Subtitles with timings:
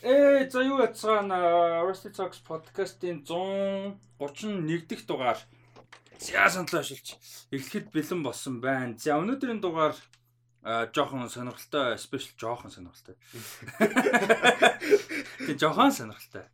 [0.00, 5.36] Ээ за юу яцгаана Rusty Talks podcast-ийн 131 дахь дугаар
[6.16, 7.20] зя сандлаа ашиглаж
[7.52, 8.96] эхлэхэд бэлэн болсон байна.
[8.96, 9.92] За өнөөдрийн дугаар
[10.64, 13.20] жоохон сонирхолтой, спешиал жоохон сонирхолтой.
[15.44, 16.48] Тэг жоохон сонирхолтой.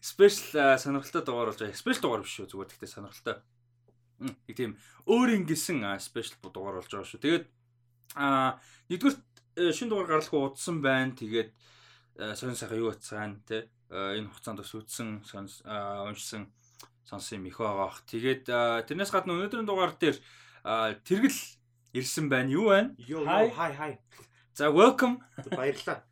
[0.00, 1.76] Спешиал сонирхолтой дугаар болж байгаа.
[1.76, 3.36] Спешиал дугаар биш шүү зүгээр гэхдээ сонирхолтой.
[4.24, 7.20] Нэг тийм өөр ингэсэн спешиал дугаар болж байгаа шүү.
[7.20, 7.44] Тэгээд
[8.16, 8.56] аа
[8.88, 11.12] нэгдүгээр шинэ дугаар гаргах удсан байна.
[11.12, 11.52] Тэгээд
[12.16, 16.52] сонь сайхан юу утсаана те э, энэ хугацаанд бас үтсэн уншсан
[17.04, 18.02] сонсон юм их байгаа бах.
[18.06, 18.44] Тэгээд
[18.88, 20.16] тэрнээс гадна өнөөдрийн дугаар дээр
[21.04, 21.40] тэргэл
[21.92, 22.50] ирсэн байна.
[22.50, 22.94] Юу байна?
[22.98, 23.92] Йоо хай хай.
[24.54, 25.20] За welcome.
[25.50, 26.04] Баярлалаа.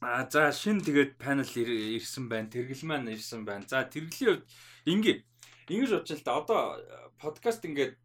[0.00, 2.50] А за шин тэгээд панел ирсэн байна.
[2.50, 3.64] Тэргэл маань ирсэн байна.
[3.68, 4.48] За тэргэлийн хувьд
[4.84, 5.16] ингээ
[5.68, 6.36] ингэж бодчих л да.
[6.42, 6.60] Одоо
[7.18, 7.96] подкаст ингээд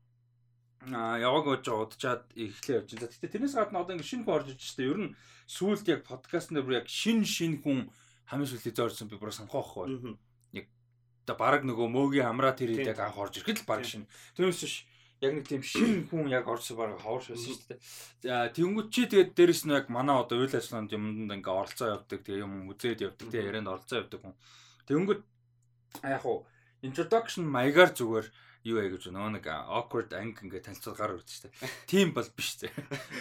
[0.85, 3.09] а яваг байгаа удажаад эхлэе явж байна.
[3.09, 4.87] Гэтэ тэрнээс гадна одоо ингэ шинэ хүн орж иж штэ.
[4.87, 5.15] Ер нь
[5.49, 7.89] сүүлд яг подкаст нэр бүр яг шин шин хүн
[8.29, 10.15] хамгийн сүүлдээ зорьсон би бүр санахаа байхгүй.
[10.53, 10.65] Яг
[11.25, 14.05] одоо баг нөгөө мөөгийн амраа тэр хэд яг анх орж ирэхэд л баг шин.
[14.37, 14.75] Тэрнээс биш
[15.21, 17.79] яг нэг тийм шин хүн яг орсон баг байсан шүү дээ.
[18.21, 22.21] За тэнгуү чи тэгээд дээрэс нь яг манай одоо үйл ажиллагаанд юмд ингээ оролцоо явдаг
[22.21, 24.35] тэгээ юм үзээд явдаг тэгээ ярианд оролцоо явдаг хүн.
[24.85, 25.17] Тэнгуү
[26.05, 26.45] яг хуу
[26.85, 28.27] introduction маягаар зүгээр
[28.65, 31.53] юу яа гэж нөгөө нэг awkward анги ингээ танилцуулга гар өгдөө штэ.
[31.85, 32.71] Тим бол биш зэ.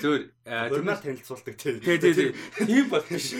[0.00, 1.80] Зүгээр тэрнээр танилцуулдаг тий.
[1.80, 2.30] Тий тий.
[2.64, 3.34] Тим бол биш.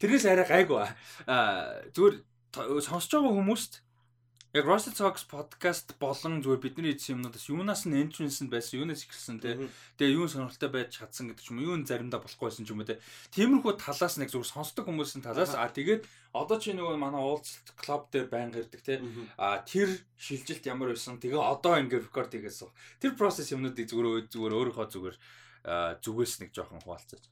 [0.00, 0.86] Тэрнээс арай гайгүй.
[1.28, 2.16] Аа зүгээр
[2.84, 3.72] сонсож байгаа хүмүүст
[4.52, 9.00] яг Russell Talks podcast болон зүгээр бидний эзэн юмнуудаас юунаас нь entrance нь байсан, юунаас
[9.08, 9.56] ихсэн те.
[9.96, 12.84] Тэгээ юун сонирхолтой байж чадсан гэдэг ч юм уу, юун заримдаа болохгүй байсан ч юм
[12.84, 13.00] уу те.
[13.32, 16.04] Тиймэрхүү талаас нэг зүгээр сонсдог хүмүүсийн талаас а тэгээд
[16.36, 19.00] одоо чи нөгөө манай уулзалт клуб дээр байнга ирдэг те.
[19.40, 19.88] А тэр
[20.20, 21.16] шилжилт ямар байсан.
[21.16, 22.68] Тэгээ одоо ингэ рекорд хийгээсэн.
[23.00, 25.16] Тэр процесс юмнуудыг зүгээр зүгээр өөрийнхөө зүгээр
[26.04, 27.24] зүгээс нэг жоохон хуваалцаж.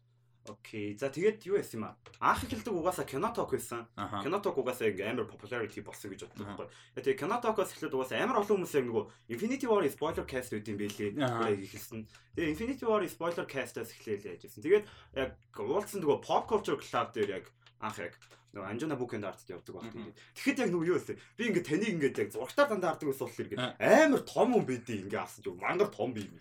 [0.51, 0.99] Окей.
[0.99, 1.95] За тэгээд юу яасан юм аа?
[2.19, 3.87] Анх эхэлдэг угаасаа кино ток байсан.
[3.95, 6.69] Кино ток угаасаа ингээ амар popularity болсон гэж боддог байхгүй.
[6.99, 10.67] Тэгээд кино токоос эхлээд угаасаа амар олон хүмүүс яг нөгөө Infinity War spoiler cast үүд
[10.75, 11.11] юм бэлээ.
[11.23, 12.11] Яг эхэлсэн.
[12.35, 14.63] Тэгээд Infinity War spoiler cast-аас эхлээл яажсэн.
[14.67, 17.47] Тэгээд яг уулзсан нөгөө pop culture club дээр яг
[17.81, 18.15] анх яг
[18.51, 20.11] нөгөө Анжуна Букенд артд явдаг баг тийм.
[20.35, 21.15] Тэгэхэд яг нөгөө юу вэ?
[21.39, 24.99] Би ингээд таныг ингээд яг зургатаар дандаа хардаг ус болохоор ингээд амар том юм бидий
[25.07, 26.35] ингээд авсан чинь мангар том бий юм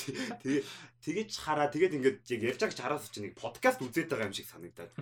[0.00, 0.16] тийм.
[0.40, 0.64] Тэгээ
[1.04, 4.36] тэгэж хараа тэгээд ингээд яг ярьж байгаа ч хараас чинь нэг подкаст үзээд байгаа юм
[4.36, 4.92] шиг санагдаад.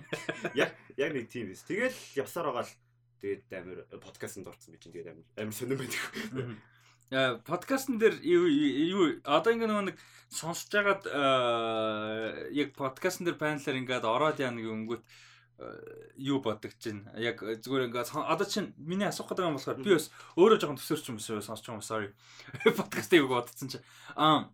[0.59, 1.63] Яг яг нэг тийм биз.
[1.63, 2.75] Тэгэл явсаар байгаа л
[3.23, 6.03] тэгээд амар подкастт орсон би чинь тэгээд амар амар сонирн байдаг.
[7.15, 9.97] Яа, подкастн дээр юу одоо ингээ нөгөө нэг
[10.27, 11.03] сонсож байгаад
[12.51, 15.05] яг подкастн дээр байналаар ингээд ороод яа нэг өнгөт
[16.19, 17.07] юу боддог чинь?
[17.15, 21.05] Яг зүгээр ингээд одоо чинь миний асуух гэдэг юм болохоор би бас өөрөө жоохон төсөөрч
[21.15, 22.09] юм шүү сонсож байгаа юм sorry.
[22.79, 23.85] Подкастыг бодсон чинь.
[24.19, 24.51] Аа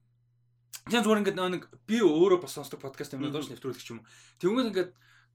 [0.85, 4.05] тийм зүгээр ингээд нэг би өөрөө бас сонсдог подкаст юм доош нэвтрүүлэх юм
[4.37, 4.91] тэгвэл ингээд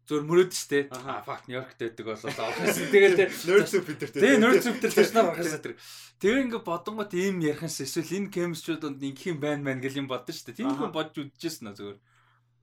[0.06, 0.86] зөөр мөрөөд штэ.
[0.94, 4.78] Аа факт Нью-Йоркт байдаг болоо офис тэгэл тэ нерд сүп бид нар тэ нерд сүп
[4.78, 5.74] дээр тэш нар офис дээр
[6.22, 10.30] тэгээ ингээ бодонгот ийм ярихс эсвэл энэ кемсчүүд нэг юм байна мэн гэл юм боддоо
[10.30, 10.54] штэ.
[10.54, 11.96] Тийм хүн бодж үдчихсэн нэ зөөр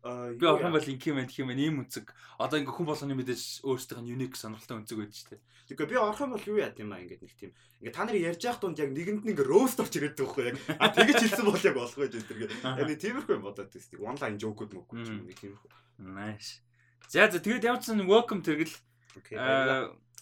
[0.04, 2.12] Би орхон бол инх юм байх юм ийм үнцэг.
[2.36, 5.40] Одоо ингээ хүн болгоны мэдээж өөрсдийнх нь юник сонирхолтой үнцэг байж тээ.
[5.72, 7.56] Тэгээ би орхон бол юу яд юм аа ингээд нэг тийм.
[7.80, 10.60] Ингээ та нар ярьж явах дунд яг нэгэнд ингээ роуст орч ирээд байгаа байхгүй яг.
[10.76, 12.52] А тэгэж хэлсэн бол яг болох байж энэ.
[12.52, 14.04] Яг нэг тиймэрхүү юм бодоод тийм.
[14.04, 15.72] Онлайн жоокуд мөхгүй юм нэг тиймэрхүү.
[16.04, 16.60] Nice.
[17.08, 18.76] За за тэгээд ямар ч сан welcome тэргэл.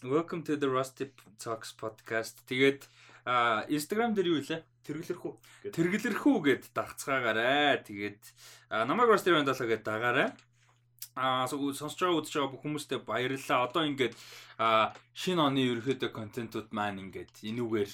[0.06, 1.10] Welcome to the Rusty
[1.42, 2.38] Talks podcast.
[2.46, 2.86] Тэгээд
[3.66, 4.62] Instagram дээр юу илээ?
[4.82, 5.32] Тэргэлэрхүү.
[5.70, 7.82] Тэргэлэрхүү гэд дагцгаагаарай.
[7.86, 8.22] Тэгээд
[8.70, 10.28] намайг бас тэр бандалаа гэд дагаарай.
[11.14, 13.68] Аа сонсож байгаа үзэж байгаа бүх хүмүүстээ баярлалаа.
[13.70, 14.14] Одоо ингээд
[15.14, 17.90] шинэ оны ерөөхдөө контентууд маань ингээд энүүгээр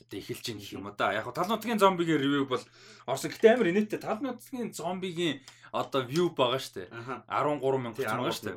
[0.00, 1.12] одоо эхэлж ийн гэх юм уу да.
[1.12, 2.64] Яг нь тал нутгийн зомбигийн ревю бол
[3.06, 3.30] орсон.
[3.30, 6.88] Гэтэ амар инээдтэй тал нутгийн зомбигийн одоо view байгаа штэ.
[7.28, 8.56] 13 мянга байгаа штэ.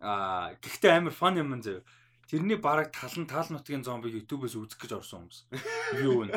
[0.00, 1.84] Аа гэхдээ амар фан юм зөө.
[2.30, 5.40] Тэрний бараг тал нь тал нутгийн зомбиг YouTube-ээс үзэх гэж орсон хүмүүс.
[5.98, 6.34] View нь.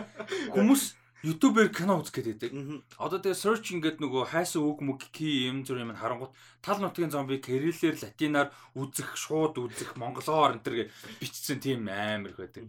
[0.50, 0.84] Хүмүүс
[1.22, 2.50] YouTube-ээр кино үзэх байдаг.
[2.98, 6.34] Одоо тэгээ search ингээд нөгөө хайсан үг мүг ки юм зүр юм харангуут
[6.66, 10.75] тал нутгийн зомбиг кириллээр латинаар үзэх, шууд үзэх, монголоор энэ төр
[11.22, 12.66] бичсэн тийм амар их байдаг.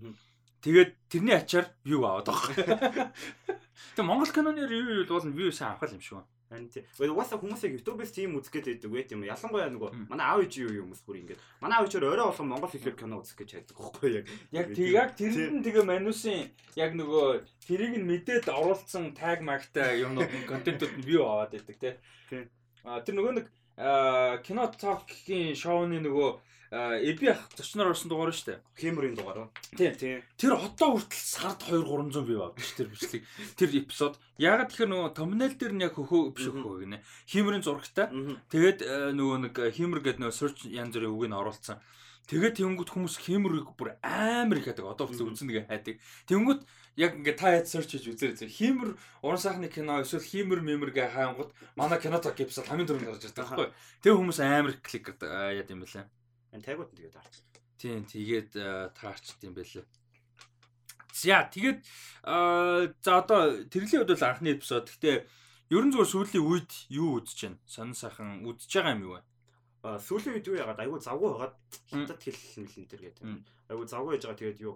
[0.60, 3.08] Тэгээд тэрний ачаар view аваад байгаа.
[3.96, 6.33] Тэгээ монгол киноны review бол view сайн авах юм шиг байна.
[6.50, 6.84] Харин тий.
[7.00, 9.24] Угаасаа хүмүүсийг YouTube-ээс тийм үзэх гээд байдаг байт юм.
[9.24, 12.72] Ялангуяа нөгөө манай аав ээж юу хүмүүс бүр ингээд манай аав ээжээр орой болгон монгол
[12.72, 14.26] хэлээр кино үзэх гэж хайдаг байхгүй яг.
[14.52, 17.26] Яг тий яг тэрэнд нь тэгээ манусын яг нөгөө
[17.64, 21.94] тэрийг нь мэдээд оруулсан tag magтай юмнууд контентууд нь view аваад байдаг тий.
[22.84, 23.46] А тэр нөгөө нэг
[24.44, 26.28] кино токийн шоуны нөгөө
[26.74, 28.58] ах зочноор орсон дугаар шүү дээ.
[28.82, 29.46] Хэмрийн дугаар.
[29.78, 30.22] Тийм.
[30.34, 33.22] Тэр одоо хүртэл сард 2 300 view авдаг шүү тэр бичлэг.
[33.54, 34.18] Тэр эпизод.
[34.42, 36.98] Ягаад тэгэхээр нөгөө thumbnail дээр нь яг хөхөө биш хөхөө гинэ.
[37.30, 38.10] Хэмрийн зурагтай.
[38.50, 38.78] Тэгээд
[39.14, 41.78] нөгөө нэг хэмэр гэдэг нөгөө search янз бүрийн үгийг оруулсан.
[42.24, 44.88] Тэгээд тэнгүүт хүмүүс хэмрийг бүр амар их хадаг.
[44.88, 46.00] Одоо хүртэл үзэн нэгэ хайдаг.
[46.24, 46.64] Тэнгүүт
[46.96, 48.48] яг ингээ та яд search хийж үзэр үзэр.
[48.48, 53.28] Химэр уран сайхны кино эсвэл химэр мемэргээ хаангууд манай кино ток эпизод хамгийн түрүүнд гарч
[53.28, 53.68] ирдэг байхгүй.
[54.00, 56.08] Тэгээ хүмүүс амар клик яд юм бэлээ.
[56.54, 57.34] Энэ тагууд нь тэгээд таарч.
[57.82, 58.50] Тийм тэгээд
[58.94, 59.82] таарчт юм бэлээ.
[61.10, 61.82] За тэгээд
[63.02, 64.86] за одоо тэрлийн хувьд бол анхны эпизод.
[64.86, 65.26] Гэтэ
[65.74, 67.58] ерөн зүгээр сүүлийн үед юу үзэж байна?
[67.66, 69.22] Сонин сайхан үзэж байгаа юм юу вэ?
[69.82, 71.56] А сүүлийн үед юу яагаад айгүй завгүй байгаад
[71.90, 73.24] хятад хэл мэлэн тэр гэдэг.
[73.74, 74.74] Айгүй завгүй яж байгаа тэгээд юу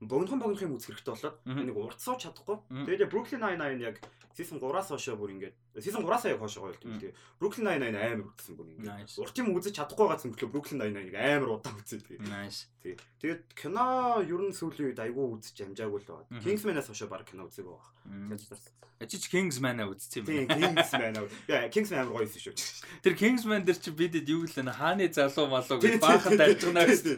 [0.00, 2.58] богинохон богинохон үзэх хэрэгтэй болоод нэг урт сууч чадахгүй.
[2.70, 3.96] Тэгээд Brooklyn Nine-Nine яг
[4.32, 6.96] season 3-аас хойш бүр ингээд season 3-аас яг хойш гоё юм.
[6.96, 9.20] Тэгээд Brooklyn Nine-Nine амар үзсэн бүр ингээд.
[9.20, 12.24] Урт юм үзэж чадахгүй байгаа зөвхөн Brooklyn Nine-Nine-ыг амар удаан үзээ тэгээд.
[12.30, 12.72] Nice.
[12.80, 16.40] Тэгээд кино ер нь сүүлийн үед айгүй үзэж амжаагүй л байна.
[16.40, 18.56] Kingsman-аас хойш баг кино үзег байгаа.
[19.00, 20.56] Ажиж Kingsman-аа үзсэн юм байна.
[20.56, 21.24] Тийм Kingsman-аа.
[21.48, 22.52] Яа, Kingsman амар гоё юм шүү.
[23.04, 27.16] Тэр Kingsman дээр чи бидэд юу гэлээ хааны залуу малуу гэж баахад арж гэнэ гэсэн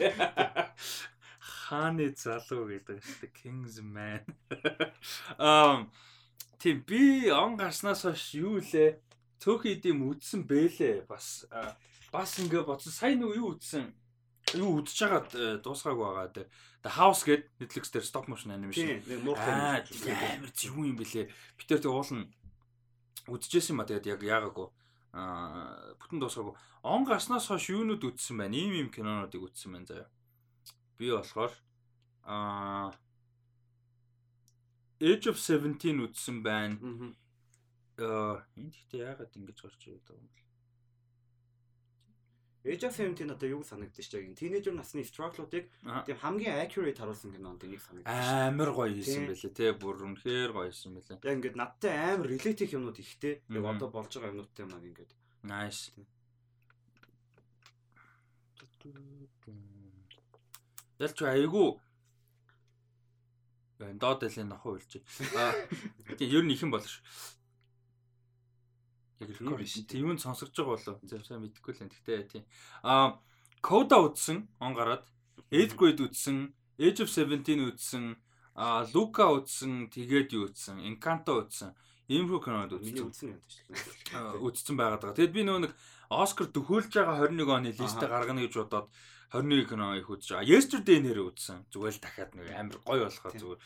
[1.73, 4.21] хааны залуу гэдэг шүү дээ Kingsman.
[5.41, 5.89] Аа
[6.61, 9.01] тийм би он гарснаас хойш юу лээ
[9.41, 11.43] цөөхөн идэм үдсэн бэлээ бас
[12.13, 13.91] бас ингээ бодсон сайн нэг юу үдсэн
[14.55, 16.47] юу хагаад э, дуусгаагүй байгаа дээ.
[16.83, 19.03] The House гэдэг Netflix дээр stop motion animation.
[19.03, 21.27] Тийм муухай амар юу юм бэлээ.
[21.27, 22.29] Би тэр тэг уулна
[23.27, 24.67] үдчихсэн юм а тэгээд яг яагаагүй
[25.19, 26.55] аа бүтэн дуусгаагүй.
[26.83, 28.55] Он гарснаас хойш юунууд үдсэн байна?
[28.55, 30.07] Ийм ийм кинонуудыг үдсэн байна заяа.
[30.97, 31.53] Би болохоор
[32.23, 32.93] аа
[35.03, 36.79] Age of 17 үзсэн байна.
[37.99, 40.43] Аа энд ихтэй яагаад ингэж гарч ирээд байгаа юм бэ?
[42.63, 44.39] Age of 17 одоо юу санагдчих шүү дээ.
[44.39, 45.67] Тинейжер насны struggle-уудыг
[46.07, 48.07] тийм хамгийн accurate харуулсан кинонд нэг санагдчих.
[48.07, 49.75] Амар гоё хийсэн байлээ те.
[49.75, 51.19] Бүр үнэхээр гоё хийсэн байлээ.
[51.19, 53.43] Яг ингээд надтай амар relate хийх юмнууд ихтэй.
[53.51, 55.11] Яг одоо болж байгаа юмнуудтай маань ингээд.
[55.43, 55.91] Nice.
[61.03, 61.83] Ялч айгу
[63.79, 65.03] доод дэлхийн нохоо үлж.
[65.35, 65.51] Аа
[66.17, 67.03] тийм ер нь их юм болно ш.
[69.19, 70.97] Яг рекорд тийм юм сонсогдож байгаа болов.
[71.03, 71.91] Зөв сайн мэдэхгүй л энэ.
[71.91, 72.43] Гэхдээ тийм.
[72.83, 73.19] Аа
[73.63, 75.07] Кода үзсэн, он гараад.
[75.47, 78.19] 8th grade үзсэн, Age of 17 үзсэн,
[78.59, 81.71] аа Лука үзсэн, тэгээд юу үзсэн, Encanto үзсэн.
[82.11, 83.07] Иймэрхүү кинод үзсэн.
[83.07, 84.35] Үзсэн юм байна.
[84.43, 85.15] Үзсэн байгаад байгаа.
[85.15, 85.73] Тэгэд би нөгөө нэг
[86.11, 88.91] Оскар төхөөлж байгаа 21 оны листэ гаргана гэж бодоод
[89.33, 90.45] 21 кино их үзэж байгаа.
[90.45, 91.65] Yesterday нэрээ үзсэн.
[91.73, 93.61] Зүгээр л дахиад нэг амар гоё болохоор зүгээр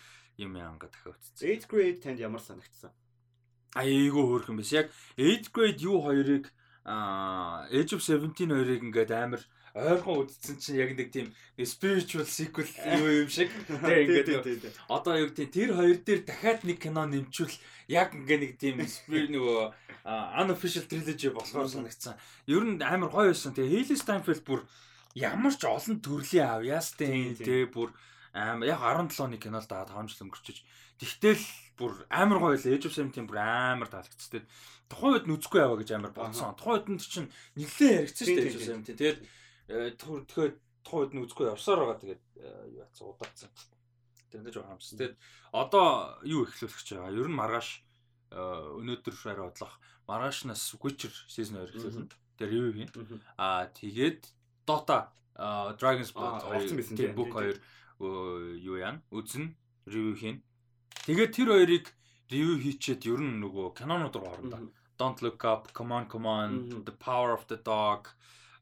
[0.48, 1.44] юм яанга дахиад үзсэн.
[1.44, 2.96] 8th grade танд ямар санагдсан?
[3.76, 4.72] Айгүй хөөрхөн биш.
[4.72, 4.88] Яг
[5.20, 6.48] 8th grade юу хоёрыг
[6.88, 9.44] аа Age of 17 хоёрыг ингээд амар
[9.76, 11.28] ойрхон үзсэн чинь яг нэг тийм
[11.68, 12.66] spiritual sequel
[12.98, 17.56] юу юм шиг тийм ингээд одоо юу тийм тэр хоёр дээр дахиад нэг кино нэмчүүл
[17.92, 19.76] яг ингээ нэг тийм spirit нөгөө
[20.40, 22.16] unofficial trilogy болохоор санагдсан.
[22.48, 23.52] Ер нь амар гоё байсан.
[23.52, 24.64] Тэгээ Hailey Steinfeld бүр
[25.18, 27.90] ямар ч олон төрлийн авьяас тэ бүр
[28.38, 30.62] амар яг 17 оны кино л да 5 жил өнгөрчөж
[31.02, 31.42] тэгтэл
[31.78, 34.46] бүр амар гоё л Age of Seventeen бүр амар таалагдчихтэй.
[34.90, 36.58] Тухайн үед нүцгүй аваа гэж амар бодсон.
[36.58, 38.98] Тухайн үед нь чинь нэлээд яригдсан шүү дээ Age of Seventeen.
[38.98, 39.20] Тэгээд
[40.02, 40.54] тэгэхээр
[40.86, 42.24] тухайн үед нүцгүй явсаар байгаа тэгээд
[42.74, 43.50] юу яцсан удаацсан.
[44.34, 44.90] Тэгээд жоо хамс.
[44.98, 45.16] Тэгээд
[45.54, 45.88] одоо
[46.26, 47.14] юу эхлүүлэх гэж байгаа.
[47.14, 47.70] Ер нь маргааш
[48.34, 49.74] өнөөдөр шаараа бодлох
[50.10, 52.10] маргаашнаас Witcher season 2 эхлүүлнэ.
[52.42, 52.90] Тэр ревю хийн.
[53.38, 54.37] Аа тэгээд
[54.68, 55.10] Dota
[55.80, 59.56] Dragon's Blood олсон байсан тийм book 2 юу яана үзэн
[59.88, 60.38] ревю хийн.
[61.08, 61.86] Тэгээд тэр хоёрыг
[62.30, 64.70] ревю хийчихэд ер нь нөгөө кинонууд руу орно.
[64.98, 68.12] Don't look up, come on, come on, the power of the dog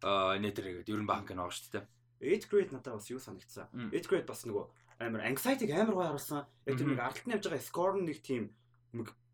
[0.04, 1.86] нэтрэгээд ер нь баг кино байгаа шүү дээ.
[2.22, 3.68] 8th grade надад бас юу санагдсан.
[3.92, 4.66] 8th grade бас нөгөө
[5.02, 6.44] амар anxiety амар гоё харуулсан.
[6.68, 8.52] Яг тэр нэг ардтны явж байгаа score нэг тийм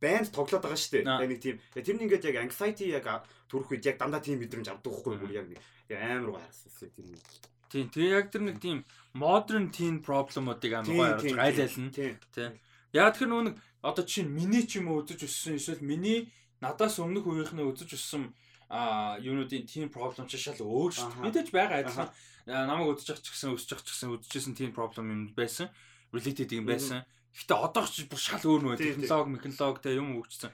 [0.02, 1.06] банд тоглоод байгаа шүү дээ.
[1.06, 1.58] Яг нэг тийм.
[1.78, 3.06] Тэр нь ингээд яг anxiety яг
[3.46, 5.62] төрөх үед яг дандаа тийм мэдрэмж авдаг байхгүй бүр яг нэг
[5.94, 7.22] амар гоё харсан нь.
[7.70, 7.86] Тийм.
[7.94, 8.82] Тэгээ яг тэр нэг тийм
[9.14, 11.92] modern teen problem-уудыг амар гоё харуулж айлайлна.
[11.94, 12.52] Тийм.
[12.98, 17.30] Яг тэр нэг одоо чинь миний ч юм уу үзэж өссөн эсвэл миний надаас өмнөх
[17.30, 18.34] үеийнхний үзэж өссөн
[18.72, 21.24] а юунуудын teen problem ч шал өөр шүү дээ.
[21.30, 22.10] Мэдээж байгаа адилхан
[22.48, 25.70] намайг ах ч гэсэн өсөж ах ч гэсэн үзэжсэн teen problem юм байсан.
[26.12, 27.04] related юм байсан.
[27.32, 30.52] Гэхдээ одоох ч бүр шал өөр нөө технологи, механологи тэ юм өгчсөн.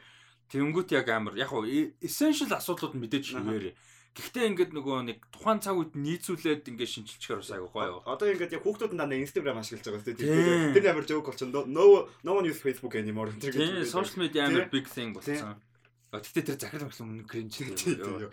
[0.54, 3.76] Тэнгүүт яг амар яг хуу essential асуудлууд мэдээж шивээрээ.
[4.18, 8.02] Гэхдээ ингээд нөгөө нэг тухайн цаг үед нийцүүлээд ингээд шинжилчихээр бас айгуу гоё.
[8.02, 10.74] Одоо ингээд яг хүүхдүүд нь дандаа Instagram ашиглаж байгаа тийм.
[10.74, 11.70] Тэр амар жоок болчихно.
[11.70, 13.30] No no one use Facebook anymore.
[13.38, 15.62] Тийм, social media амар big thing болсон.
[16.10, 18.32] Гэхдээ тэр захирал мөрсөн өмнө кринж юу.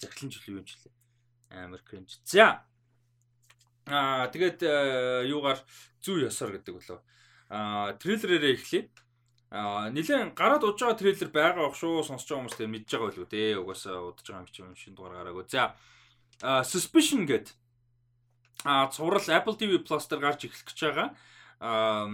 [0.00, 0.94] Захирлын жил юу юм жилээ.
[1.60, 2.16] Амар кринж.
[2.24, 2.64] За.
[3.84, 5.60] Аа тэгээд э, юугаар
[6.00, 7.04] зүү ёсоор гэдэг болов.
[7.50, 8.90] Трейлерээрээ эхлэе.
[9.54, 13.08] Аа нилээн гараад удаж байгаа трейлер байгаа бах шүү сонсож байгаа хүмүүс тэгээд мэдж байгаа
[13.14, 13.60] болов дээ.
[13.62, 15.46] Угаасаа удаж байгаа юм чи юм шин дугаар гараагүй.
[15.46, 15.74] За.
[16.66, 17.54] Suspicion гэдэг
[18.66, 21.08] аа цуврал Apple TV Plus дээр гарч эхлэх гэж байгаа.
[21.62, 22.10] Аа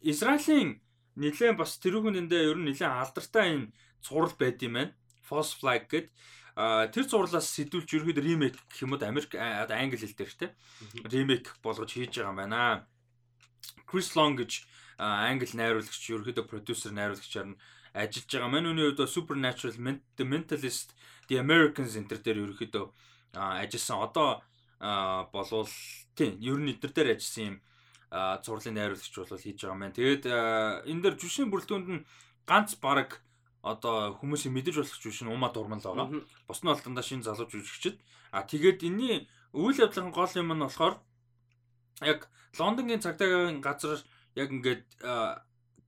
[0.00, 0.80] Израилийн
[1.20, 4.96] нэлээд бас тэрүүгэндээ ер нь нэлээд алдартай энэ цуврал байд юм байна.
[5.20, 6.08] False flag гэдэг
[6.56, 10.46] тэр зурлаас сэтүүлж ерөөд ремейк гэх юм уу Америк англи хэл дээр те
[11.04, 12.88] ремейк болгож хийж байгаа юм байна.
[13.86, 14.66] Chris Long гэж
[15.00, 17.60] англи найруулагч ерөөдөө продюсер найруулагчаар нь
[17.94, 18.50] ажиллаж байгаа.
[18.52, 19.74] Манай үний хувьд Supernatural
[20.16, 20.94] The Mentalist
[21.28, 22.84] The Americans энэ дээр ерөөдөө
[23.34, 24.04] ажилласан.
[24.04, 24.42] Одоо
[25.32, 25.68] болвол
[26.14, 27.56] тийм ер нь эдгээр дээр ажилласан юм
[28.44, 29.98] зурлын найруулагч бол хийж байгаа юм байна.
[29.98, 30.24] Тэгээд
[30.90, 32.04] энэ дээр жүшийн бүрэлдэхүүнд нь
[32.46, 33.22] ганц баг
[33.62, 36.24] одоо хүмүүсийн мэдэж болох жүшин ума дурмал байгаа.
[36.48, 38.00] Бус нь бол дандаа шинэ залуу жүжигчд.
[38.32, 40.98] А тэгээд энэний үйл явдлын гол юм нь болохоор
[42.00, 42.28] яг
[42.58, 44.00] Лондонгийн цагдаагийн газар
[44.34, 44.84] яг ингээд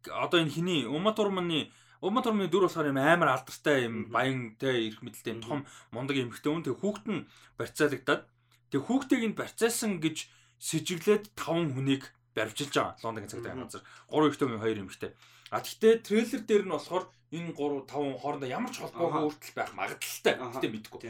[0.09, 4.88] одоо энэ хиний ума дурманы ума дурманы дүр болохоор юм амар алдартай юм баян те
[4.88, 7.26] ирэх мэдлэлтэй том мундаг эмхтэй хүн тэг хүүхэд нь
[7.59, 8.23] барьцаалагдаад
[8.71, 10.26] тэг хүүхдийг нь барьцаасан гэж
[10.59, 15.12] сэжиглээд таван хүнийг барьвчилж байгаа Лондонгийн цагдаагийн газар 3 ихтэй 2 эмхтэй.
[15.52, 19.73] А тэгтээ трейлер дээр нь болохоор энэ 3 5 хоорондоо ямар ч холбоогүй үртэл байх
[19.76, 20.35] магадaltaй.
[20.40, 21.00] Гэтэ мэдгүй.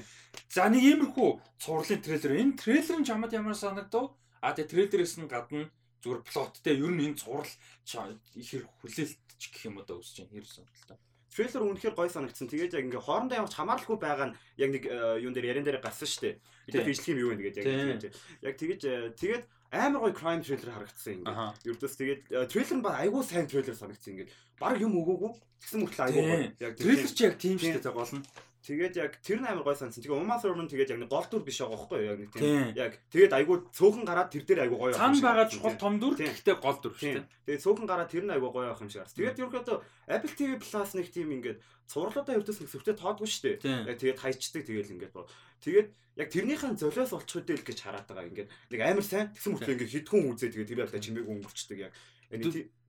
[0.50, 1.28] За нэг иймэрхүү
[1.62, 2.32] цувралын трейлер.
[2.42, 4.18] Энэ трейлерын чамд ямар санагдав?
[4.42, 5.70] А тэгээ трейлерээс нь гадна
[6.02, 10.34] зүгээр плоттэй ер нь энэ цуврал их хэр хүлээлтч гэх юм одоо үсэж байна.
[10.34, 10.98] Хэрэг сонирхолтой.
[11.32, 12.50] Трейлер үнэхээр гой санагдсан.
[12.50, 15.80] Тэгээд яг ингээ хоорондоо ямарч хамааралгүй байгаа нь яг нэг э, юун дээр ярен дээр
[15.80, 16.34] гарсан шүү дээ.
[16.68, 20.74] Тэгээд бичлэг юм юу вэ тэгээд яг яг тэгэж э, тэгээд амар гоё crime trailer
[20.76, 21.64] харагдсан ингээд.
[21.72, 22.22] Ердөөс тэгээд
[22.52, 24.30] трейлер нь ба айгүй сайн трейлер санагдсан ингээд.
[24.60, 25.32] Бараг юм өгөөгүй.
[25.64, 26.44] Тэгсэн мөртлөө айгүй гоё.
[26.60, 28.26] Яг трейлер чи яг тийм шүү дээ гол нь.
[28.62, 29.98] Тэгээд яг тэр нь амар гой сансан.
[30.06, 32.70] Тэгээ Uma Thurman тэгээд яг нэг гол дүр биш байгаа байхгүй яг нэг тийм.
[32.78, 35.02] Яг тэгээд айгүй цөөхөн гараад тэр дээр айгүй гоё байна.
[35.02, 37.26] Цаан байгаа чухал том дүр гэхдээ гол дүр шүү дээ.
[37.42, 39.18] Тэгээд цөөхөн гараад тэр нь айгүй гоё байх юм шиг харс.
[39.18, 39.76] Тэгээд ерөөхдөө
[40.14, 41.58] Apple TV Plus нэг тийм ингээд
[41.90, 43.56] цувралуудаа ердөөс нэг зөвхөн тоодгүй шүү дээ.
[43.90, 45.14] Яг тэгээд хайчдаг тэгээд ингээд
[45.58, 45.88] тэгээд
[46.22, 49.94] яг тэрнийхэн золиос олчих үдэл гэж хараад байгаа ингээд нэг амар сайн тэгсэн мөртлөө ингээд
[50.06, 51.92] хитгүүн үзээ тэгээд тэр ялда чимээгүй өнгөрчдөг яг.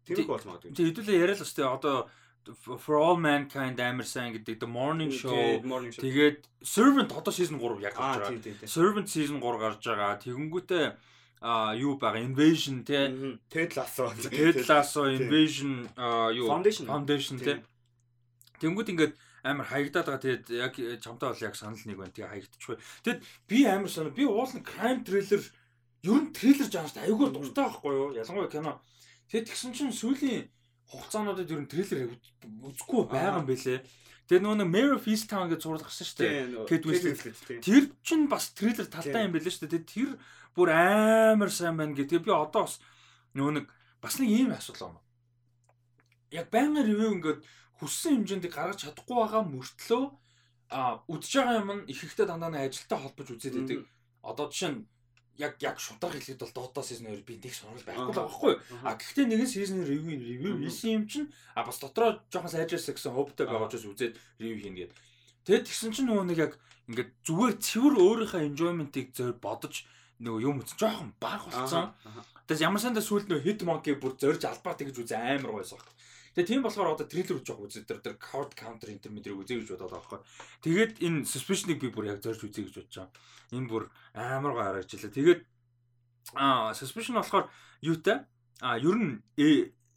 [0.03, 0.75] Тэр их бол магадгүй.
[0.75, 2.11] Тэгээд хэдүүлээ яриа л өстэй одоо
[2.51, 5.31] For All Mankind амар сайн гэдэг The Morning Show.
[5.31, 8.67] Тэгээд Servant одоо season 3 яг гарч байгаа.
[8.67, 10.19] Servant season 3 гарч байгаа.
[10.19, 10.85] Тэгэнгүүтээ
[11.43, 13.11] а юу байгаа Invasion те
[13.51, 15.87] Ted Lasso Ted Lasso Invasion
[16.35, 17.63] юу Foundation Foundation те
[18.63, 20.23] Тэнгүүд ингээд амар хаягдаад байгаа.
[20.23, 20.73] Тэгээд яг
[21.03, 22.15] чамтай бол яг санал нэг байна.
[22.15, 22.77] Тэгээ хаягдчихгүй.
[23.03, 25.43] Тэгэд би амар санаа би уулын crime thriller
[26.03, 28.15] ер нь трейлер жанрт айгүй дуртай байхгүй юу?
[28.15, 28.79] Ялангуяа кино.
[29.27, 30.47] Тэгээд тэгсэн чинь сүүлийн
[30.89, 32.11] хугацаануудад ер нь трейлер
[32.63, 33.79] үзэхгүй байгаа юм бэлээ.
[34.27, 36.67] Тэгээ нөгөө Mary Feastown гэж зурлах гарсан шүү дээ.
[36.69, 37.63] Kate Winslet.
[37.63, 39.83] Тэр чинь бас трейлер талтай юм бэлээ шүү дээ.
[39.83, 40.09] Тэр
[40.55, 42.23] бүр амар сайн байна гэдэг.
[42.23, 42.79] Би одоо бас
[43.35, 43.65] нөгөө нэг
[43.99, 45.01] бас нэг ийм асуудал байна.
[46.31, 47.39] Яг байнгын ревю ингээд
[47.83, 50.03] хүссэн хэмжээнд гаргаж чадахгүй байгаа мөртлөө
[50.71, 53.79] а үдж байгаа юм их ихтэй дандаа ажилтаа холбож үзээд байдаг.
[54.23, 54.87] Одоо жишээ нь
[55.37, 58.53] яг яг шудраг хэлэхэд бол Dota season 2 би нэг сонирхол байхгүй л байгаа хгүй.
[58.85, 63.13] А гэхдээ нэгэн season review review хийсэн юм чинь а бас дотроо жоохон сайжирсан гэсэн
[63.17, 64.93] хөвтэй байгаа учраас үзээд review хийнэ гээд.
[65.49, 66.53] Тэгээд тэгсэн чинь нөгөө нэг яг
[66.85, 69.89] ингээд зүгээр цэвэр өөрийнхөө enjoyment-ыг зөв бодож
[70.21, 71.91] нөгөө юм үзсэн жоохон баг болсон.
[72.45, 75.79] Тэгээс ямар сандаа сүүлд нөгөө hit monkey бүр зорж албаар тэгж үзээ амар гойсоо.
[76.33, 79.69] Тэгээ тийм болохоор одоо трейлер үзэж байгаа үзээ тэр тэр card counter интермедиэр үзээ гэж
[79.77, 80.21] бодоод байгаа байхгүй.
[80.65, 83.13] Тэгээд энэ suspicion-ыг би бүр яг зорж үзье гэж бодож байгаа.
[83.53, 83.83] Энэ бүр
[84.17, 85.13] амар гоо харагдчихлаа.
[85.13, 85.41] Тэгээд
[86.33, 87.53] аа suspicion болохоор
[87.85, 88.25] юутай?
[88.65, 89.21] Аа ер нь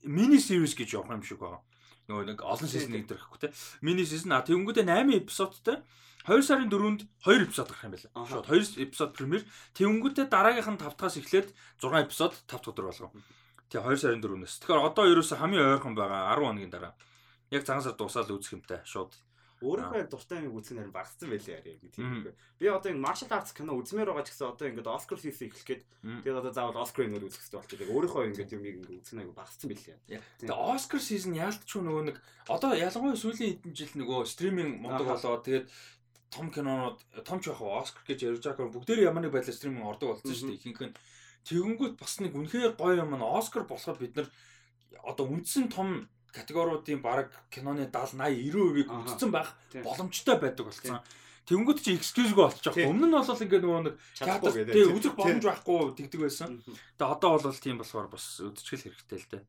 [0.05, 1.65] мини series гэж явах юм шиг байгаа.
[2.07, 3.57] Нөгөө нэг олон season нэг дэрхэхгүй те.
[3.81, 5.83] Мини season а тэгэнгүүтээ 8 эпизодтай
[6.27, 8.27] 2 сарын 4-нд 2 эпизод гарах юм байна.
[8.27, 9.43] Шууд 2 эпизод премьер.
[9.79, 11.49] Тэгэнгүүтээ дараагийнх нь 5 дахаас эхлээд
[11.83, 13.11] 6 эпизод 5 дахь өдөр болгоо.
[13.71, 14.63] Тий 2 сарын 4-өөс.
[14.63, 16.95] Тэгэхээр одоо ерөөсө хамгийн ойрхон байгаа 10 хоногийн дараа.
[17.51, 19.11] Яг цагаан сар дуусаад үзэх юмтай шууд.
[19.65, 22.29] Өөрөө дуртай юм үзэх нэр багцсан байлээ яа гэх тийм.
[22.61, 25.65] Би одоо ингэ martial arts кино үзмээр байгаа ч гэсэн одоо ингэ Oscar season эхлэх
[25.65, 25.83] гээд
[26.21, 27.73] тэгээд одоо заавал Oscar нөр үзэх хэрэгтэй болчих.
[27.81, 30.21] Тэгээд өөрийнхөө ингэ юм ингэ үзэх нэг багцсан байлээ.
[30.45, 32.17] Тэгээд Oscar season яалтчгүй нөгөө нэг
[32.53, 35.67] одоо ялангуяа сүүлийн хэдэн жил нөгөө стриминг мундаг болоо тэгээд
[36.37, 40.13] том кинонууд том ч яг Оскар гэж ярьж байгаа бүгдээр ямар нэг байдлаар стриминг ордог
[40.13, 40.61] болсон шүү дээ.
[40.61, 40.95] Ихэнх нь
[41.47, 44.29] Тэгэнгүүт бас нэг үнэхээр гоё юм нь Оскар болоход бид нар
[45.07, 49.55] одоо үндсэн том категориудын баг киноны 70 80 90%-ийг үлдсэн байх
[49.87, 51.01] боломжтой байдаг болсон.
[51.47, 52.91] Тэнгүүд чи excuse-гүй болчих жоох.
[52.91, 56.59] Өмнө нь бол ингээ нөгөө нэг театр тий үзэх боломж байхгүй тэгдэг байсан.
[56.99, 59.43] Тэгээ одоо бол тийм болохоор бас үдчгэл хэрэгтэй л дээ.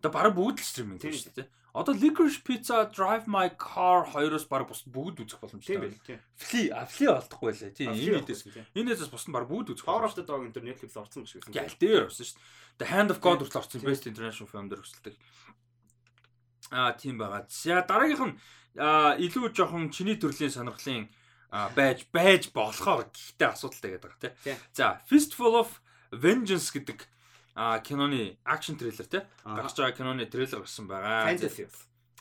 [0.00, 1.48] Тэгээ бараг бүгд л стриминг гэж шүү дээ.
[1.70, 5.78] Одоо Licorice Pizza, Drive My Car хоёроос бараг бус бүгд үзэх боломжтой.
[5.78, 5.94] Тийм байл.
[6.02, 6.18] Тийм.
[6.34, 7.70] Fli, Fli олдохгүй байлаа.
[7.70, 7.94] Тийм.
[7.94, 8.42] Энэдээс
[8.74, 9.86] энэдээс бус нь бараг бүгд үзэх.
[9.86, 11.54] Power of the Dog энэ Netflix орсон биш гэсэн.
[11.54, 12.82] Гээл дээр орсон шүү дээ.
[12.82, 15.14] The Hand of God хүртэл орсон Best International Film дээр өсөлдөг.
[16.74, 17.46] Аа тийм байгаа.
[17.46, 18.36] За дараагийнх нь
[18.74, 21.06] илүү жоохон чиний төрлийн сонирхлын
[21.50, 24.58] байж байж болохоор гэхдээ асуудалтай гэдэг байгаа тийм.
[24.74, 25.78] За Fistful of
[26.10, 27.06] Vengeance гэдэг
[27.54, 31.30] а киноны акшн трейлер те гарч байгаа киноны трейлер гарсан байгаа.
[31.30, 31.66] Fantasy.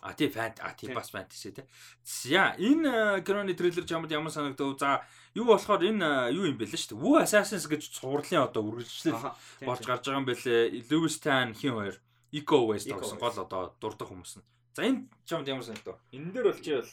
[0.01, 1.67] А тий фант а тий бас фэнтези те.
[2.03, 4.79] За энэ киноны трейлер чамд ямар санагдав?
[4.79, 5.03] За
[5.35, 7.03] юу болохоор энэ юу юм бэ л шүү дээ.
[7.03, 9.35] Wu Assassins гэж цувралын одоо үргэлжлэл
[9.67, 10.87] болж гарч байгаа юм бэлээ.
[10.87, 11.99] Lewis Tan хин хоёр
[12.31, 14.45] Eco West гэсэн гол одоо дурдах хүмүүс нь.
[14.71, 15.99] За энэ чамд ямар санагдав?
[16.15, 16.91] Энэ дээр бол чи бол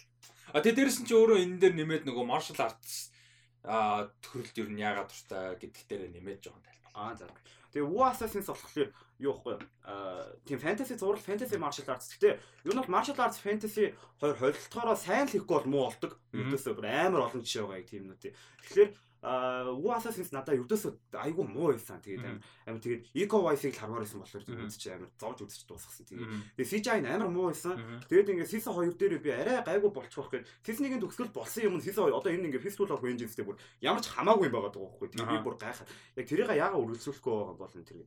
[0.51, 3.15] а тий дээрэс нь чи өөрөө энэ дээр нэмээд нөгөө martial arts
[3.63, 6.91] а төрөлд юу нь яагаад дуртай гэдэг дээр нэмээд жоохон тайлбар.
[6.95, 7.31] Аа за.
[7.77, 8.89] Тэгээ Wu Assassins болохоор
[9.21, 9.61] юу вэ?
[9.85, 12.09] Аа тийм fantasy зураг fantasy martial arts.
[12.17, 16.17] Гэхдээ юу нь бол martial arts fantasy хоёр холилдохороо сайн л хийхгүй бол муу болдог.
[16.33, 18.33] Ердөөсөө бүр амар олон жишээ байгаа яг тийм үү.
[18.65, 18.91] Тэгэхээр
[19.22, 22.02] аа Wu Assassins надад ердөөсөө айгүй муу байсан.
[22.02, 22.26] Тэгээд
[22.66, 26.10] амар тэгээд Eco Wise-ыг л хармаар байсан болохоор үзэж амар зовж үзэж дуусгасан.
[26.10, 27.78] Тэгээд тэгээд CGI нь амар муу байсан.
[28.10, 31.62] Тэгээд ингээд Season 2 дээр би арай гайгүй болчих واخ гэд Season 1-ийн төгсгөл болсон
[31.70, 34.58] юм Season 2 одоо энэ ингээд Fistful of Vengeance дээр бүр ямар ч хамаагүй юм
[34.58, 35.08] байгаа даа байхгүй.
[35.14, 38.02] Тэгээд би бүр гайхаад яг тэрийг яагаад үргэлжлүүлэхгүй байгаа бол энэ тэр.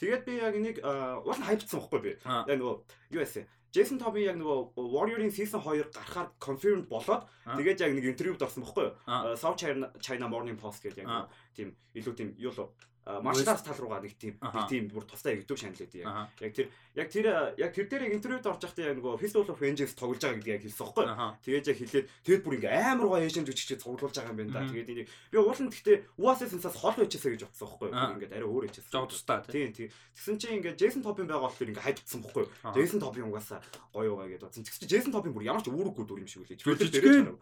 [0.00, 2.12] Тэгээд би яг энийг уул нь хайпцсан байхгүй би.
[2.24, 2.74] Яг нөгөө
[3.16, 7.24] юу яасан Jason Toby яг нөгөө Warrior-ийн season 2 гарахаар confirmed болоод
[7.56, 9.36] тэгээд яг нэг интервьюд орсон байхгүй юу?
[9.40, 12.68] South China Morning Post гэдэг яг тийм илүү тийм юу л
[13.06, 16.30] маршал арт тал руугаа нэг тийм нэг тийм бүр тустай иргэдэг шанал гэдэг яг.
[16.38, 17.26] Яг тэр яг тэр
[17.58, 20.62] яг тэр дээр интервьюд орж байхдаа яг нөгөө Fistful of Vengeance тоглож байгаа гэдгийг яг
[20.62, 21.06] хэлсэн байхгүй.
[21.42, 24.70] Тэгээд яг хэлээд тэгэд бүр ингээ амар гоо эшэн жүжигчээ цуглуулж байгаа юм байна да.
[24.70, 27.90] Тэгээд энийг би уулын гэхдээ USS-аас хол байчаасаа гэж бодсон байхгүй.
[27.90, 28.92] Ингээд арай өөр байчаасаа.
[28.94, 29.90] Жог тустай тийм тийм.
[30.14, 32.44] Тэгсэн чинь ингээ Jason Top-ын байгаа болохоор ингээ хайдсан байхгүй.
[32.70, 33.58] Jason Top-ын угаасаа
[33.90, 34.62] гоё байгаа гэдээ бодсон.
[34.62, 36.62] Тэгсэн чинь Jason Top-ын бүр ямар ч үүрэггүй дүр юм шиг үлээ.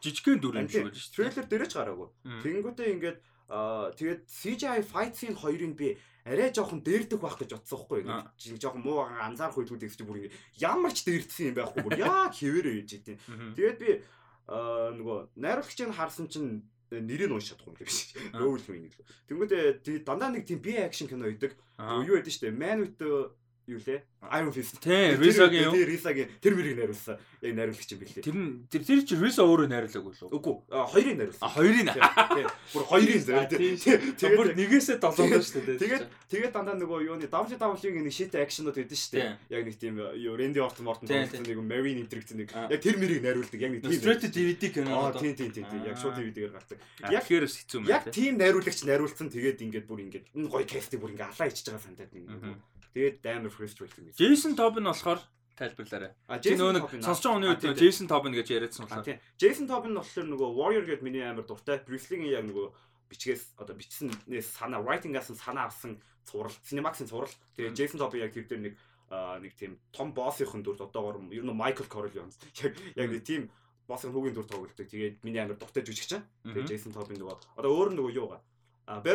[0.01, 1.15] Жижигхэн дүр юм шиг үлээ шүү.
[1.21, 2.09] Трейлер дээрээ ч гараагүй.
[2.41, 3.19] Тэнгүүтээ ингээд
[3.51, 8.07] тэгээд CGI fight scene хоёрыг би арай жоохон дээрдэх байх гэж бодсон хгүй.
[8.63, 12.75] Жоохон муу анзаарах үйлдэл гэж бүр ингэ ямар ч дээрдсэн юм байхгүй бүр яа хэвээрээ
[12.79, 13.19] хийж идэв.
[13.59, 13.91] Тэгээд би
[14.47, 18.15] нөгөө найруулагчийг харсан чинь нэрийг уншиж чадахгүй юм биш.
[18.35, 19.03] Рөөл юм ингэ.
[19.31, 21.55] Тэнгүүтээ дандаа нэг тийм би акшн кино идэг.
[21.79, 22.55] Юу яд нь штэ.
[22.55, 22.99] Man with
[23.71, 24.03] юу лээ?
[24.21, 24.77] Iron Fist.
[24.85, 25.75] Тийм, Risa-гийн юу?
[25.75, 27.17] Risa-гийн тэр мөрийг найруулсан.
[27.41, 28.21] Яг найруулагч юм билээ.
[28.21, 30.29] Тэр нь тэр тэр чи Risa өөрөө найруулаагүй лөө?
[30.29, 30.57] Үгүй.
[30.69, 31.41] Хоёрыг найруулсан.
[31.41, 31.89] А хоёрыг.
[31.89, 32.49] Тийм.
[32.77, 33.45] Бүр хоёрыг зөө.
[33.49, 35.81] Тэгээд бүр нэгээсээ долоодоо шүү дээ.
[35.81, 39.29] Тэгээд тэгээд дандаа нөгөө юуны WWE-ийн нэг shit action-ууд байдаг шүү дээ.
[39.57, 43.25] Яг нэг тийм юу Randy Orton Morton тоглосон нэг Marine Intrigue нэг яг тэр мөрийг
[43.25, 43.57] найруулдаг.
[43.57, 43.97] Яг нэг тийм.
[43.97, 45.01] Straight DVD кино.
[45.01, 45.81] Аа тийм тийм тийм.
[45.81, 46.79] Яг шууд DVD-гээр гардаг.
[47.09, 47.89] Яг хэрэг хэцүү юм.
[47.89, 51.65] Яг тийм найруулагч найруулсан тэгээд ингээд бүр ингээд энэ гоё кастыг бүр ингээд алаа ичж
[51.65, 52.29] байгаа сандаад нэг.
[52.95, 54.19] Тэгээд амар frustrating байсан.
[54.19, 55.21] Jason Tobin болохоор
[55.55, 56.13] тайлбарлаарай.
[56.27, 59.07] А Jason Tobin сонсож байгаа хүний үед Jason Tobin гэж яриадсан болохоор.
[59.07, 59.19] Тийм.
[59.39, 61.79] Jason Tobin болохоор нөгөө Warrior гэдэг миний амар дуртай.
[61.87, 62.67] Bruce Lee-ийн яг нөгөө
[63.11, 67.35] бичгээс одоо бичсэнээс санаа writing-аас санаа авсан цуврал, Cinemax-ын цуврал.
[67.55, 68.75] Тэгээд Jason Tobin яг тэр дээр нэг
[69.11, 73.51] нэг тийм том боссын дүрд одоогор ер нь Michael Corleone яг яг нэг тийм
[73.87, 74.87] боссын хүүгийн дүр тоглолдог.
[74.87, 76.19] Тэгээд миний амар дуртай жүжигч.
[76.47, 78.43] Тэгээд Jason Tobin нөгөө одоо өөр нөгөө юугаа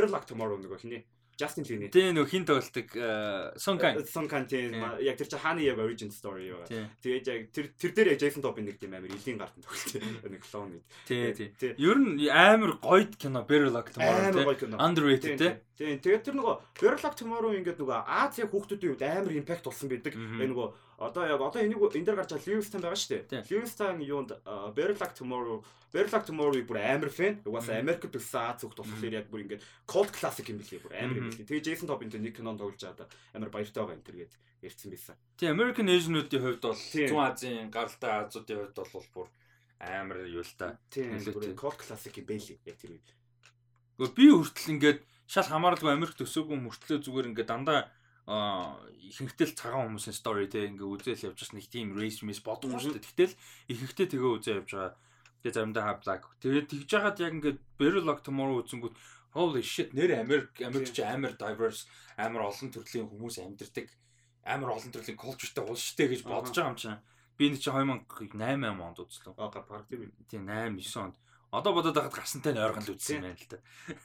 [0.07, 1.03] Luck Tomorrow нөгөө хиний
[1.37, 1.91] Justin Lin.
[1.91, 4.05] Тийм нөх хин Kang.
[4.07, 6.63] Son Kang тийм яг тэр чи хааны яг origin story юу.
[6.65, 10.31] Тэгээд яг тэр тэр дээр яг Jason Top нэг тийм амар илийн гарт тоглолт.
[10.31, 10.83] Нэг клон гэд.
[11.07, 11.75] Тийм тийм.
[11.75, 14.79] Ер нь амар гоё кино Better Luck Tomorrow тийм.
[14.79, 15.59] Underrated тийм.
[15.75, 15.99] Тийм.
[15.99, 19.91] Тэгээд тэр нөгөө Better Luck Tomorrow ингээд нөгөө Аз яг хүүхдүүдийн үед амар импакт болсон
[19.91, 20.15] байдаг.
[20.15, 20.67] Тэгээ нөгөө
[20.97, 23.43] одоо яг одоо энийг энэ дээр гарч байгаа Livingston байгаа шүү дээ.
[23.51, 24.31] Livingston юунд
[24.75, 25.59] Better Luck Tomorrow
[25.91, 27.39] Better Luck Tomorrow-ыг бүр амар фэн.
[27.43, 30.83] Угаасаа Америкт төссөн Аз хүүхд болохоор яг бүр ингээд cult classic юм билээ.
[30.83, 31.47] Бүр амар юм билээ.
[31.47, 35.15] Тэгээ Jason энэ нэг кинонд тоглож байгаа амар баяртай байгаа энэ төргээд ярьсан байсан.
[35.39, 39.27] Тийм American Asian-уудын хувьд бол Зүүн Азийн гаралтай Азуудын хувьд бол бүр
[39.79, 40.79] амар юу л та.
[40.91, 41.15] Тийм
[41.55, 42.59] cult classic юм байлээ.
[42.63, 43.09] Яг тэр үед.
[43.99, 44.99] Гэхдээ би хүртэл ингээд
[45.31, 47.87] шал хамааралгүй Америк төсөөгүй мөртлөө зүгээр ингээд дандаа
[48.25, 52.81] ихэнхдээ л цагаан хүмүүсийн story те ингээ үзэл явж бас нэг тийм race miss бодохгүй
[52.81, 53.05] шүү дээ.
[53.05, 53.35] Тэгтэл
[53.69, 54.93] ихэнхдээ тэгээ үзээ явж байгаа.
[55.45, 56.23] Тэгээ заримдаа black.
[56.41, 58.97] Тэгээд тэгж яагаад яг ингээ Barrel Lock Tomorrow үзэнгүүт
[59.37, 61.85] holy shit нэр Америк Америк ч амар diverse
[62.17, 63.93] амар олон төрлийн хүмүүс амьдардаг
[64.41, 67.01] амар олон төрлийн cultureтэй улс штэ гэж бодож байгаа юм чинь.
[67.37, 69.37] Би энэ чинь 2008 онд үзлээ.
[69.37, 70.09] Аа тийм.
[70.25, 71.15] Тийм 8 9 онд.
[71.55, 73.57] Одоо бодоод байхад гарсантай нь ойрхон л үзсэн юм байна л да.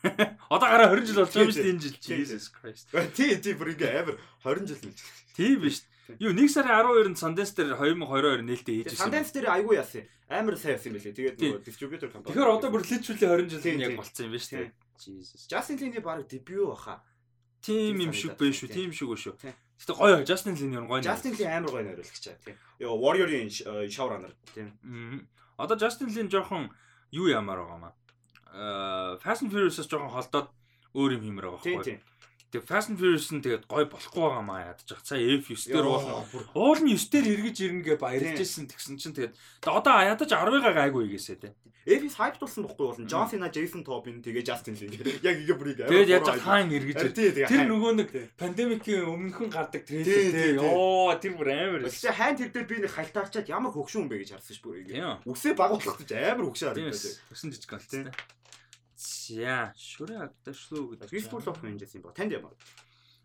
[0.54, 1.96] Одоо гараа 20 жил болж байгаа юм шүү дээ энэ жил.
[1.98, 2.86] Jesus Christ.
[3.18, 4.94] Тий, тий бүр ингээ амар 20 жил л.
[5.34, 5.82] Тийм биш.
[6.18, 9.02] Юу 1 сарын 12-нд Sundance дээр 2022 нээлттэй хийж ирсэн.
[9.02, 10.06] Sundance дээр айгүй яасан.
[10.30, 11.14] Амар сайн яасан юм билээ.
[11.18, 12.34] Тэгээд нөгөө distributor компани.
[12.34, 14.70] Тэгэхээр одоо бүр literally 20 жил яг болцсон юм байна шүү дээ.
[15.00, 15.40] Jesus.
[15.50, 17.02] Justin Lin-ийн баг дебют баха.
[17.62, 18.68] Тим юм шиг байх шүү.
[18.68, 19.34] Тим шиг шүү.
[19.80, 21.00] Гэтэ гоё Justin Lin юу гоё.
[21.00, 22.56] Justin Lin амар гоё найруулагч аа тийм.
[22.80, 23.48] Йоо Warrior-ийн
[23.88, 24.76] showrunner тийм.
[25.56, 26.68] Одоо Justin Lin жоохон
[27.12, 27.94] юу ямаар байгаа маа.
[28.54, 30.48] Аа Fast and Furious-аас жоохон холдоод
[30.94, 31.98] өөр юм хиймээр байгаа байхгүй.
[32.50, 35.06] Тэгээ Fast and Furious нь тэгээд гой болохгүй байгаа маа ядаж байгаа.
[35.06, 36.26] Цаа F9 дээр уулна.
[36.58, 39.38] Уул нь 9 дээр эргэж ирнэ гэ баярлж ирсэн тэгсэн чинь тэгээд
[39.70, 41.54] одоо ядаж 10-ыг гайгүй хийгээсэ тэ.
[41.86, 43.06] F9 хайп тулсан бохгүй болно.
[43.06, 44.92] John Cena, Jason Tobin тэгээ Justin Lin.
[45.26, 46.98] Яг ингээ бүрийг Тэгээд яаж хаан эргэж
[47.46, 50.58] тэр нөгөө нэг пандемикийн өмнөхөн гардаг трейлер тэ.
[50.60, 51.86] Йоо тэр бүр амар.
[51.88, 55.24] Тэгсэн хайн тэр дээр би нэг халтаарчаад ямар хөгшүүн бэ гэж харсан ш бүр ингээ.
[55.24, 57.16] Үсээ багуулах гэж амар хөгшөө харагдаад.
[57.32, 58.12] Тэгсэн жижиг гал тэ.
[59.30, 61.06] За, шүрэ агдашлуу гэдэг.
[61.46, 62.10] Of Vengeance юм ба.
[62.10, 62.54] Танд ямар?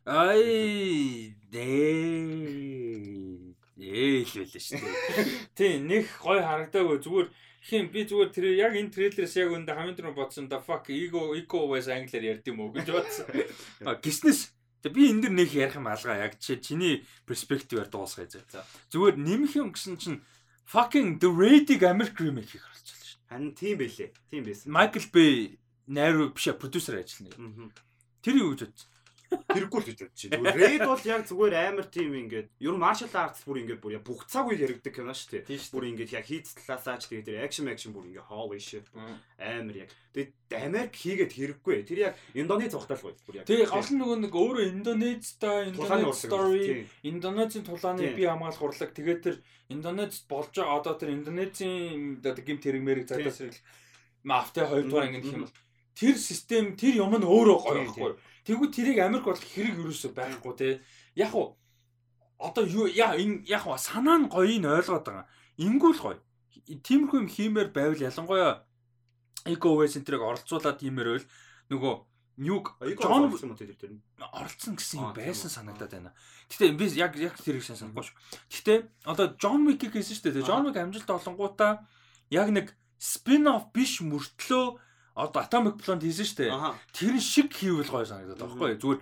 [0.06, 3.42] Ай, дээ.
[3.82, 5.26] Ээл байлаа шүү дээ.
[5.58, 7.28] Тий, нэг гой харагдаагүй зүгээр
[7.66, 11.34] хин би зүгээр тэр яг энэ трейлерээс яг өндө хамгийн түрүү бодсон да fuck ego
[11.34, 13.26] ego was англиар ярьд юм уу гэж бодсон.
[14.06, 14.54] Гиснэс
[14.86, 18.46] би энэ дэр нэг ярих юм алгаа яг чи чиний перспективээр дуусгая зэ.
[18.94, 20.22] Зүгээр нэмэх юм гэсэн чинь
[20.70, 23.20] fucking the rating American remake хийх болчихлоо шүү.
[23.34, 24.14] Харин тийм байлээ.
[24.30, 24.70] Тийм байсан.
[24.70, 25.58] Michael Bay
[25.88, 27.72] найруу биш продюсер ажиллана.
[28.22, 28.90] Тэр юу гэж бодсон?
[29.26, 30.30] Хэрэггүй л гэж бодчих.
[30.32, 33.98] Зүгээр Red бол яг зүгээр амар тийм ингээд ер нь martial arts бүр ингээд бүр
[34.06, 35.60] бүх цаг үе яригддаг кино шүү дээ.
[35.74, 38.86] Бүр ингээд яг хийц талаасаач тэгээд тэр action action бүр ингээд holy shit
[39.42, 39.90] амар яг.
[40.14, 41.78] Тэгээд Америк хийгээд хэрэггүй.
[41.90, 43.46] Тэр яг Индонез цогтолгүй бүр яг.
[43.50, 49.36] Тэгээ гол нөгөө нэг өөрөө Индонезтай Индонез story Индонезийн тулааны бие хамгаалах урлаг тэгээд тэр
[49.74, 53.42] Индонезд болж байгаа одоо тэр Индонезийн одоо гимт хэрэг мэрэг цагдаас
[54.22, 55.54] мафтай хоёрдугаар ингээд юм бол
[55.96, 58.14] тэр систем тэр юм нь өөрөө гоё байхгүй.
[58.46, 60.70] Тэгвэл тэрийг Америк болох хэрэг юусоо байхгүй те.
[61.16, 61.56] Яг уу
[62.38, 65.28] одоо юу яа энэ яг уу санаа нь гоёыг ойлгоод байгаа.
[65.58, 66.20] Ингүүл гоё.
[66.68, 68.68] Тиймэрхүү юм хиймээр байвал ялангуяа
[69.48, 71.28] эко центрыг оролцуулаад тиймэр байвал
[71.72, 71.96] нөгөө
[72.36, 76.12] Ньюг Джон оролцсон тэр тэр оролцсон гэсэн юм байсан санагдаад байна.
[76.52, 78.16] Гэтэ би яг яг тэрийг санахгүй шүү.
[78.52, 78.74] Гэтэ
[79.08, 80.44] одоо Джон Уик гэсэн шүү дээ.
[80.44, 81.88] Джон Уик амжилт олонгуудаа
[82.28, 84.76] яг нэг спин офф биш мөртлөө
[85.16, 86.52] одоо Atomic Blonde хийсэн шүү дээ.
[86.92, 88.82] Тэр шиг хийвэл гоё санагдаад байгаа байхгүй юу?
[88.84, 89.00] Зүгээр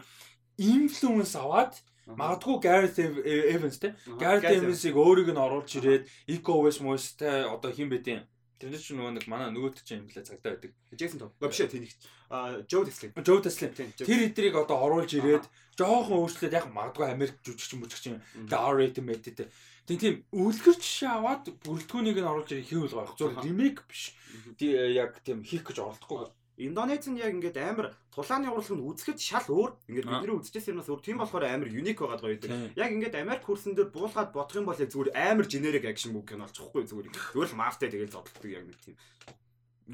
[0.61, 1.73] инфлюенс аваад
[2.05, 3.97] магадгүй Gareth Evans те.
[4.21, 8.23] Gareth Evans-ыг өөрийг нь оруулж ирээд Eco West Moist-тай одоо хин бэдийн
[8.63, 10.71] Тэр чинь нөгөө нэг манай нөгөөт чинь юм лээ цагтаа байдаг.
[10.95, 11.31] Джейсон Том.
[11.35, 11.99] Биш ээ тэнийгч.
[12.31, 13.11] Аа Joe Tesley.
[13.19, 13.75] Joe Tesley.
[13.75, 19.51] Тэр эдрийг одоо оруулж ирээд жоохон өөрчлөөд яг магадгүй Америк жүжигчин мүжигчин R-rated мэдээд
[19.83, 23.19] Тийм тийм үлгэр жишээ аваад бүрэлдэхүүнийг нь оруулж хийвэл гоёх.
[23.19, 24.15] Зөв ремейк биш.
[24.63, 26.31] Яг тийм хийх гэж оролдохгүй.
[26.63, 29.71] Индонез нь яг ингээд амар тулааны урлаг нь үзэхэд шал өөр.
[29.89, 31.01] Ингээд бидний үзчихсэн юмнаас өөр.
[31.03, 32.77] Тийм болохоор амар юник байгаад гоё гэдэг.
[32.79, 36.31] Яг ингээд Америк хөрсөн дээр буулгаад бодох юм бол яг зүгээр амар generic action movie
[36.31, 37.09] кино болчихгүй зүгээр.
[37.33, 38.95] Зүгээр л мафтай тэгэл зодтолдог яг нэг тийм.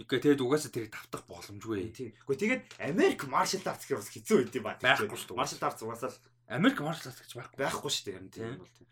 [0.03, 1.89] Үгүй тэгээд угаасаа тэрийг тавтах боломжгүй.
[1.97, 2.13] Тийм.
[2.27, 4.77] Үгүй тэгээд Америк martial arts гэх бас хэцүү байд юм ба.
[4.77, 5.39] Байхгүй шүү дээ.
[5.39, 6.11] Martial arts угаасаа
[6.45, 7.57] Америк martial arts гэж байхгүй.
[7.57, 8.19] Байхгүй шүү дээ.
[8.29, 8.87] Тийм бол тийм.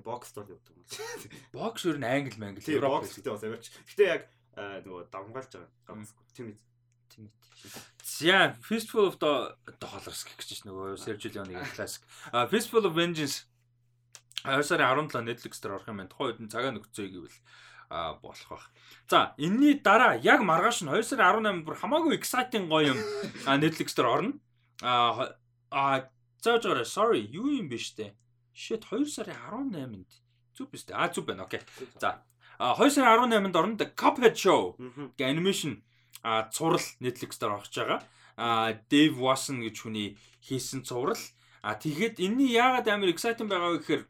[0.00, 0.84] Бокс тол явдаг юм.
[1.52, 3.68] Бокс ер нь англи мангли Европ гэхдээ бас авирч.
[3.92, 4.22] Гэтэ яг
[4.56, 6.06] нөгөө давмгаалж байгаа.
[6.32, 6.56] Тийм
[7.12, 7.28] тийм.
[8.02, 12.02] За, Fistful of the Dollars гэх гэж нөгөө Sergio Leone-ийн классик.
[12.32, 13.44] А Fistful of Vengeance
[14.44, 16.10] 2 сарын 17 Netflix дээр орох юм байна.
[16.10, 17.38] Тухайн үед цагаа нөхцөө гэвэл
[17.92, 18.66] а болох байх.
[19.06, 22.98] За, энэний дараа яг маргааш нь 2 сарын 18-нд бүр хамаагүй exciting гоё юм
[23.60, 24.32] Netflix дээр орно.
[24.82, 25.36] А
[25.70, 26.10] а
[26.42, 26.88] зааж байгаарай.
[26.88, 28.16] Sorry, юу юм бэ штэ.
[28.54, 29.36] Shit 2 сарын
[29.72, 30.10] 18-нд
[30.56, 30.96] зүг биз дээ.
[30.96, 31.44] А зүг байна.
[31.44, 31.60] Окей.
[32.00, 32.22] За.
[32.58, 34.76] А 2 сарын 18-нд орно The Cuphead Show
[35.16, 35.80] гэх анимашн
[36.22, 38.00] а цуврал Netflix дээр орж байгаа.
[38.36, 41.18] А Dave Watson гэж хүний хийсэн цуврал.
[41.62, 44.02] А тэгэхэд энэний яагаад амар exciting байгаа вэ гэхээр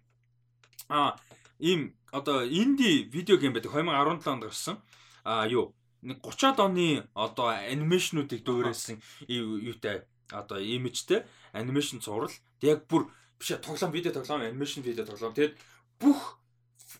[0.88, 1.16] а
[1.58, 4.76] ийм одоо инди видео гейм байдаг 2017 онд гарсан.
[5.24, 8.98] А юу нэг 30-аад оны одоо анимашнуудыг дөөрөөсөн
[9.30, 12.32] юутай одоо имижтэй анимашн цуврал.
[12.60, 13.08] Тэг яг бүр
[13.42, 15.58] биш тоглоом видео тоглоом анимашн видео тоглоом тэгээд
[15.98, 16.38] бүх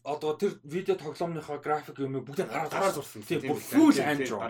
[0.05, 3.23] одоо тэр видео тоглоомныхоо график юм бүгдийг гараар гараар зурсан.
[3.23, 4.43] Тийм бүр full hand draw.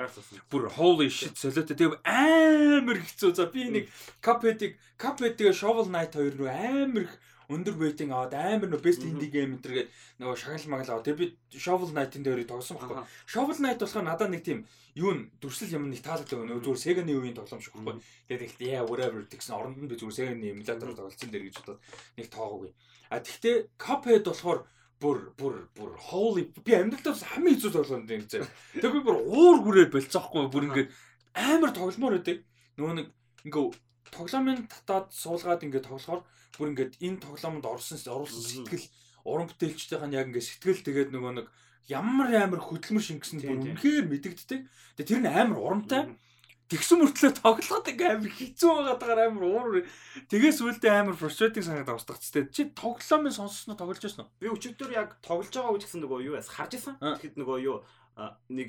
[0.49, 1.77] Бүр holy shit солиотой.
[1.77, 3.35] Тэгээ амар хэцүү.
[3.37, 3.85] За би нэг
[4.25, 7.13] Cuphead-ийг Cuphead-ийг Shovel Knight хоёр руу амар их
[7.49, 9.89] өндөр рейтинг аваад амар нөө best indie game гээд
[10.21, 11.27] нөгөө шагнал магал аваад тэгээ би
[11.59, 13.03] Shovel Knight-ын дээрээ тоглосон байхгүй.
[13.27, 17.13] Shovel Knight болохоор надад нэг тийм юу н дүрсэл юм нэг таалагддаг нөгөө зүгээр Sega-ны
[17.17, 17.99] үеийн тоглоом шиг байхгүй.
[18.29, 21.81] Тэгээд ихтэй яа whatever тэгсэн оронд нь би зүгээр Sega-ны эмулятор тоглолцсон дээр гэж бодоод
[22.21, 22.71] нэг тоогоогүй.
[23.09, 24.61] А тэгтээ Cuphead болохоор
[25.03, 28.47] бүр бүр бүр holy би амьдралдаа хамгийн хэцүү тоглоом юм зэ.
[28.79, 30.89] Тэг би бүр уур хүрээ болцоохгүй бүр ингээд
[31.35, 32.47] амар тогломоор байдаг.
[32.79, 33.07] Нөгөө нэг
[33.49, 33.65] ингээ
[34.13, 36.23] тоглоомын татаад суулгаад ингээ тоглохоор
[36.57, 38.87] бүр ингээд энэ тоглоомонд орсон оруулсан сэтгэл
[39.25, 41.47] уран бүтээлчдийнх нь яг ингээд сэтгэл тэгээд нөгөө нэг
[41.89, 44.61] ямар амар хөдөлмөр шингэсэн бүр үнэхээр мэдэгддэг.
[44.97, 46.03] Тэгээд тэр нь амар урамтай.
[46.71, 49.85] Тэгсэн мөртлөө тоглоход ингээ амар хэцүү байгаад байгаа амар уур.
[50.31, 52.49] Тэгээс үлдээ амар frustrating санагдаад устгацтэй.
[52.49, 54.33] Чи тоглоомын сонссноо тоглож байсан уу?
[54.41, 56.97] Би өчигдөр яг тоглож байгаа үе гэсэн нөгөө юу яас харж исэн.
[56.97, 57.85] Тэгэхэд нөгөө юу
[58.49, 58.69] нэг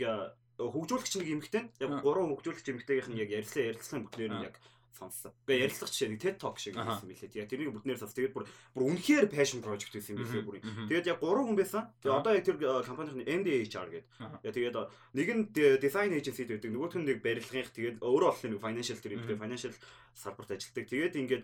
[0.60, 4.56] хөгжүүлэгч нэг эмэгтэй яг гурван хөгжүүлэгч эмэгтэйгийнх нь яг ярьсан ярилцсан бүхнээр нь яг
[4.94, 5.34] сонссон.
[5.50, 7.30] Тэгээ ярилцлага жишээ нэг TED Talk шиг байсан билээ.
[7.34, 8.14] Тэгээ тэрийг бүгднээр сонс.
[8.14, 8.46] Тэгээд бүр
[8.78, 10.62] бүр үнэхээр passion project байсан билээ бүр.
[10.62, 11.84] Тэгээд яг гурван хүн байсан.
[12.00, 14.54] Тэгээ одоо яг тэр компанийн NDHR гэдэг.
[14.54, 14.76] Тэгээд
[15.18, 15.44] нэг нь
[15.82, 19.74] design agency гэдэг, нөгөөх нь нэг барилгынх тэгээд өөрөө олон нэг financial тэр юм financial
[20.14, 20.86] салбарт ажилладаг.
[20.86, 21.44] Тэгээд ингээд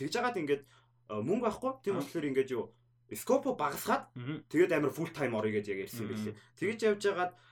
[0.00, 0.62] тэгж жагаад ингээд
[1.12, 1.72] мөнгө авахгүй.
[1.84, 2.72] Тийм болохоор ингээд юу
[3.12, 4.08] скопо багасгаад
[4.48, 6.34] тэгээд амар full time орё гэж яг ярьсан билээ.
[6.56, 7.48] Тэгэж явж жагаад Аа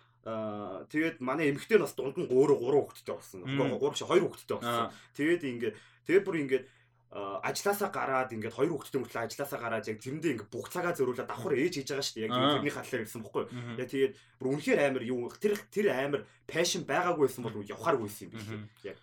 [0.92, 3.40] тэгээд манай эмэгтэй нас дунд нь өөрөө 3 хүүхэдтэй болсон.
[3.44, 4.88] 3 биш 2 хүүхэдтэй болсон.
[5.16, 6.64] Тэгээд ингээд тэгээд бүр ингээд
[7.08, 11.56] ажилласаа гараад ингээд хоёр хүүхэдтэй мөртлөө ажилласаа гараад яг тэрэндээ ингээд бүх цагаа зөрүүлээд давхар
[11.56, 12.26] ээж хийж байгаа шүү дээ.
[12.28, 13.44] Яг тэрний хатлаар гэсэн бохгүй.
[13.80, 18.28] Яг тэгээд бүр үнэхээр амар юу тэр тэр амар пашн байгаагүй байсан бол явхааргүй байсан
[18.28, 18.92] юм билээ.
[18.92, 18.96] Яг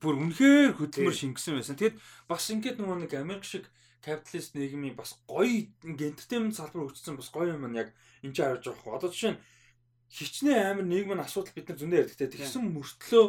[0.00, 1.76] бүр үнэхээр хөдөлмөр шингэсэн байсан.
[1.76, 3.68] Тэгэд бас ингээд нөгөө нэг Америк шиг
[4.00, 7.92] капиталист нийгмийн бас гоё ингээд entertainment салбар хөгжсөн бас гоё юм яг
[8.24, 8.96] энэ ч харж байгаа.
[8.96, 9.40] Одоо жишээ нь
[10.10, 12.34] хичнээн амар нийгмийн асуудал бид нар зөндөө ярьдаг те.
[12.34, 13.24] Тэгсэн мөртлөө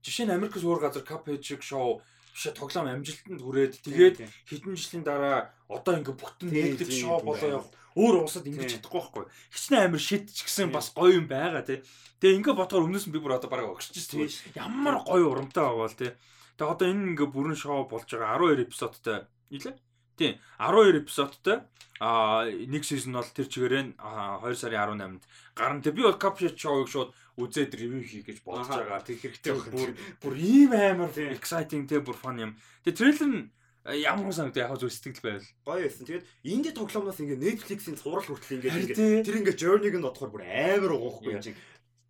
[0.00, 2.00] жишээ нь Америкс өөр газар Cuphead шиг шоу
[2.32, 4.16] бишээ тоглоом амжилтанд хүрээд тэгээд
[4.48, 9.24] хэдэн жилийн дараа одоо ингээ бүтэн Netflix шоу болоо явах өөр улсад ингэж чадахгүй байхгүй.
[9.52, 11.84] Хичнээн амар шид ч гэсэн бас гоё юм байгаа те.
[12.24, 15.84] Тэгээ ингээ бодохоор өмнөөс нь би бүр одоо бараг огшиж тийм ямар гоё урамтай байгаа
[15.84, 16.16] бол те.
[16.56, 19.18] Тэгээ одоо энэ ингээ бүрэн шоу болж байгаа 12 эпизодтай
[19.52, 19.76] нилээ.
[20.16, 21.62] Тийм 12 эпизодтой
[22.02, 25.22] а нэг сизон бол тэр чигээрээ 2 сарын 18-нд
[25.54, 25.82] гарна.
[25.82, 29.06] Тэг би бол Cuphead show-ыг шууд үзээд ревю хийх гэж бодож байгаа.
[29.06, 32.52] Тэг хэрэгтэй бүр бүр ийм амар exciting тэг бүр fun юм.
[32.82, 33.40] Тэг трейлер нь
[33.86, 36.06] ямар сан гэдэг яг зөв сэтгэл байвал гоё байсан.
[36.06, 40.92] Тэгээд инди тоглоомноос ингээ Netflix-ийн цуврал хүртэл ингээ тэр ингээ journey-г нь бодохоор бүр амар
[40.98, 41.58] уухгүй юм чинь.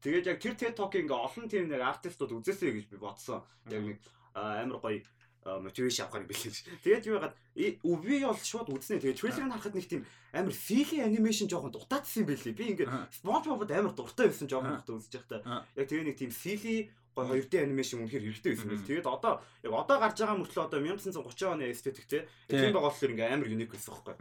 [0.05, 3.47] Тэгээд яг тэр TED Talk ингээ олон тийм нэг артистууд үзээсэй гэж би бодсон.
[3.73, 3.99] Яг нэг
[4.37, 5.01] амар гоё
[5.45, 6.57] мотивашн авахар бэлээж.
[6.87, 7.35] Тэгээд юу яагаад
[7.83, 9.03] үгүй бол шууд үзнэ.
[9.03, 12.55] Тэгээд трейлерыг харахад нэг тийм амар фили анимашн жоохон дутаадсан юм бэлээ.
[12.55, 15.67] Би ингээд SpongeBob-д амар дуртай байсан жоохон хата үзэж байхдаа.
[15.75, 18.87] Яг тэгээ нэг тийм фили гой 2D анимашн үнэхээр хэрэгтэй байсан байл.
[18.87, 19.33] Тэгээд одоо
[19.67, 22.25] яг одоо гарч байгаа мөртлөө одоо 1930 оны эстетик те.
[22.47, 24.15] Тийм байгаа болохоор ингээ амар юник байсан байхгүй.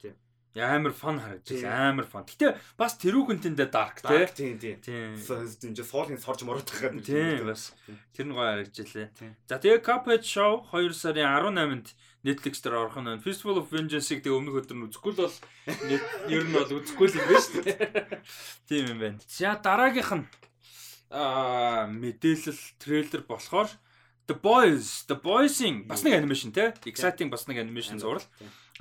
[0.00, 0.16] Тийм
[0.60, 2.28] амар фан харагдчихсан амар фан.
[2.28, 4.26] Гэтэ бас тэрүүхэнтэндээ dark тий.
[4.36, 4.76] Тийм тийм.
[4.84, 5.16] Тийм.
[5.16, 7.00] Ингээ суулын сорж мороод байгаа юм.
[7.00, 7.72] Тийм бас.
[8.12, 9.08] Тэр нь гоё харагдчихлээ.
[9.48, 14.36] За тэгээ Cuphead Show 2 сарын 18-нд Netflix дээр орох нь Festival of Vengeance-ийг тэгээ
[14.36, 15.36] өмнөх өдөр нь үзэхгүй л бол
[16.28, 17.80] ер нь бол үзэхгүй л юм байна шүү дээ.
[18.68, 19.18] Тийм юм байна.
[19.26, 20.26] За дараагийнх нь
[21.10, 23.72] аа мэдээлэл трейлер болохоор
[24.30, 26.78] The Boys, The Boys-ing бас нэг анимашн те.
[26.86, 28.22] Exciting бас нэг анимашн зураг.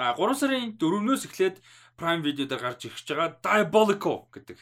[0.02, 1.62] А 3 сарын 4-өөс эхлээд
[1.94, 4.58] Prime Video дээр гарч ирж байгаа Diabolico гэдэг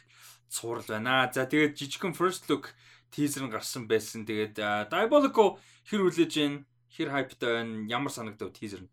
[0.52, 1.32] цуврал байна.
[1.32, 2.76] За тэгээд жижигхэн first look
[3.08, 4.28] teaser нь гарсан байсан.
[4.28, 4.60] Тэгээд
[4.92, 5.56] Diabolico
[5.88, 8.92] хэр хүлээж гин хэр хайптай байна ямар санагдав teaser нь.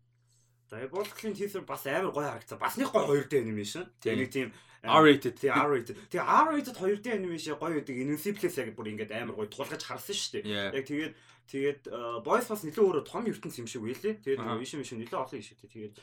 [0.71, 2.59] Diabolico-ийн teaser бас амар гоё харагдсан.
[2.63, 3.83] Бас нэг гоё 2D animation.
[3.99, 4.49] Тэгээд нэг тийм
[4.87, 5.35] R-rated.
[5.43, 5.95] Тэгээ R-rated.
[6.07, 10.47] Тэгээ R-rated 2D animation гоё гэдэг Invincible-с яг бүр ингээд амар гоё тулгаж харсан шүү
[10.47, 10.75] дээ.
[10.75, 11.13] Яг тэгээд
[11.51, 11.81] тэгээд
[12.23, 14.23] Boys бас нэлээд өөрө том ертөнц юм шиг байлээ.
[14.23, 15.59] Тэгээд вишн вишн нэлээд олон шиг.
[15.59, 15.95] Тэгээд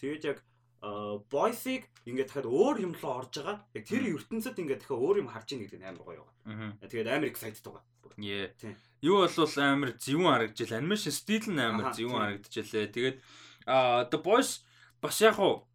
[0.00, 0.38] Тэгээд яг
[1.28, 3.56] бойсыг ингээд дахиад өөр юм руу орж байгаа.
[3.76, 6.88] Яг тэр ертөнцид ингээд дахиад өөр юм харж ийн гэдэг нь амар гоё байгаа.
[6.88, 7.84] Тэгээд амар excited байгаа.
[8.16, 8.48] Яа.
[9.04, 10.80] Юу бол амар зөвүүн харагдчихлаа.
[10.80, 12.88] Анимашн стил нь амар зөвүүн харагдчихлаа.
[12.88, 13.16] Тэгээд
[14.08, 14.64] The Boys
[15.04, 15.68] бас яг уу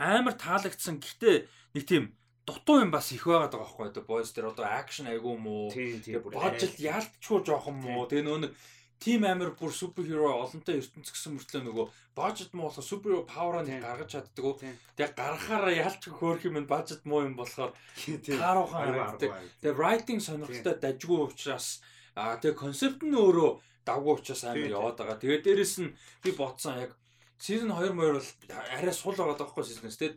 [0.00, 0.96] амар таалагдсан.
[0.96, 1.36] Гэхдээ
[1.76, 2.16] нэг тийм
[2.48, 5.68] дутуу юм бас их байгаад байгаа байхгүй The Boys дээр одоо акшн айгүй юм уу?
[5.72, 8.08] Тэгээд бажет яалтчгүй жоох юм уу?
[8.08, 8.52] Тэгээ нөө нэг
[8.98, 13.80] тим амир бүр суперхиро олонтой ертөнц гэсэн мөртлөө нөгөө бажет муу болохоор супер павер нь
[13.84, 14.56] гаргаж чаддаг.
[14.96, 19.30] Тэгээ гаргахаараа ялч хөөх юм бажет муу юм болохоор тааруухан харагддаг.
[19.60, 21.84] Тэгээ writing сонирхолтой дажгүй учраас
[22.16, 25.20] аа тэгээ концепт нь өөрөө давгүй учраас амар яваад байгаа.
[25.20, 26.96] Тэгээ дээрэс нь би бодсон яг
[27.36, 28.30] season 2 мөр бол
[28.72, 30.16] арай сул байгаа даахгүй season-с тэгээд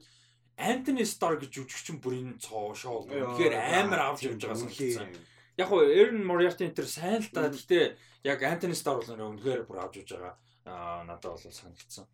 [0.60, 3.08] Антони Стар гэж жүжигчин бүрийн цоо шоу.
[3.08, 5.08] Тэгэхээр амар авч явж байгаа санагдсан
[5.60, 7.52] яг хоо Эрн Мориарти энэ төр сайн л да.
[7.52, 10.36] Гэтэ яг Антони Стар бол үнэхээр бүр авч явж байгаа.
[10.64, 12.08] Аа надад бол санагдсан.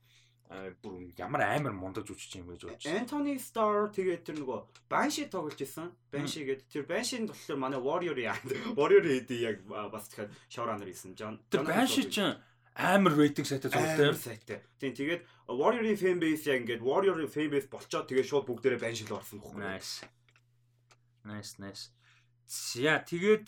[0.49, 2.89] Аа бүр ямар амар мундаг жүжигч юм гэж бодож.
[2.89, 5.93] Антони Стар тэгээд тэр нөгөө Банши тоглож исэн.
[6.09, 8.33] Банши гэдэг тэр Баншинд болохоор манай Warrior-ийн
[8.79, 11.13] Warrior хэдий яг бас тэгэхээр шоураннер исэн.
[11.13, 12.37] Тэр Банши чинь
[12.73, 14.09] амар рейтинг сайтай зургтай.
[14.09, 14.59] Амар сайтай.
[14.81, 19.05] Тийм тэгээд Warrior-ийн fan base яг ингээд Warrior-ийн fan base болчоод тэгээд шууд бүгдээрээ Banshee
[19.09, 19.61] л орсон байхгүй.
[19.61, 20.05] Nice.
[21.25, 21.89] Nice, nice.
[22.47, 23.45] За тэгээд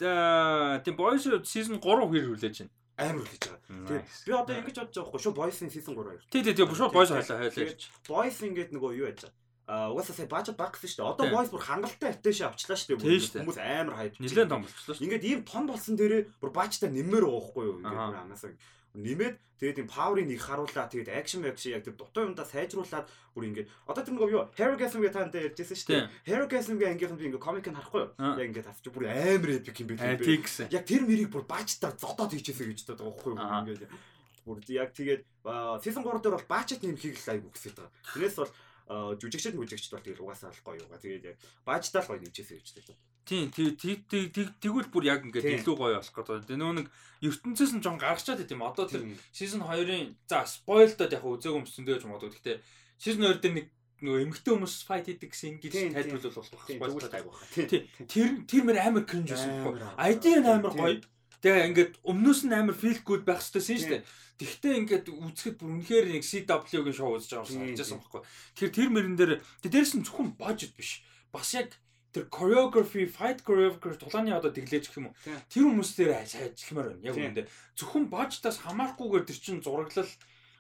[0.84, 2.74] тийм Boys season 3 хэр хүлээж байна.
[2.98, 3.62] Амар хүлээж байгаа.
[3.88, 6.22] Тэгээд би одоо ингэж бодож байгаа байхгүй шүү Boys-ын season 3 хоёр.
[6.34, 7.78] Тий, тий, тий, шууд Boys хайлаа хайлаа.
[8.10, 9.36] Boys ингээд нөгөө юу яаж байгаа.
[9.68, 11.12] а угаасаа сая бажет баг гэсэн шүү дээ.
[11.12, 13.44] Одоо voice бүр хангалттай attention авчлаа шүү дээ.
[13.44, 14.16] Хүмүүс амар хайж.
[14.16, 15.04] Нилээн том болчихлоо шүү.
[15.04, 17.84] Ингээд ийм том болсон дээрээ бүр бажтай нэмэр уухгүй юу?
[17.84, 18.56] Ингээд амаасаа
[18.98, 23.44] нэмээд тэгээд энэ power-ыг нэг харууллаа тэгээд action action яг тэр дутуу юмдаа сайжруулад бүр
[23.54, 26.10] ингээд одоо тэр нэг юу Herogasm гэх таанд ярьжсэн шүү дээ.
[26.26, 28.12] Herogasm гэх ангийнхан би ингээд комик нь харахгүй юу?
[28.18, 29.98] Яг ингээд авч бүр амар epic юм бэ.
[30.74, 33.42] Яг тэр мэрийг бүр баачтаар зодоод хийчихсэн гэж байгаа байхгүй юу?
[33.42, 33.84] Ингээд
[34.46, 35.22] бүр яг тэгээд
[35.86, 37.94] season 3 дээр бол баачт нэмхийг л айгу хүсэж байгаа.
[38.14, 38.52] Тэрнээс бол
[39.20, 41.02] жүжигчд мүжигчд бол тэгэл угаасаа л гоё юугаа.
[41.02, 43.17] Тэгээд яг баажтаа л гоё нэмжсэн гэж байна.
[43.28, 46.48] Тийм тэгвэл бүр яг ингээд илүү гоё болох гэдэг.
[46.48, 46.88] Тэгээ нөө нэг
[47.28, 48.64] ертөнцөөс нь жон гаргачаад байт юм.
[48.64, 49.04] Одоо тэр
[49.36, 52.32] season 2-ын за спойлдод яг үзээгүй юм чинь дэж магадгүй.
[52.40, 52.58] Гэхдээ
[52.96, 53.68] season 2 дээр нэг
[54.00, 56.64] нөгөө эмгтэй хүмүүс файт хийдэг гэсэн ингэж тайлбарлал болох
[57.12, 57.52] байх.
[57.52, 57.84] Тийм.
[58.08, 59.76] Тэр тэр мөр амар кринж байсан.
[59.98, 61.02] ID нь амар гоё.
[61.42, 64.08] Тэгээ ингээд өмнөөс нь амар feel good байх хэрэгтэй шүү дээ.
[64.38, 68.22] Тэгтээ ингээд үзэхэд бүр үнэхээр нэг CW-гийн шоу үзэж байгаа юм санагдсан байхгүй.
[68.54, 69.34] Тэгэхээр тэр мөрөн дээр
[69.66, 71.02] дээрс нь зөвхөн бажет биш.
[71.34, 71.74] Бас яг
[72.18, 75.18] тэр choreography, fight choreography тулааны одоо дэглэж гэх юм уу.
[75.54, 77.06] Тэр хүмүүс дээр ажиллахмаар байна.
[77.06, 77.46] Яг үүндээ
[77.78, 80.10] зөвхөн бажтаас хамаарахгүйгээр тэр чин зураглал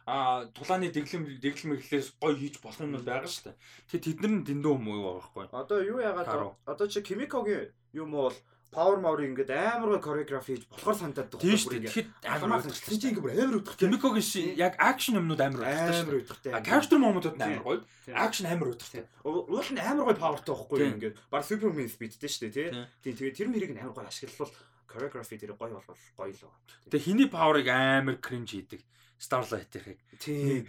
[0.07, 3.57] а тулааны дэглэм дэглэм мэглээс гоё хийж болох юм байгаа шүү дээ.
[3.91, 5.45] Тэгэхээр тэд нар нь дэндүү юм уу байгаа байхгүй.
[5.51, 8.37] Одоо юу яагаад одоо чи Kimiko-гийн юм бол
[8.77, 11.41] Power Mower ингээд амар гой choreography хийж болохоор санагдаад байгаа.
[11.41, 11.81] Тийм шүү.
[11.81, 13.81] Тэгэхэд амар санагдсан чинь ингээд бүр амар өдөртэй.
[13.81, 16.53] Kimiko-гийн яг акшн юмнууд амар өдөртэй.
[16.53, 16.61] Амар.
[16.61, 17.81] А character moment-ууд амар гоё.
[18.13, 19.01] Акшн амар өдөртэй.
[19.25, 21.15] Уул нь амар гой powerтай байхгүй юу ингээд.
[21.33, 22.69] Баг Superman speedтэй шүү дээ, тий.
[23.01, 24.53] Тийм тэгээд тэр мэрийг амар гой ашиглавал
[24.85, 26.61] choreography тэр гоё болвол гоё л байгаа.
[26.93, 28.81] Тэгээ хиний power-ыг амар cringe хийдэг.
[29.17, 29.97] Starlight-ийг.
[30.21, 30.65] Тийм.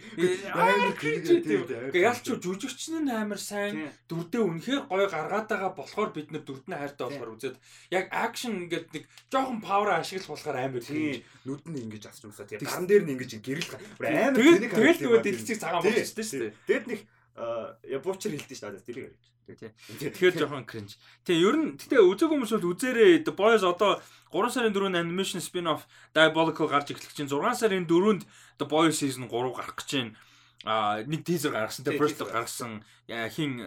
[0.53, 1.69] Амар кринж тийм.
[1.69, 6.77] Гэхдээ ялч жүжигч нь амар сайн дүрдээ үнэхээр гоё гаргаад байгаа болохоор бид нар дүрдний
[6.77, 7.57] хайртай болохоор үзээд
[7.93, 11.21] яг акшн ингээд нэг жоохон павер ашиглах болохоор амар кринж.
[11.45, 12.65] Нүд нь ингэж асч юмсаа тийм.
[12.65, 13.69] Ган дээр нь ингэж гэрэл
[14.01, 16.57] амар тэнийг тэгэл нөгөө дэлгэцийг цагаан болчихсон шүү дээ.
[16.65, 16.99] Тэгэд нэг
[17.35, 18.87] ябуучэр хэлдэж шүү дээ.
[18.87, 19.25] Тэрийг ярьж.
[19.49, 20.97] Тэгэхээр жоохон кринж.
[21.25, 23.97] Тэгээ ер нь гэтээ үзег хүмүүс бол үзээрээ Boys одоо
[24.29, 28.29] 3 сарын 4-нд animation spin-off Diabolical гарч эхлэх чинь 6 сарын 4-нд
[28.61, 30.13] The Boys season 3 гарах гэж байна.
[30.67, 33.63] А нэг teaser гаргасан те first гаргасан хин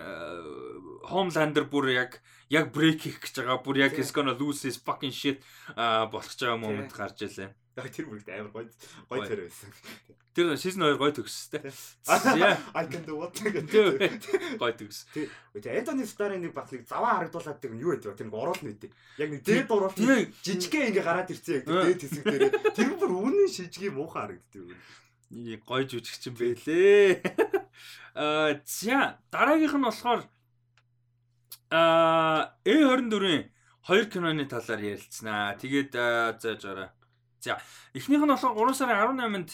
[1.08, 2.20] Homelander бүр яг
[2.52, 3.64] яг break хийх гэж байгаа.
[3.64, 5.42] Бүр яг is gonna lose his fucking shit
[5.74, 7.50] болох гэж байгаа момент гарч илээ.
[7.72, 8.68] Яг тэр бүрт амар гоё
[9.08, 9.72] гоё тэр байсан.
[10.36, 11.72] Тэр season 2 гоё төгс тээ.
[12.36, 13.32] Яа, I can do what.
[13.40, 15.08] Гоё төгс.
[15.12, 18.16] Тэгээ Anthony Starr-ын нэг баг нэг заваа харагдуулаад тэр юу гэдэг вэ?
[18.20, 18.92] Тэр нэг орол нэт.
[19.16, 22.44] Яг нэг дээд орол жижигхэн ингээ гараад ирсэн яг дээд хэсэг дээр.
[22.76, 24.76] Тэр бүр үнэн шижгийн муухан харагддаг юм.
[25.64, 27.24] Гоё жүжигч юм бэлээ.
[28.20, 30.28] Аа за дараагийнх нь болохоор
[31.72, 33.48] аа A24-ийн
[33.88, 35.56] хоёр киноны талаар ярилцсанаа.
[35.56, 35.92] Тэгээд
[36.36, 36.92] зааж гараа.
[37.42, 37.58] За
[37.92, 39.50] эхнийх нь болохоор 3 сарын 18-нд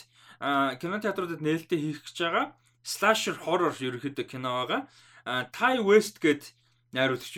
[0.79, 2.47] кинотеатруудад нээлттэй хийх гэж байгаа
[2.89, 4.81] slasher horror ерөөхдөө кино байгаа.
[5.53, 6.55] Ty West гээд
[6.97, 7.35] найруулагч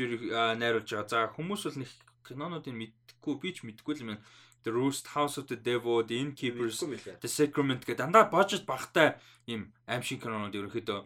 [0.62, 1.08] найруулж байгаа.
[1.10, 1.90] За хүмүүс бол нэг
[2.26, 4.18] кинонуудыг мэдхгүй би ч мэдгүй л юм.
[4.62, 9.16] The Roost House of the Devil, The Innkeepers, The Sacrament гэдэг дандаа бажет багтай
[9.48, 11.00] ийм аим шиг кинонууд ерөөхдөө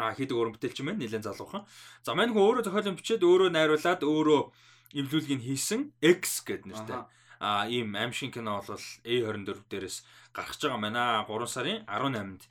[0.00, 1.68] а хийдэг уран бүтээлч юм байна нэлээд залуухан.
[2.02, 4.40] За маань хөө өөрөө зохиолын бичээд өөрөө найруулад өөрөө
[4.96, 7.04] эвлүүлгийг хийсэн X гэдэг нэртэй
[7.40, 9.96] а ийм аимшиг кино бол A24 дээрээс
[10.32, 11.24] гарч байгаа байна.
[11.28, 12.42] 3 сарын 18-нд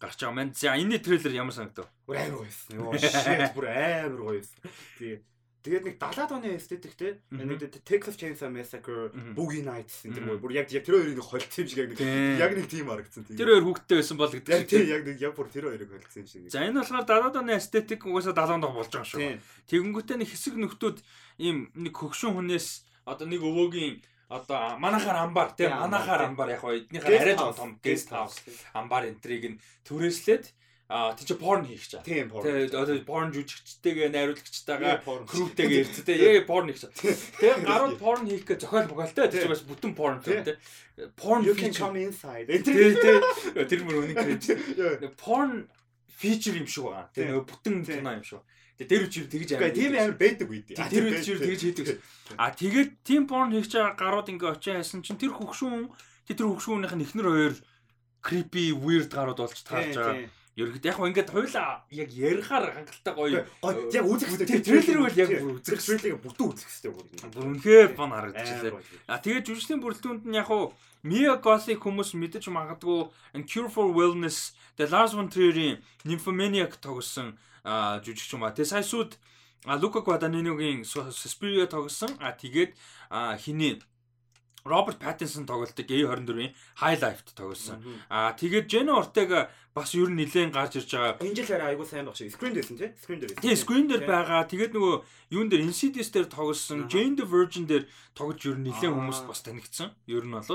[0.00, 0.54] гарч байгаа маань.
[0.54, 1.88] За энэний трейлер ямар санагдав?
[2.06, 2.70] Бүр амар гоё байсан.
[2.76, 4.58] Йоо shit бүр амар гоё байсан.
[4.98, 5.18] Тэгээ
[5.64, 7.56] Тэгээд нэг 70-аад оны эстетик те нэг
[7.88, 11.96] Texas Chainsaw Massacre, Boogie Nights энэ бүр яг яг тэр хоёрыг холт юм шиг яг
[11.96, 12.04] нэг
[12.36, 13.40] яг нэг тийм харагдсан тийм.
[13.40, 14.52] Тэр хоёр хүүхдтэй байсан бол гэдэг.
[14.52, 16.52] Яг тийм яг нэг яг бүр тэр хоёрыг холтсон юм шиг.
[16.52, 19.40] За энэ болохоор 70-аад оны эстетик угаасаа 70-аад он болж байгаа шүү.
[19.72, 20.98] Тэгэнгүүтээ нэг хэсэг нөхдүүд
[21.40, 22.68] ийм нэг хөгшин хүнээс
[23.08, 27.78] одоо нэг өвөөгийн одоо манахаар амбар тийм манахаар амбар яг хоо эднийхээ арай жоо том
[27.82, 28.40] гест хаус
[28.72, 30.52] амбар энтриг нь түрээслээд
[30.86, 32.02] А тий чи порн хийх чаа.
[32.04, 32.44] Тийм порн.
[32.44, 36.92] Тий одоо порн жүжигчтэйгээ найруулагчтайгаа крүүтэйгээ ирц тий яг порн хийх чаа.
[37.40, 40.44] Тэгээ гарууд порн хийх гэж зохиол боголтой тий бас бүтэн порн тий.
[41.16, 42.52] Porn you can come inside.
[42.52, 45.16] Тий тэр мөр үнийг гэж.
[45.16, 45.64] Porn
[46.20, 46.92] feature юм шиг.
[47.16, 48.44] Тий нөгөө бүтэн кино юм шиг.
[48.74, 49.70] Тэгээ дээр үчир тэгж амар.
[49.70, 50.74] Тийм амар байдаг үед.
[50.74, 51.86] Тэр үчир тэгж хийдэг.
[52.34, 55.94] А тэгээд team porn хийж байгаа гарууд ингээ очиж хайсан чинь тэр хөгшүүн
[56.26, 57.54] тэр хөгшүүнийх нь эхнэр хоёр
[58.24, 60.26] creepy weird гарууд болж таарч байгаа.
[60.54, 63.42] Ерөнхийдөө яг ингээд хойлоо яг ярихаар хангалттай гоё
[63.90, 64.62] яг үзэх хэрэгтэй.
[64.62, 67.06] Трейлер бол яг үзэх трейлерыг бүтэн үзэх хэрэгтэй бүр.
[67.42, 68.78] Үнэхээр бон харагдчихлаа.
[69.10, 70.70] А тэгээд жүжигчдийн бүрэлдэхүүнд нь яг хуу
[71.02, 73.10] Mia Goth-ыг хүмүүс мэдэж магадгүй
[73.50, 78.52] Cure for Wellness, The Lars von Trier-ийн Nymphomaniac тогсон жүжигч юм ба.
[78.52, 79.16] Тэгээ сая сууд
[79.64, 82.12] Лука Гваданиногийн Suspiria тогсон.
[82.20, 82.76] А тэгээд
[83.40, 83.80] хиний
[84.64, 87.84] Роберт Паттинсон тоглолтог A24-ийн High Life-т тоглосон.
[88.08, 91.20] Аа тэгээд Jenna Ortega бас ер нь нилээн гарч ирж байгаа.
[91.20, 92.32] Энэ жил хараа айгуу сайн баг шиг.
[92.32, 92.96] Screen дээрсэн тий?
[92.96, 93.36] Screen дээр.
[93.44, 94.48] Тий, screen дээр байгаа.
[94.48, 94.96] Тэгээд нөгөө
[95.36, 97.84] юун дээр Insidious дээр тоглосон, Jane the Virgin дээр
[98.16, 99.92] тоглож ер нь нилээн хүмүүст бас танигдсан.
[100.08, 100.48] Ер нь бол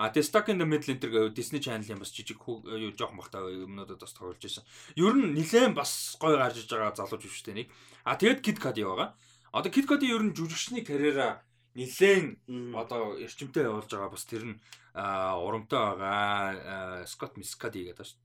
[0.00, 4.00] а тэгээд Stuck in the Middle энэ Disney Channel-ийн бас жижиг юу жоохон бахтай юмнуудад
[4.00, 4.64] бас тоглож байсан.
[4.96, 7.68] Ер нь нилээн бас гоё гарч иж байгаа залууч биш үү нэг.
[8.08, 9.12] А тэгээд Kid Cudi байгаа.
[9.52, 11.44] Одоо Kid Cudi ер нь жүжигчний карьераа
[11.74, 14.56] нилээн одоо эрчимтэй явуулж байгаа бас тэр нь
[14.94, 18.20] урамтай байгаа Скот Мискади гэдэг шүү.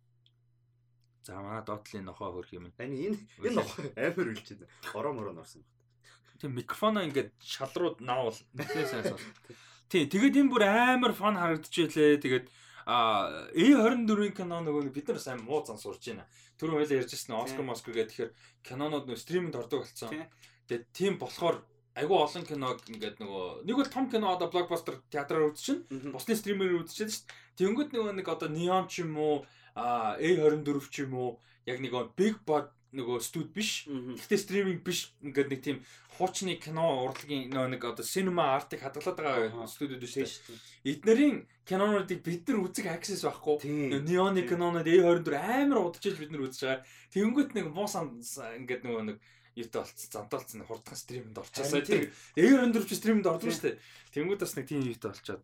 [1.26, 2.70] За манай доотлын нохоо хөрх юм.
[2.78, 4.70] Ани энэ энэ нохоо амар үлч байна.
[4.94, 6.38] Ороо мороо норсон байна.
[6.40, 9.26] Тийм микрофоноо ингээд шалрууд наавал нэлээ сайн сонс.
[9.92, 12.22] Тийм тэгээд энэ бүр амар фан харагдчихжээ.
[12.24, 12.48] Тэгээд
[12.90, 16.26] а A24-ийн кино нөгөө бид нар сайн муу зан сурж байна.
[16.58, 18.32] Түрүү хоёлаа ярьжсэн Оскар Москер гэдэг тэгэхээр
[18.66, 20.26] кинонууд нөө стриминд ордог болсон.
[20.66, 21.62] Тэгээд тийм болохоор
[22.00, 26.16] айгүй олон киног ингээд нөгөө нэг бол том кино одоо блокбастер театраар үзчихнэ.
[26.16, 27.38] Бусны стримээр үзчихсэн шүү дээ.
[27.60, 29.46] Тэнгүүд нөгөө нэг одоо Neon ч юм уу
[29.76, 31.30] а A24 ч юм уу
[31.68, 33.86] яг нэг big bud нөгөө студ биш.
[33.86, 35.78] Гэхдээ стриминг биш ингээд нэг тийм
[36.18, 40.98] хуучны кино урлагийн нөгөө нэг одоо cinema art-ыг хадгалаад байгаа студиуд биш шүү дээ.
[40.98, 41.38] Эднэрийн
[41.70, 43.62] кинонуудыг бид нар үзэх access байхгүй.
[44.02, 46.86] Neon-ы кинонууд A24 амар удажж бид нар үзэж байгаа.
[47.14, 49.18] Тэнгүүд нэг муусан ингээд нөгөө нэг
[49.56, 51.82] юутай болцсон занталцсан хурдхан стримэнд орчихсон.
[51.86, 53.80] Тэр эер өндөрч стримэнд ордог шүү дээ.
[54.14, 55.44] Тэнгүүд бас нэг тийм юутай болчиход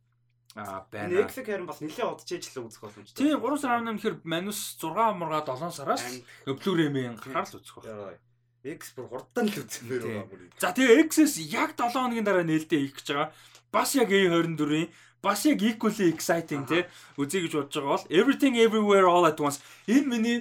[0.55, 1.25] аа байна.
[1.25, 3.19] Netflix харин бас нэлээд удажж л үзэх боломжтой.
[3.19, 6.03] Тийм 3 сар 18 гэхэр манус 6 мурга 7 сараас
[6.47, 8.15] Blu-ray-ийн гараар л үзэх байна.
[8.63, 10.39] X бүр хурдан л үзсэн мээр байгаа бүр.
[10.57, 13.29] За тэгээ X-с яг 7 хоногийн дараа нээлттэй хийх гэж байгаа.
[13.69, 14.89] Бас яг A24-ийн
[15.21, 16.87] бас яг equally exciting тий
[17.19, 20.37] үзье гэж бодож байгаа бол Everything Everywhere All at Once энэ миний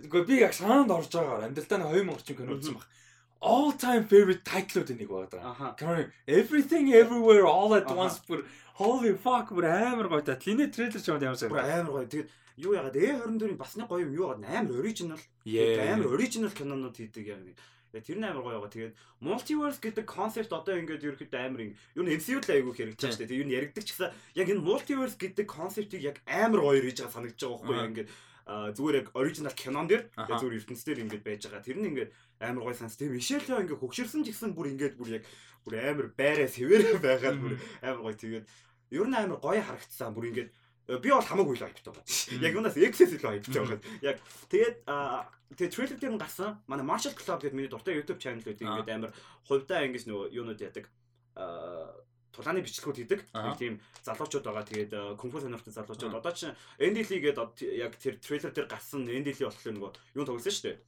[0.00, 2.86] Гэхдээ би яг санаанд орж байгаагаар амьдралдаа 2000 орчим кино үзсэн баг
[3.44, 5.76] all time favorite title-уудын нэг байгаа.
[5.76, 8.44] Камер Everything Everywhere All at Once бүр
[8.80, 10.38] holy fuck бүр амар гоё та.
[10.40, 11.52] Линэ трейлер ч ямар сайн.
[11.52, 12.08] Бүр амар гоё.
[12.08, 12.28] Тэгээд
[12.64, 15.20] юу яагаад A24-ийн бас нэг гоё юм юу яагаад амар original.
[15.44, 17.56] Амар original кинонууд хийдэг яг нэг.
[17.94, 18.72] Тэр нь амар гоё байгаа.
[18.72, 21.76] Тэгээд multiverse гэдэг concept одоо ингээд ерөөхдөө амар юм.
[21.94, 23.40] Юу н MCU л айгүй хэрэгжиж байгаа шүү дээ.
[23.44, 27.14] Юу н яригдаг ч гэсэн яг энэ multiverse гэдэг concept-ийг яг амар гоё хийж байгаа
[27.14, 27.88] санагдаж байгаа байхгүй?
[27.92, 28.10] Ингээд
[28.44, 31.64] зүгээр яг original кинон дэр зүгээр ертөнцийн дээр ингээд байж байгаа.
[31.64, 32.10] Тэр нь ингээд
[32.44, 33.00] амар гой санс.
[33.00, 35.24] Тэгээ Мишелё ингээд хөгшөрсөн ч гэсэн бүр ингээд бүр яг
[35.64, 38.44] бүр амар байраа сэвэр байгаад бүр амар гой тэгээд
[38.92, 40.12] ер нь амар гоё харагдсан.
[40.12, 42.04] Бүр ингээд э, би бол хамаагүй л хайптай байгаа.
[42.44, 43.80] Яг юунаас XS л хайптай байгаа.
[44.04, 44.16] Яг
[44.52, 44.76] тэгээд
[45.56, 46.60] тэгээ трейлер дээр нь гарсан.
[46.68, 48.60] Манай Marshall Club гэдэг миний дуртай YouTube channel байдаг.
[48.60, 49.12] Ингээд амар
[49.48, 50.84] хувьдаа ингэж нөгөө юунууд яадаг.
[51.32, 52.03] Аа
[52.34, 53.20] тулааны бичлэгүүд хийдэг.
[53.56, 54.66] Тийм залуучууд байгаа.
[54.66, 56.18] Тэгээд кунфу сонирхтой залуучууд.
[56.18, 60.52] Одоо чинь Andy Lee гэдэг яг тэр трейлер дээр гарсан Lee болохоор нөгөө юу тоглосон
[60.52, 60.78] шүү дээ.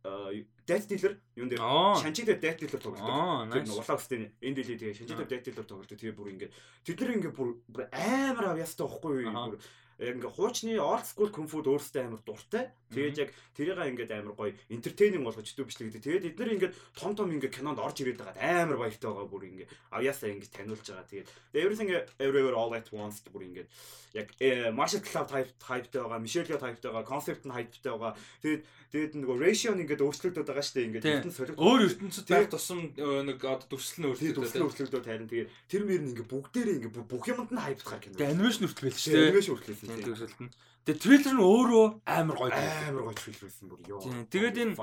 [0.00, 1.60] Death Dealer юун дээр
[2.00, 3.52] Шанчи дээр Death Dealer тоглолдог.
[3.52, 5.98] Тэр нөгөө Улаакстын Andy Lee тэгээ Шанчи дээр Death Dealer тоглолдог.
[6.00, 6.52] Тэгээ бүр ингээд
[6.88, 9.60] тэд нар ингээд бүр амар авьяастай байхгүй юу?
[10.00, 12.72] Яг ингээ хуучны old school kung fu өөрсдөө амар дуртай.
[12.90, 16.02] Тэгээд яг тэрийг ингээд амар гоё entertaining болгож дүү бичлэг гэдэг.
[16.02, 19.68] Тэгээд эдгээр ингээд том том ингээ кинонд орж ирээд байгаа амар баяртай байгаа бүр ингээ
[19.92, 21.06] авьяасаа ингээ таниулж байгаа.
[21.12, 23.66] Тэгээд everything everywhere all at once бүр ингээ
[24.14, 28.16] яг э, martial club type typeтай байгаа, Michelle typeтай байгаа, concept нь hypeтай байгаа.
[28.42, 30.86] Тэгээд тэгээд нөгөө ratio нь ингээд өөрчлөгдөд байгаа шүү дээ.
[30.90, 31.54] Ингээд ертөнц солих.
[31.54, 34.38] Өөр ертөнцид байх тусам э, нэг одоо төвсөл нь өөрчлөгдөд.
[34.42, 38.18] Төвсөл өөрчлөгдөд харин тэгээд тэр мөр нь ингээд бүгдээрээ ингээд бүх юмд нь hype-тахаар кино.
[38.18, 39.30] Тэгээд animation хүртэл байл шүү дээ.
[39.30, 40.50] Animation хүртэл тийм төвсөлт нь.
[40.86, 42.52] Тэгээ трейлер нь өөрөө амар гоё.
[42.54, 44.00] Амар гоё трейлер байсан бүр ёо.
[44.30, 44.74] Тэгээд энэ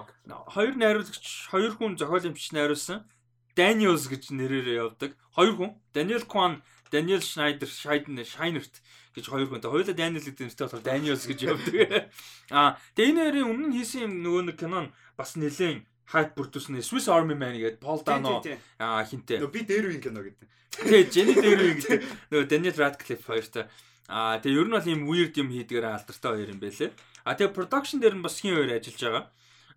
[0.51, 3.07] хоёр найруулагч, хоёр хүн зохиол юмч найруулсан.
[3.57, 5.17] Daniels гэж нэрээр явдаг.
[5.33, 5.71] Хоёр хүн.
[5.89, 6.61] Daniel Kwan,
[6.93, 8.85] Daniel Schneider, Scheiden, Scheinert
[9.17, 9.73] гэж хоёр хүнтэй.
[9.73, 12.13] Хоёулаа Daniel гэдэг нэртэй болохоор Daniels гэж явдаг.
[12.53, 17.09] Аа, тэгээ энэ хоёрын өмнө хийсэн юм нөгөө нэг кинон бас нэлээд хайп бүрдүүлсэн Swiss
[17.09, 18.39] Army Man гэдэг Paul Dano
[18.79, 19.41] аа хинтээ.
[19.41, 20.47] Нөгөө би дээр үеийн кино гэдэг.
[20.77, 21.99] Тэгээ Jenny дээр үе гэдэг.
[22.31, 23.65] Нөгөө Daniel Radcliffe хоёртой.
[24.07, 26.91] Аа тэгээ ер нь бол ийм weird юм хийдгээр алдартай хоёр юм байлээ.
[27.27, 29.25] Аа тэгээ production дээр нь бас хин хоёр ажиллаж байгаа.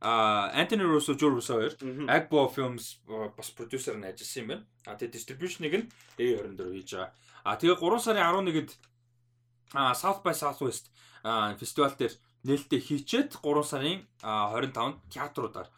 [0.00, 1.74] Аа Anthony Russo, Joe Russo хоёр
[2.06, 4.64] Agbo Films бас producer нь ажилласан юм байна.
[4.86, 7.10] Аа тэгээ distribution-ыг нь A24 хийж байгаа.
[7.44, 8.70] Аа тэгээ 3 сарын 11-д
[9.74, 10.94] аа South by Southwest
[11.58, 12.14] фестивал дээр
[12.46, 15.68] нээлттэй хийчээд 3 сарын 25-нд театруудаар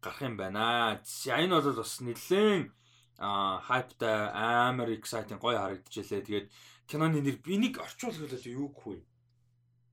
[0.00, 1.02] гарах юм байна.
[1.04, 2.70] За энэ бол бас нэлээд
[3.18, 6.22] хайптай амар exciting гоё харагдчихлээ.
[6.24, 6.46] Тэгээд
[6.88, 8.98] киноны нэр энийг орчуулах юу гэхгүй.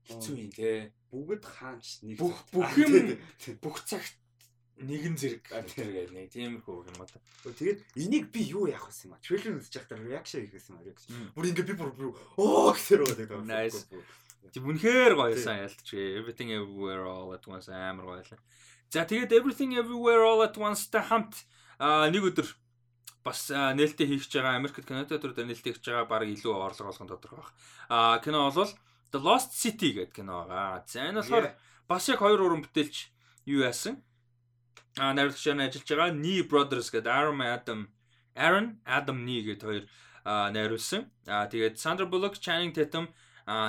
[0.08, 0.92] Хэцүү юм те.
[1.12, 3.20] Бүгд хаанч нэг бүх бүх юм
[3.60, 4.16] бүх цагт
[4.80, 7.20] нэгэн зэрэг тэр нэг тиймэрхүү юм одоо.
[7.44, 9.20] Тэгээд энийг би юу яах вэ юм а?
[9.24, 11.08] Трейлер үзэж байхдаа реакшн хийх гэсэн юм реакшн.
[11.32, 13.40] Бүр ингээ би бүр оо гэсэр гэдэг.
[13.44, 13.88] Nice.
[14.52, 15.88] Тэг үнэхээр гоёсан ялтч.
[15.96, 18.40] Everything everywhere all at once амар гоёлаа.
[18.92, 21.34] За тэгээд Everything everywhere all at once та хамт
[21.80, 22.46] нэг өдөр
[23.26, 27.42] бас нээлттэй хийх гэж байгаа Америкт төрөөр нээлттэй хийж байгаа баг илүү орлого олгох тодорхой
[27.42, 27.50] баг.
[27.90, 28.70] А кино бол
[29.10, 30.86] The Lost City гэдэг кино байгаа.
[30.86, 31.46] За энэ болохоор
[31.90, 33.10] бас яг хоёр уран бүтээлч
[33.50, 33.98] юу яасан?
[34.94, 37.80] А найруулагч нь ажиллаж байгаа Nee Brothers гэдэг Aaron Adam
[38.38, 39.84] Aaron Adam Nee гэдэг хоёр
[40.26, 41.10] найруулсан.
[41.26, 43.10] А тэгээд Sandra Bullock, Channing Tatum,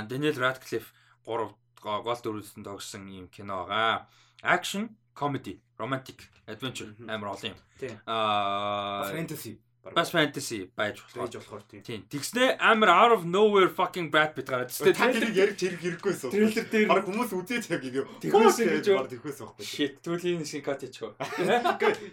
[0.10, 0.94] Daniel Radcliffe
[1.26, 4.08] гурав гол дүрэлтэн тогсон юм кино байгаа.
[4.44, 7.58] Action, comedy, romantic adventure амар олон юм.
[8.06, 9.58] Аа fantasy
[9.96, 11.16] бас fantasy байж болох.
[11.16, 12.04] Байж болохоор тийм.
[12.10, 14.72] Тэгснэ амар out of nowhere fucking Brad Pitt гараад.
[14.72, 16.32] Тэ тэрийг ярьж хэрэг хэрэггүйсэн.
[16.32, 18.04] Трейлер дээр баг хүмүүс үзээд яг ингэ.
[18.24, 19.64] Тэгвэсэн гэж баг тэгвэсэн байхгүй.
[19.66, 21.16] Shit, түүлийн хэсгийг кат хийчихв.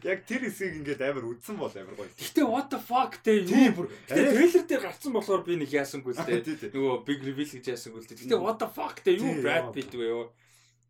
[0.07, 2.11] Яг тэр хэсгийг ингээд амар үзсэн бол амар гоё.
[2.15, 3.87] Гэтэ what the fuck те юу бүр.
[4.07, 6.71] Гэтэ трейлер дээр гарсан болохоор би нэг яасангүй л те.
[6.71, 8.15] Нөгөө big reveal гэж яасангүй л те.
[8.23, 10.31] Гэтэ what the fuck те юу Brad Pitt вэ юу?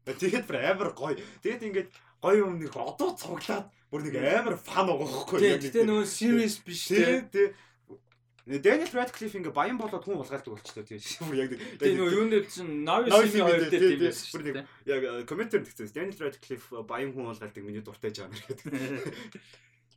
[0.04, 1.16] Тэгээд бүр амар гоё.
[1.40, 1.88] Тэгээд ингээд
[2.20, 4.88] гоё юм нэг одоо цуглаад бүр нэг амар фан
[5.40, 7.52] яг тийм нөгөө serious биш тийм
[8.44, 12.84] Daniel Radcliffe ингээ баян болоод хүн болгоалдаг болчихлоо тийм бүр яг тийм нөгөө юунд чинь
[12.84, 14.68] Sim хоёр дээр тийм байсан шүү дээ.
[14.92, 15.96] яг комментэр тэгсэн.
[15.96, 18.68] Daniel Radcliffe баян хүн болгоалдаг миний дуртай жанр гэдэг.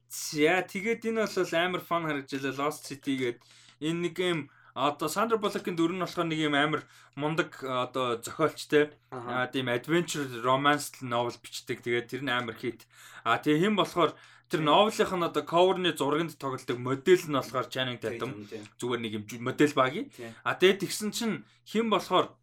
[0.08, 3.40] За тэгээд энэ бол амар фан харагджилаа Lost City гээд
[3.84, 4.48] энэ нэг юм
[4.78, 6.86] одоо Сандра Буллокийн дүр нь болохоор нэг юм амар
[7.18, 11.82] мундаг одоо зохиолчтой аа тийм adventure romance novel бичдэг.
[11.82, 12.86] Тэгээд тэр нь амар хит.
[13.26, 14.14] А тэгээ хэн болохоор
[14.54, 18.46] тэр новелийнх нь одоо cover-ны зурагт тоглодог модель нь болохоор Channing Tatum.
[18.78, 20.14] зүгээр нэг юм модель багий.
[20.46, 22.38] А тэгээд тэгсэн чинь хэн болохоор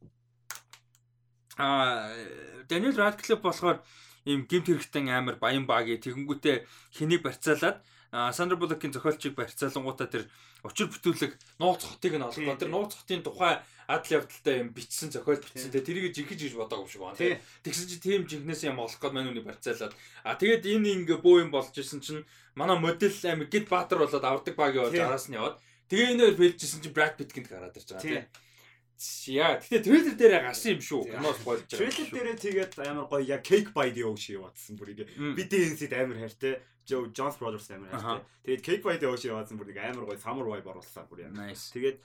[1.54, 2.10] а
[2.66, 3.78] Daniel Radcliffe болохоор
[4.26, 6.66] ийм гимт хэрэгтэн амар баян багий тэгэнгүүтээ
[6.98, 7.78] хэнийг барьцаалаад
[8.14, 10.30] Сандра Буллокийн зохиолчийг барьцаалангуудаа тэр
[10.62, 12.54] учир бүтүүлэг нууц хотыг нь олгоо.
[12.54, 13.58] Тэр нууц хотын тухай
[13.90, 15.74] адал явдалтай юм бичсэн зохиол бичсэн.
[15.74, 17.42] Тэгээ тэрийг жинхэж гэж бодоагүй шиг байна.
[17.66, 19.98] Тэгсэн чи тийм жинхнээс юм олох гээд мань үнийг барьцаалаад.
[20.22, 22.22] А тэгээд энэ ингээ бөө юм болж исэн чинь
[22.54, 25.58] манай модель амиг гид баатар болоод авдаг багийн болж араас нь яваад.
[25.90, 28.30] Тэгээ энэ фэлжсэн чинь Brad Pitt гинт гараад ирж байгаа.
[29.26, 31.02] Яа, гэтээ трейлер дээр гарсан юм шүү.
[31.10, 31.78] Киноос болж байгаа.
[31.82, 35.04] Трейлер дээр тэгээд амар гоё яг cake bite юу шиг яваадсан бүр ингэ.
[35.34, 36.62] BDNC-д амар хайртай.
[36.86, 38.22] Joe Jones Brothers амар хайртай.
[38.46, 41.34] Тэгээд cake bite юу шиг яваадсан бүр ингэ амар гоё summer vibe оруулсан бүр яа.
[41.34, 41.98] Тэгээд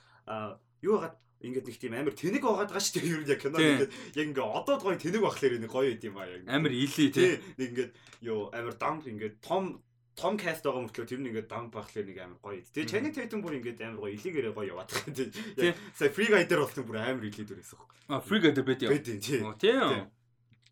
[0.82, 3.12] юу хагаад ингээд нэг тийм амар тэнэг байгаад байгаа шүү дээ.
[3.16, 6.42] Юу яг кино ингээд яг ингээ одоод гоё тэнэг байхлаар нэг гоё юм аа яг.
[6.44, 7.40] Амар илий тий.
[7.56, 7.92] Нэг ингээд
[8.28, 9.80] юу амар дамп ингээд том
[10.20, 12.60] том каст байгаа мөртлөө тэр нь ингээд дамп бахлаа нэг амар гоё.
[12.60, 15.16] Тэгээ Channing Tatum бүр ингээд амар гоё илийгээрээ гоё яваад байгаа.
[15.16, 17.88] Тэгээ сая Free Guy дээр болсон бүр амар илий дүрээс баг.
[18.12, 18.92] А Free Guy дээр бэд яа.
[18.92, 19.40] Бэд тий.
[19.56, 20.12] Тийм.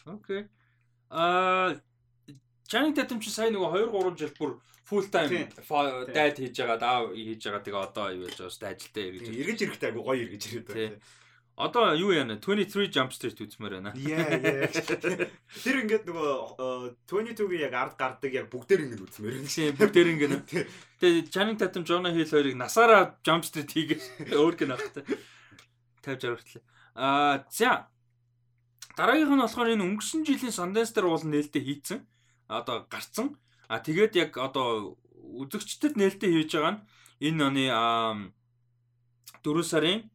[0.05, 0.43] Окей.
[1.09, 1.81] Аа
[2.69, 4.51] Channing Tatum чи сая нөгөө 2 3 жил бүр
[4.89, 5.49] full time
[6.13, 9.27] дайд хийж байгаа даа хийж байгаа тэгээ одоо юу яаж байгаа шүү дээ ажилдаа эргэж.
[9.41, 10.97] Эргэж ирэхтэй айгу гоё эргэж ирээд байна.
[11.59, 13.91] Одоо юу яана 23 Jump Street үзмээр байна.
[13.99, 14.71] Яа яа.
[15.67, 19.51] Тэр ингээд нөгөө 22-гийн яг ард гардаг яг бүгдээр ингээд үзмээр байна.
[19.51, 20.35] Тийм бүгдээр ингээд.
[21.03, 24.03] Тэгээ Channing Tatum, Jonah Hill хоёрыг насаараа Jump Street хийгээд
[24.39, 25.03] өөр гэн авахтай.
[26.07, 26.63] Тавьж авартлаа.
[26.95, 27.91] Аа за
[28.95, 32.07] дараагийнх нь болохоор энэ өнгөрсөн жилийн Sundance дээр уул нээлттэй хийцэн.
[32.47, 33.35] Одоо гарцсан.
[33.67, 36.83] А тэгээд яг одоо үзэгчдэд нээлттэй хийж байгаа нь
[37.35, 37.65] энэ оны
[39.43, 40.07] 4 сарын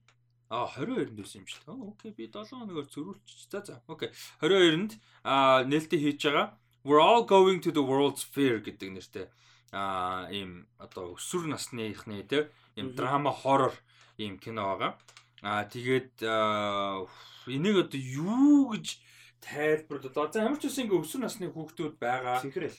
[0.53, 1.65] А 22-нд байсан юм шиг.
[1.65, 3.49] Окей, би 7 хоногор зөрүүлчих.
[3.49, 3.81] За за.
[3.89, 4.13] Окей.
[4.37, 6.53] 22-нд а нээлттэй хийж байгаа
[6.85, 9.27] We're all going to the World's Fair гэдэг нэртэй
[9.73, 13.73] а ийм одоо өсвөр насныхны те ийм драма хоррор
[14.21, 14.91] ийм кино байгаа.
[15.41, 18.99] А тэгээд энийг одоо юу гэж
[19.41, 20.29] тайлбарлаа.
[20.29, 22.43] За ямар ч үсэн ингээ өсвөр насны хүүхдүүд байгаа.
[22.43, 22.77] Синхрэл.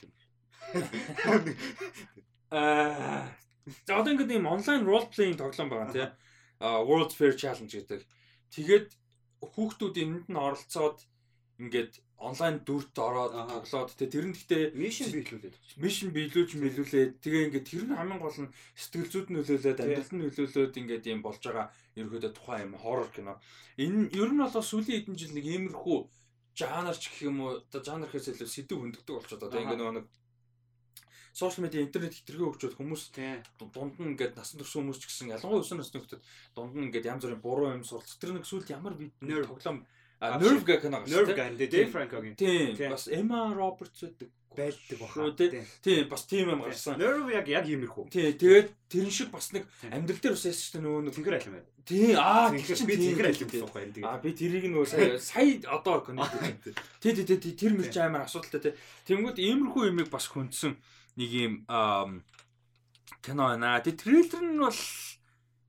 [2.53, 3.27] Аа
[3.89, 6.09] За одоо ингээд ийм онлайн role playing тоглоом байгаа тийм
[6.87, 8.01] World Fair Challenge гэдэг.
[8.53, 8.87] Тэгээд
[9.41, 10.97] хүүхдүүд энд нь оролцоод
[11.59, 17.45] ингээд онлайн дүрт ороод тоглоод тэгээ тэр нь гэхдээ мишн биелүүлээд мишн биелүүлж мэлүүлээд тэгээ
[17.47, 21.41] ингээд тэр нь хамгийн гол нь сэтгэл зүйд нөлөөлөөд амьдралд нь нөлөөлөөд ингээд юм болж
[21.43, 21.67] байгаа
[21.99, 23.39] ерөөдөө тухайн юм хоррор кино.
[23.83, 25.99] Энэ ер нь болоо сүүлийн хэдэн жил нэг иймэрхүү
[26.55, 30.05] жанр ч гэх юм уу одоо жанр гэхээс илүү сэдв хөндөгдөг болчиход одоо ингээд нэг
[31.35, 33.03] сошиал медиа интернет хэтэрхий хөгжөөд хүмүүс
[33.59, 36.23] дунд нь ингээд насан турш хүмүүс ч гэсэн ялангуяа өсвөр насны хүмүүс
[36.55, 38.15] дунд нь ингээд янз бүрийн буруу юм суралц.
[38.15, 39.83] Тэр нэг сүлд ямар бид тоглоом
[40.21, 41.11] Nerve гэх кино гарсан.
[41.11, 42.35] Nerve гэн Dave Franco-гийн.
[42.35, 42.89] Тийм.
[42.89, 45.31] Бас Emma Roberts байдаг байлдаг баха.
[45.83, 46.95] Тийм бас тийм юм гарсан.
[46.99, 48.09] Nerve яг яг иймэрхүү.
[48.09, 48.31] Тийм.
[48.39, 51.67] Тэгээд тэрэн шиг бас нэг амьдрал дээр ус яасан ч нөгөө нэг тэнхэр алим байна.
[51.83, 52.15] Тийм.
[52.15, 54.07] Аа би тэнхэр алим гэсэн үг байна.
[54.07, 56.71] Аа би тэрийг нөгөө сая сая одоо коннект.
[57.03, 58.73] Тий, тий, тий, тэр мөрч амар асуудалтай тий.
[59.11, 60.79] Тэнгүүд иймэрхүү юмыг бас хүндсэн
[61.15, 61.53] нэг юм
[63.23, 63.79] кино байна.
[63.81, 64.81] Тэгээ трейлер нь бол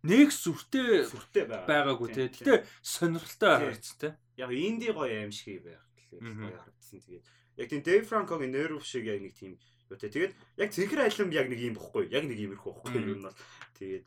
[0.07, 2.29] нэг сүртэй сүртэй байгаагүй тий.
[2.31, 4.13] Гэтэ сонирхолтой харагдсан тий.
[4.37, 6.99] Яг инди гоё аим шиг байх гэлээ гоё харагдсан.
[7.03, 7.25] Тэгээд
[7.57, 11.61] яг тийм Дэв Франкогийн нерв шиг яг нэг тийм Тэгээд яг цэнхэр айлм яг нэг
[11.63, 12.11] юм бохгүй.
[12.11, 13.39] Яг нэг иймэрхүү бохгүй юм бол.
[13.79, 14.05] Тэгээд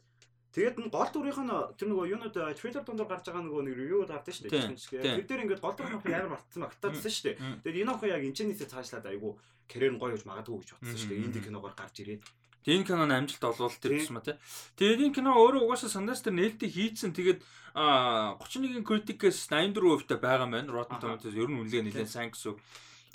[0.49, 4.09] Тэгээд н гол дүрийнх нь тэр нөгөө юунууд трейлер дондор гарч байгаа нөгөө нэг ревю
[4.09, 5.21] гардаг шүү дээ.
[5.21, 7.37] Тэр дээр ингээд гол дүрийнх нь амар мартсан магтаадсан шүү дээ.
[7.61, 9.37] Тэгээд энэ охин яг энэчнээсээ цаашлаад айгу
[9.69, 11.21] карьер нь гоё гэж магадгүй гэж бодсон шүү дээ.
[11.29, 12.25] Инди киногоор гарч ирээд.
[12.65, 14.35] Тэгээд энэ киноны амжилт олвол тэр юм а тий.
[14.81, 17.39] Тэгээд энэ кино өөрөө угаасаа сандаас тэр нээлттэй хийцэн тэгээд
[17.77, 20.73] 31-ийн критикээс 84% та байгаа юм байна.
[20.73, 22.57] Rotten Tomatoes ер нь үнэлгээ нэлээд сайн гэсэн.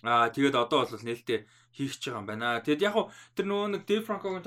[0.07, 2.62] Аа тэгээд одоо бол нээлттэй хийх гэж байгаа юм байна.
[2.62, 2.97] Тэгэд яг
[3.35, 4.47] тэр нөгөө нэг Dave Franco-гийн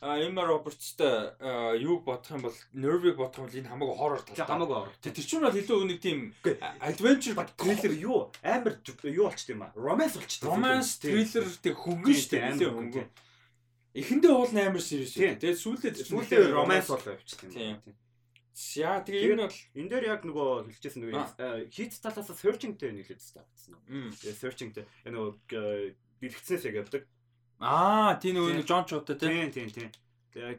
[0.00, 4.46] тоглодог Emma Roberts-тэй юуг бодох юм бол Nerve-ийг бодох юм бол энэ хамаагүй horror талтай.
[4.46, 4.94] Хамаагүй horror.
[5.02, 6.18] Тэр чинь бол илүү нэг тийм
[6.78, 9.72] adventure thriller юу амар юу болчт юм аа.
[9.74, 10.42] Romance болчт.
[10.46, 12.46] Romance thriller тэг хөнгөн шүү дээ.
[12.46, 13.08] Амар хөнгөн.
[13.98, 15.18] Эхэндээ уул амар serious.
[15.18, 17.82] Тэгээд сүүлдээ сүүлдээ romance болоо явчихт юм.
[18.78, 23.78] Яа тэгээ энэ бол энэ дээр яг нөгөө хэлчихсэн нөгөө хийц талаас searching-тэй нийлээд стартсан.
[23.86, 27.06] Тэгээ searching-тэй нөгөө бэлгцнээс яг явдаг
[27.58, 29.50] Аа, тийм нөгөө Джон Чоутай тийм.
[29.50, 29.90] Тийм, тийм, тийм.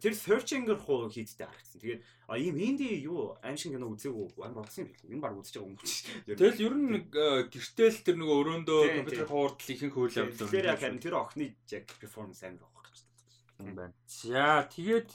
[0.04, 1.80] Тэр searching-ээр хуу хийдтэй харагдсан.
[1.80, 5.08] Тэгээд а ийм инди юу аимшиг кино үзээгүй амар бодсон юм билүү.
[5.16, 6.04] Энэ баг үзэж байгаа юм чи.
[6.28, 7.06] Тэгэл ер нь нэг
[7.48, 10.50] гэртэл тэр нөгөө өрөөндөө компьютер хурдл ихэнх хөл явдал.
[10.52, 13.00] Тэгэхээр яг харин тэр охины яг перформанс амар байх гэж
[13.64, 13.96] байна.
[14.04, 15.10] За тэгээд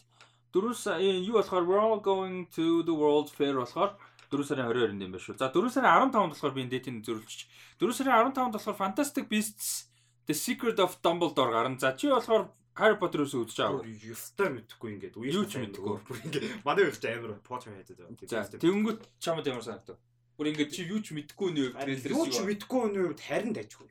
[0.54, 3.98] дөрөв сарын юу болохоор we're all going to the world fair болохоор
[4.32, 5.36] 4 сарын 22-нд юм байна шүү.
[5.36, 7.50] За 4 сарын 15-нд болохоор би энэ дэйтийн зөрүүлчих.
[7.82, 9.92] 4 сарын 15-нд болохоор Fantastic Beasts
[10.26, 11.78] The Secret of Dumbledore гарна.
[11.78, 13.86] За чи болохоор Harry Potter-өөс үзэж байгаа.
[13.86, 15.94] Ёстой мэдхгүй ингээд юу ч мэдхгүй.
[16.26, 18.02] Ингээд манай их амар Potter хайдаг.
[18.26, 19.98] За тэгэнгүүт чамд ямар санагдав?
[20.34, 23.86] Бүр ингээд чи юу ч мэдхгүй нөө трейлерээс юу ч мэдхгүй нөө харин дайжгүй.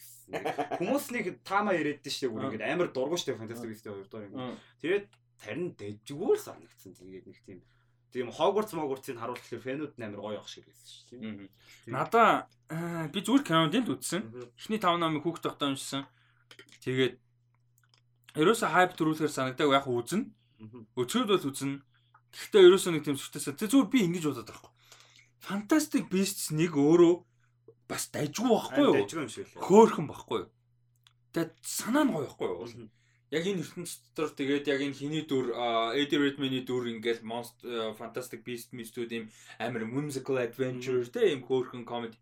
[0.84, 4.60] Хүмүүс нэг таама яриад штэ бүр ингээд амар дургуй штэ Fantastic Beasts-ийн хоёрдоор ингээд.
[4.84, 5.08] Тэгээд
[5.40, 6.92] харин дайжгүй санагдсан.
[7.00, 7.64] Тэгээд нэг тийм
[8.14, 11.50] Тийм Hogwarts Hogwarts-ыг харуулах гэхээр фэнүүд амар гоё ах шиг байсан шүү дээ.
[11.90, 12.46] Надаа
[13.10, 14.22] би зүгээр кинонд л үзсэн.
[14.54, 16.06] Эхний 5 номыг хүүхд тогтоо уншсан.
[16.84, 17.16] Тэгээд
[18.38, 20.28] ерөөсө хайп төрүүлэхээр санагдаг яг үзнэ.
[20.98, 21.82] Өчигд бол үзнэ.
[22.34, 23.60] Гэхдээ ерөөсө нэг тийм сүртэйсээ.
[23.60, 24.74] Тэг зүгээр би ингэж бодоод юм.
[25.44, 27.14] Fantastic Beasts нэг өөрөө
[27.92, 28.96] бас дайжгүй байхгүй юу?
[28.96, 29.60] Дайжгүй юм шиг л.
[29.60, 30.50] Хөөхөн байхгүй юу?
[31.36, 32.90] Тэгээд санаа нь гоё байхгүй юу?
[33.34, 35.52] Яг энэ ертөнц дотор тэгээд яг энэ хиний дүр
[35.98, 39.26] Eddie Redmayne-ийн дүр ингээл Monster Fantastic Beast мистүүд юм
[39.58, 42.18] амар whimsical adventure тэ юм хөөхөн comedy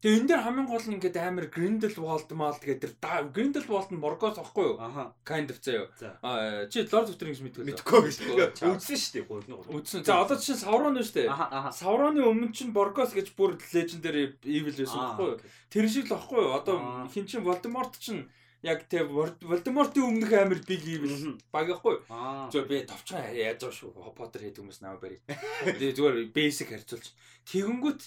[0.00, 2.92] Тэгээ энэ дээр хамгийн гол нь ингээд амар Grindelwald мал тэгээд тэр
[3.36, 4.80] Grindelwald нь Morgoth ахгүй юу?
[4.80, 5.12] Аха.
[5.28, 5.92] Kind of заяа.
[6.24, 7.68] Аа чи Lord of the Rings мэдгүй.
[7.68, 8.16] Мэдгүй гэж.
[8.80, 9.60] Үзсэн шүү дээ.
[9.76, 10.00] Үзсэн.
[10.08, 11.28] За одоо чинь Sauron нь шүү дээ.
[11.76, 15.40] Sauron-ы өмнө чинь Morgoth гэж бүр legendary evil байсан байхгүй юу?
[15.68, 16.56] Тэр шиг л ахгүй юу?
[16.56, 18.24] Одоо хин чин Voldemort чинь
[18.64, 22.48] яг тэ Voldemort-ийн өмнөх амар big evil баг ахгүй юу?
[22.48, 24.16] Зөв би товчхон яаж байгаа шүү.
[24.16, 25.20] Potter хийдэг хүмүүс намайг барь.
[25.76, 27.12] Тэгээ зүгээр basic харьцуулж.
[27.52, 28.00] Тэгэнгүүт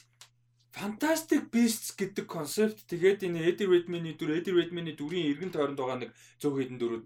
[0.74, 2.82] Fantastic Beasts гэдэг концепт.
[2.89, 6.11] Тэгээд энэ Eddie Redmayne-ийн дүр, Eddie Redmayne-ийн дүрийн эргэн тойронд байгаа нэг
[6.41, 7.05] зөв хэдэн дүрүүд.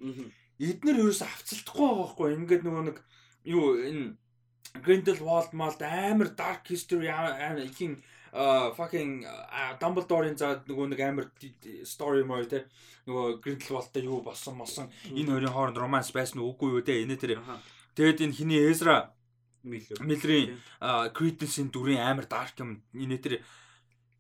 [0.58, 2.28] Эднэр ерөөсө авцалдахгүй байгаа байхгүй.
[2.40, 2.98] Ингээд нөгөө нэг
[3.44, 4.16] юу энэ
[4.84, 8.00] Grindelwald малд амар dark history ихийн
[8.78, 9.26] fucking
[9.82, 11.28] Dumbledore-ын за нөгөө нэг амар
[11.84, 12.68] story мөр те.
[13.08, 17.40] Нөгөө Grindelwald-тай юу болсон мосон энэ хоёрын хооронд романс байсан үгүй юу те энэ тэр.
[17.96, 19.12] Тэгээд энэ хиний Ezra
[19.64, 20.60] Миллерийн
[21.14, 22.84] Credence-ийн дүрийн амар dark юм.
[22.94, 23.34] Энэ тэр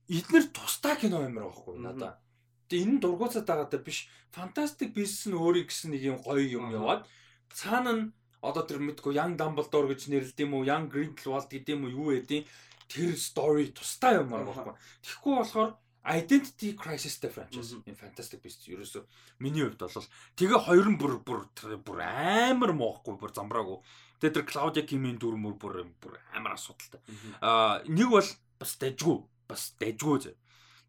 [0.10, 2.20] эднэр тусдаа кино амар байхгүй надаа.
[2.68, 4.08] Тэгээ энэ дургуцаад байгаа даа биш.
[4.32, 7.08] Fantastic Beasts нь өөрийг гэсэн нэг юм гоё юм яваад
[7.52, 8.04] цаана нь
[8.44, 12.08] одоо тэр мэдгүй Young Dumbledore гэж нэрлэдэг юм уу, Young Grindelwald гэдэг юм уу юу
[12.16, 12.46] гэдэг
[12.92, 14.76] тэр story тусдаа юм аа байхгүй.
[15.04, 15.72] Тэгэхгүй болохоор
[16.08, 19.04] identity crisis-тэй franchise энэ Fantastic Beasts ерөөсөө
[19.44, 20.12] миний хувьд бол.
[20.40, 21.42] Тэгээ хоёр нь бүр бүр
[21.84, 23.84] бүр амар моохгүй бүр замбраагүй
[24.18, 27.02] Тэгээ тэр Клаудиа Кимийн дүр мөр бүр бүр амар асуудалтай.
[27.42, 30.34] Аа нэг бол бас дайжгүй, бас дайжгүй зэ.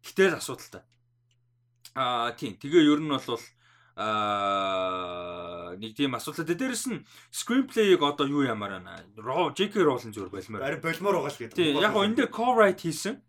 [0.01, 0.81] Гэтэл асуудалтай.
[1.93, 2.57] Аа тийм.
[2.57, 3.37] Тэгээ ер нь бол
[3.99, 6.57] аа нэг тийм асуудалтай.
[6.57, 9.05] Дээрээс нь screenplay-ыг одоо юу ямаар байна?
[9.19, 10.65] Raw JK Rowling зөвөр болмоор.
[10.65, 11.57] Ари болмоор байгаа шүү дээ.
[11.59, 11.77] Тийм.
[11.85, 13.21] Яг энэ дээр co-write хийсэн.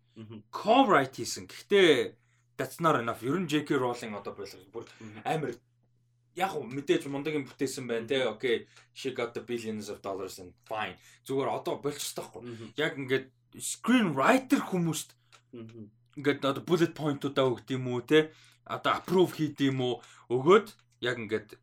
[0.49, 1.45] Co-write хийсэн.
[1.45, 2.17] Гэхдээ
[2.57, 3.21] that's not enough.
[3.21, 4.85] Ер нь JK Rowling одоо болох бүр
[5.29, 5.53] амар
[6.35, 8.23] яг мэдээж мундагийн бүтээсэн байна те.
[8.27, 10.95] Окей she got the billions of dollars and fine.
[11.27, 12.41] Зүгээр одоо болчихсон таахгүй
[12.77, 13.27] яг ингээд
[13.59, 15.15] screen writer хүмүүст
[16.17, 18.31] ингээд одоо bullet point-уудаа өгд юм уу те?
[18.65, 19.99] Одоо approve хийд юм уу?
[20.31, 20.71] Өгөөд
[21.03, 21.59] яг ингээд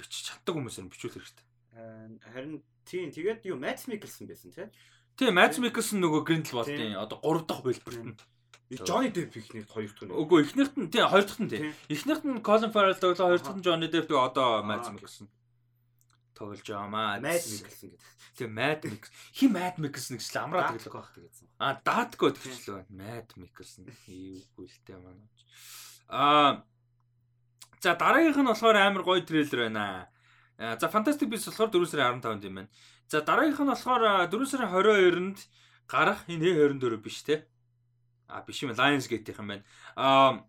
[0.00, 1.46] бичиж чаддаг хүмүүсээр бичүүл хэрэгтэй.
[2.34, 4.72] Харин тийм тэгээд юу Matt Mikkelsen байсан те
[5.20, 8.16] тийм Matt Mikkelsen нөгөө Grindelwald-ийн одоо 3 дахь хэлбэрт нь
[8.70, 10.14] Johnny Depp ихнийх хоёр дахь нь.
[10.14, 11.74] Үгүй эхнийхт нь тий хоёр дахь нь тий.
[11.90, 15.26] Эхнийхт нь Colin Farrell тоглоо хоёр дахь нь Johnny Depp одоо Mads Mikkelsen
[16.40, 17.20] тоглож байгаа маа.
[17.20, 18.00] Mads Mikkelsen гэдэг.
[18.36, 19.16] Тий Mads Mikkelsen.
[19.36, 21.46] Хи Mads Mikkelsen гэж л амраад тэглэх байх гэсэн.
[21.60, 22.88] Аа Daatko тэгчлээ.
[22.88, 23.84] Mads Mikkelsen.
[24.08, 25.28] Ийггүй л дээ манай.
[26.08, 26.64] Аа
[27.80, 30.08] За дараагийнх нь болохоор амар гоё трейлер байна.
[30.56, 32.70] За Fantastic Beasts болохоор 4 сарын 15-нд юм байна.
[33.08, 35.38] За дараагийнх нь болохоор 4 сарын 22-нд
[35.88, 37.44] гарах энэ 24 биш те.
[38.30, 39.64] А биш юм Lionsgate-ийнх юм байна.
[39.96, 40.44] А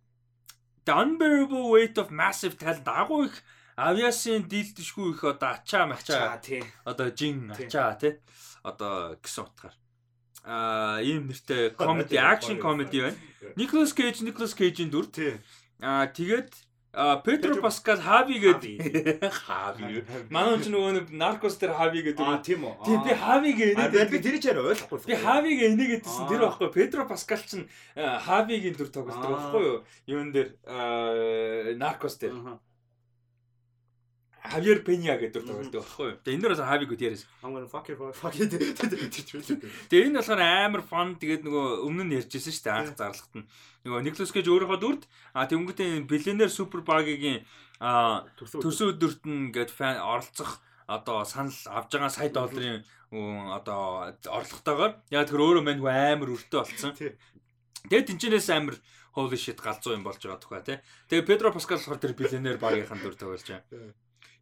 [0.86, 3.42] The Unbearable Weight of Massive Talent агуу их
[3.78, 6.64] авиасын дийлдэшгүй их одоо ачаа мачаа тий.
[6.86, 8.22] Одоо жин ачаа тий.
[8.64, 9.76] Одоо гэсэн утгаар.
[10.46, 13.18] Аа ийм нэртэй comedy action comedy байна.
[13.56, 15.06] Nicolas Cage Nicolas Cage-ийн дүр.
[15.10, 15.38] Тий.
[15.82, 16.50] Аа тэгээд
[16.92, 20.04] Петро Паскал Хави гэдэг Хави.
[20.28, 22.20] Манай ч нөгөө нэг наркос дээр Хави гэдэг.
[22.20, 22.84] Аа тийм үү.
[22.84, 24.12] Тийм би Хави гэдэг.
[24.12, 25.00] Би тэр чинь ойлгохгүй.
[25.08, 26.68] Би Хавиг энэ гэдсэн тэр байхгүй.
[26.76, 29.80] Петро Паскал чинь Хавигийн дүр тоглодог байхгүй юу?
[30.04, 30.52] Юун дээр
[31.80, 32.60] наркос дээр.
[34.42, 36.18] Хавьер Пеня гэдэг тоглолдог байхгүй юу.
[36.26, 37.30] Тэгээ энэ Хавиг үт яриас.
[37.46, 38.50] I'm gonna fuck your fuck it.
[39.90, 43.46] Тэгээ энэ болохоор амар фан тэгээд нөгөө өмнө нь ярьжсэн шүү дээ анх зарлагт нь.
[43.86, 45.04] Нөгөө Никлас Кейж өөрийнхөө дүрд
[45.38, 47.46] а биллионер супер багийн
[47.78, 50.58] а төсөө дүрт нь гээд фан оролцох
[50.90, 52.82] одоо санал авж байгаа сая долларын
[53.12, 56.98] одоо орлоготойгоор яг тэр өөрөө мань амар өртөө болсон.
[56.98, 58.76] Тэгээд тэнчнээс амар
[59.16, 60.78] holy shit галзуу юм болж байгаа тухай тий.
[61.10, 63.94] Тэгээ Педро Паскал болохоор тэр биллионер багийнхан дүр тоглож байгаа.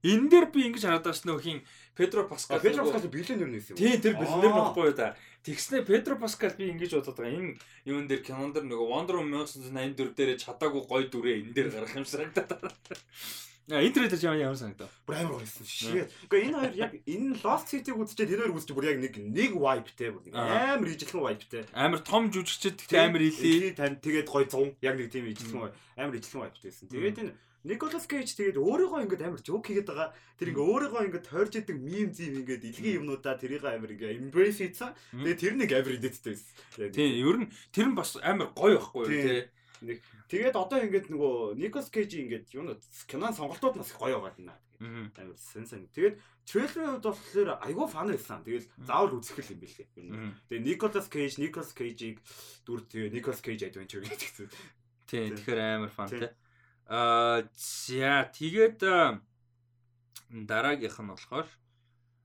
[0.04, 1.60] Энэ дээр би ингэж хараад байгаа нөх хин
[1.96, 3.78] Педро Паскал Педро Паскал биллионер нээсэн юм.
[3.78, 5.16] Тийм тэр биллионер байхгүй юу да.
[5.44, 7.36] Тэгснэ Педро Паскал би ингэж бодоод байгаа.
[7.36, 11.70] Энэ юун дээр кинон дээр нөгөө Wonder Woman 1984 дээр чадаагүй гой дүрээ энэ дээр
[11.76, 12.72] гарах юм санагдаад.
[13.70, 14.90] А энэ трейлер ямар ямар санагдав?
[15.06, 16.10] Бүр амар гоёсэн шээ.
[16.26, 19.52] Гэхдээ энэ хоёр яг энэ Lost City-г үзчихээд энэ хоёр үзчих бүр яг нэг нэг
[19.54, 21.64] vibe-тэй бүр амар ижилхэн vibe-тэй.
[21.78, 23.78] Амар том жүжигчд гэхдээ амар илээ.
[23.78, 25.70] Тань тэгээд гой зун яг нэг тийм ижилхэн
[26.02, 26.90] амар ижилхэн vibe-тэйсэн.
[26.90, 27.34] Тэгээд энэ
[27.68, 30.16] Николас Кейж тэгээд өөрийгөө ингээд амар жоок хийгээд байгаа.
[30.40, 34.64] Тэр ингээ өөрийгөө ингээд тойрж идэг мим зим ингээд илгийн юмнуудаа тэрийг амар ингээ embrace
[34.64, 34.96] хийцэн.
[35.12, 36.92] Тэгээд тэр нэг амар идэдтэй байсан.
[36.96, 39.44] Тийм, ер нь тэр нь бас амар гоё байхгүй юу тий.
[39.84, 39.98] Нэг
[40.32, 42.80] тэгээд одоо ингээд нөгөө Николас Кейж ингээд юу
[43.12, 44.56] кинон сонголтууд нас гоё байгаа юм.
[45.20, 45.92] Амар сэн сэн.
[45.92, 46.16] Тэгээд
[46.48, 48.40] трейлерын хувьд болохоор айгүй фан байсан.
[48.48, 49.88] Тэгэл заавал үзэх юм билээ.
[50.48, 52.24] Тэгээд Николас Кейж, Николас Кейжийг
[52.64, 54.48] дүр тэгээ Николас Кейж adventure гэдэг.
[55.12, 56.32] Тийм, тэгэхээр амар фан тий.
[56.90, 58.82] Аа за тэгээд
[60.50, 61.48] дараагийнх нь болохоор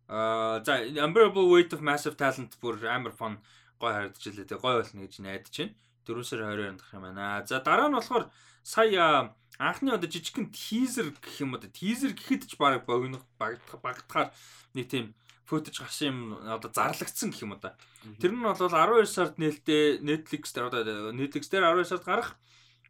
[0.08, 3.44] аа за Unbearable Weight of Massive Talent бүр амар фон
[3.76, 5.76] гой харагдаж илээ тэг гой болно гэж найдаж байна.
[6.08, 7.44] 4 сар 22-нд дах юм байна.
[7.44, 8.32] За дараа нь болохоор
[8.64, 14.28] сая анхны одоо жижигхэн тизер гэх юм одоо тизер гэхэд ч баг богинох багтах багтахаар
[14.72, 17.76] нэг тийм футаж гарсан юм одоо зарлагдсан гэх юм одоо.
[18.20, 22.30] Тэр нь бол 12 сард нээлттэй Netflix дээр одоо Netflix дээр 12 сард гарах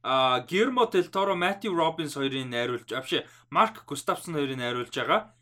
[0.04, 5.32] Гермо Дель Торо, Матью Робинс хоёрын найруулж, авши Марк Густавсон хоёрын найруулж байгаа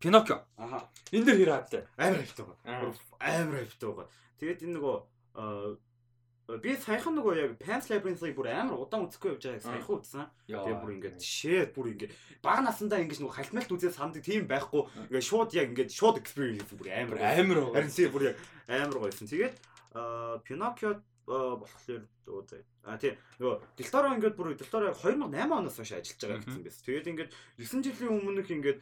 [0.00, 0.42] Пиноккио.
[0.56, 0.88] Аха.
[1.10, 1.82] Энэ дэр хэр хаатай.
[1.96, 2.58] Амар хайптай байгаа.
[3.18, 4.06] Амар хайптай байгаа.
[4.38, 4.96] Тэгээд энэ нөгөө
[6.62, 10.26] би саяхан нөгөө яг Pan's Labyrinth-ыг бүр амар удаан үзэхгүй явж байгааг саяхан үзсэн.
[10.46, 14.82] Тэгээд бүр ингээд шээ бүр ингээд бага насандаа ингэж нөгөө халтмалт үзээ санддаг тийм байхгүй.
[15.10, 17.58] Ингээд шууд яг ингээд шууд experience бүр амар амар.
[17.74, 18.36] Харин тийм бүр яг
[18.70, 19.28] амар гоёсэн.
[19.28, 19.54] Тэгээд
[20.46, 22.64] Пиноккио болохоор оо заа.
[22.88, 26.84] А тий нөгөө Делторо ингээд бүр Делторо 2008 оноос хойш ажиллаж байгаа гэсэн байсан.
[26.88, 28.80] Тэгээд ингээд 9 жилийн өмнөх ингээд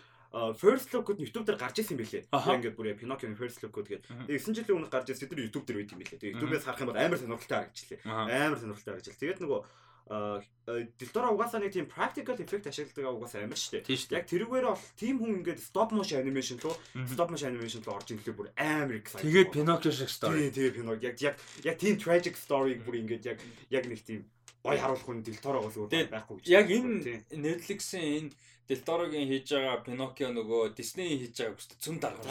[0.61, 2.28] First Look-д YouTube дээр гарч ирсэн билээ.
[2.28, 4.05] Ингээд бүр Pinocchio First Look гэдэг.
[4.28, 6.20] Тэгээд 9 жилийн өмнө гарч ирсэн тэр YouTube дээр үйт юм билээ.
[6.20, 8.01] Тэгээд YouTube-ээс харах юм бол амар сонирхолтой харагдчихлээ.
[8.05, 9.22] Амар сонирхолтой харагдчихлээ.
[9.22, 9.61] Тэгээд нөгөө
[10.07, 14.14] Дэлдороо угаасаа нэг тийм practical effect ашигладаг угаасаа амар шүү дээ.
[14.14, 16.78] Яг тэрүүгээр бол тийм хүн ингээд stop motion animation руу
[17.11, 19.26] stop motion animation руу орж ирэхлээр бүр амар excited.
[19.26, 20.46] Тэгээд Pinocchio шиг story.
[20.46, 21.34] Тийм тэгээд Pinocchio яг яг
[21.66, 24.30] яг тийм tragic story-г бүр ингээд яг яг нэг тийм
[24.62, 26.46] гой харуулах хүн Дэлдороогоос өөр байхгүй гэж.
[26.54, 28.30] Яг энэ Netflix-ийн энэ
[28.70, 32.30] Дэлдорогийн хийж байгаа Pinocchio нөгөө Disney хийж байгаа бүст цүн дарга.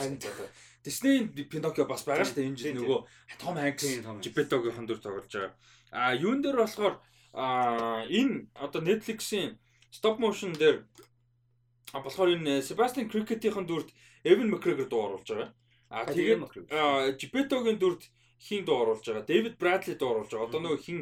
[0.79, 2.47] Disney Pinocchio бас байгаа шүү дээ.
[2.51, 2.99] Энэ жил нөгөө
[3.39, 3.83] Tom Hanks,
[4.23, 5.51] Geppetto-гийн дүр тоглож байгаа.
[5.95, 6.99] А юун дээр болохоор
[7.35, 9.59] а энэ одоо Netflix-ийн
[9.91, 10.87] stop motion дээр
[11.91, 13.91] болохоор энэ Sebastian Cricket-ийн дүрд
[14.23, 15.51] Evan McGregor дуу оруулж байгаа.
[15.91, 16.41] А тэгээд
[17.19, 18.07] Geppetto-гийн дүрд
[18.39, 19.27] хин дуу оруулж байгаа.
[19.27, 20.47] David Bradley дуу оруулж байгаа.
[20.47, 20.99] Одоо нөгөө хин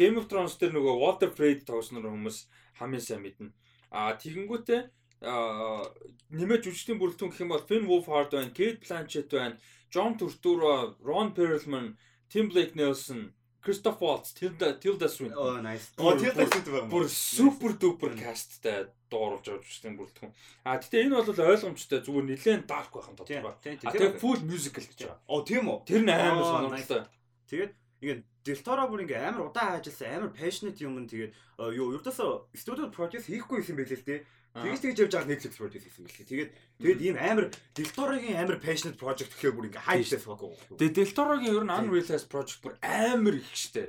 [0.00, 2.48] Game of Thrones дээр нөгөө Walter Frey тоглосноор хүмүүс
[2.80, 3.52] хамгийн сайн мэднэ.
[3.92, 4.82] А тэгэнгүүтээ
[5.20, 9.60] нэмээд жүжигчдийн бүрэлдэхүүн гэх юм бол Finn Wolfhard байна, Kate Blanchett байна,
[9.92, 11.96] John Turturro, Ron Perlman,
[12.28, 13.35] Tim Blake Nelson
[13.66, 15.38] Christoph Waltz, Tilda Tilda Swinton.
[15.42, 15.90] Oh nice.
[15.98, 16.86] Oh Tilda Swinton.
[16.86, 20.32] Бүр супер дупер касттай дууруулж байгаа жүжигчдийн бүрэлдэхүүн.
[20.62, 23.50] А гэтээ энэ бол ойлгомжтой зүгээр нэлээд dark байх юм тодорхой.
[23.82, 25.18] А тэгээ full musical гэж байгаа.
[25.26, 25.82] Оо тийм үү.
[25.82, 27.02] Тэр нь амар сонирхолтой.
[27.50, 27.72] Тэгээд
[28.06, 31.34] ингээд Делтора бүр ингээ амар удаан ажилласан амар passionate юм нь тэгээд
[31.74, 34.22] юу ердөөсөө студиуд produce хийхгүй юм байл л дээ.
[34.56, 36.30] Тэгэж тэгэж явж байгаа Netflix project хийсэн гэлээ.
[36.32, 36.50] Тэгээд
[36.80, 37.46] тэгээд ийм амар
[37.76, 40.40] Deltoroгийн амар passionate project гэхээр бүр ингээ хайптай фок.
[40.80, 43.84] Тэгээд Deltoroгийн ер нь unrealized project бүр амар их штэ.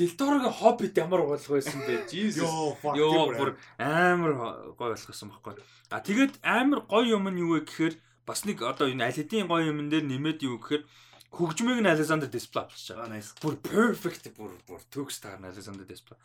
[0.00, 2.08] Deltoroгийн Hobbit ямар болох байсан бэ?
[2.12, 2.40] Jesus.
[2.40, 4.32] Йоо бүр амар
[4.80, 5.60] гой болгосон байхгүй.
[5.92, 9.44] А тэгээд амар гой юм нь юу вэ гэхээр бас нэг одоо энэ аль хэдийн
[9.44, 10.88] гой юм дээр нэмээд юу гэхээр
[11.36, 13.12] хөгжмийг нь Alexander Desplat болчихж байгаа.
[13.12, 13.36] Nice.
[13.40, 16.20] Бүр perfect бүр бүр төгс таарна Alexander Desplat.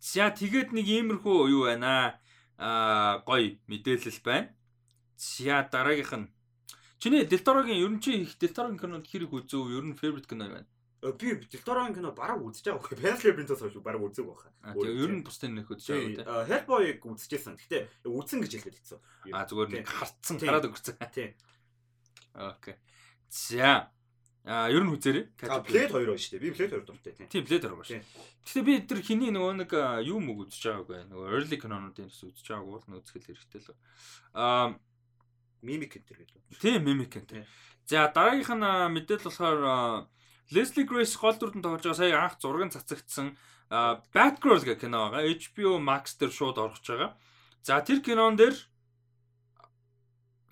[0.00, 2.18] За тэгээд нэг иймэрхүү юу байна
[2.58, 4.54] аа гоё мэдээлэл байна.
[5.18, 6.30] За дараагийнх нь
[6.98, 10.66] чиний Делторогийн ер нь чи их Делторогийн кинонд хэрэг үзөө ер нь favorite кино байна.
[11.02, 12.98] Э, би Делторогийн кино бараг үзэж байгаа хөө.
[12.98, 14.74] Past Labyrinth-аас хойш бараг үзег байна.
[14.74, 16.26] Тэгээ ер нь бусдын нэг үзэж байгаа тийм.
[16.50, 17.54] Hellboy-г үзчихсэн.
[17.58, 18.98] Гэтэ үзэн гэж хэлээд хэцүү.
[19.34, 20.98] А зүгээр нэг харцсан хараад өнгөрцөн.
[21.14, 21.30] Тийм.
[22.34, 22.74] Окей.
[23.30, 23.90] За
[24.44, 25.24] А ер нь үзээрэй.
[25.34, 26.44] Plate 2 байна шүү дээ.
[26.44, 27.28] Би Plate 2 дуртай тийм.
[27.28, 28.02] Тийм Plate 2 байна шүү.
[28.46, 29.72] Гэхдээ би тэр хиний нөгөө нэг
[30.06, 30.98] юу мөг үзэж байгаагүй.
[31.10, 33.76] Нөгөө early canon-уудын бас үзэж байгаагүй бол үзэх хэрэгтэй л.
[34.32, 34.78] Аа
[35.60, 36.42] Mimic энэ гэдэг.
[36.62, 37.44] Тийм Mimic энэ.
[37.84, 38.64] За дараагийнх нь
[38.94, 40.08] мэдээлэл болохоор
[40.48, 43.36] Leslie Grace гол дүрдэн тоглож байгаа сая анх зураг цацагдсан
[43.68, 45.28] Batgirl гэх кино байгаа.
[45.28, 47.12] HBO Max дээр шууд орж байгаа.
[47.60, 48.56] За тэр кинон дээр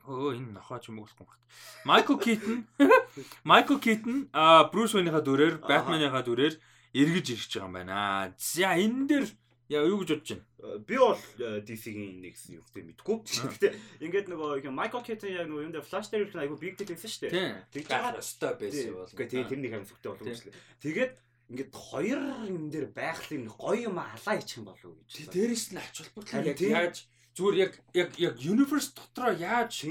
[0.05, 1.45] өө энэ нохооч юм болохгүй байна.
[1.89, 2.69] Майкл Китон
[3.45, 6.55] Майкл Китон а Брюс Вейнийхаа дүрээр Батманыхаа дүрээр
[6.95, 8.35] эргэж ирж байгаа юм байна.
[8.39, 9.27] За энэ дээр
[9.69, 10.45] яа юу гэж бодож байна?
[10.87, 13.17] Би бол DC-ийн нэг юм гэдэг мэдгүй.
[13.27, 13.73] Гэхдээ
[14.05, 17.11] ингээд нөгөө Майкл Китон яг нөгөө юм дээр Flash дээр их айгу big deal байсан
[17.11, 17.67] шүү дээ.
[17.75, 19.11] Тэгж байгаа өстой байсан бол.
[19.11, 20.55] Гэхдээ тэрний хариу зүгтэй болов уу.
[20.83, 21.13] Тэгээд
[21.51, 25.31] ингээд хоёр юм дээр байхлын гоё юм халаа ичих юм болов уу гэж.
[25.31, 26.97] Дээрээс нь ач холбогдол яаж
[27.39, 29.87] зүгээр яг яг яг universe дотроо яаж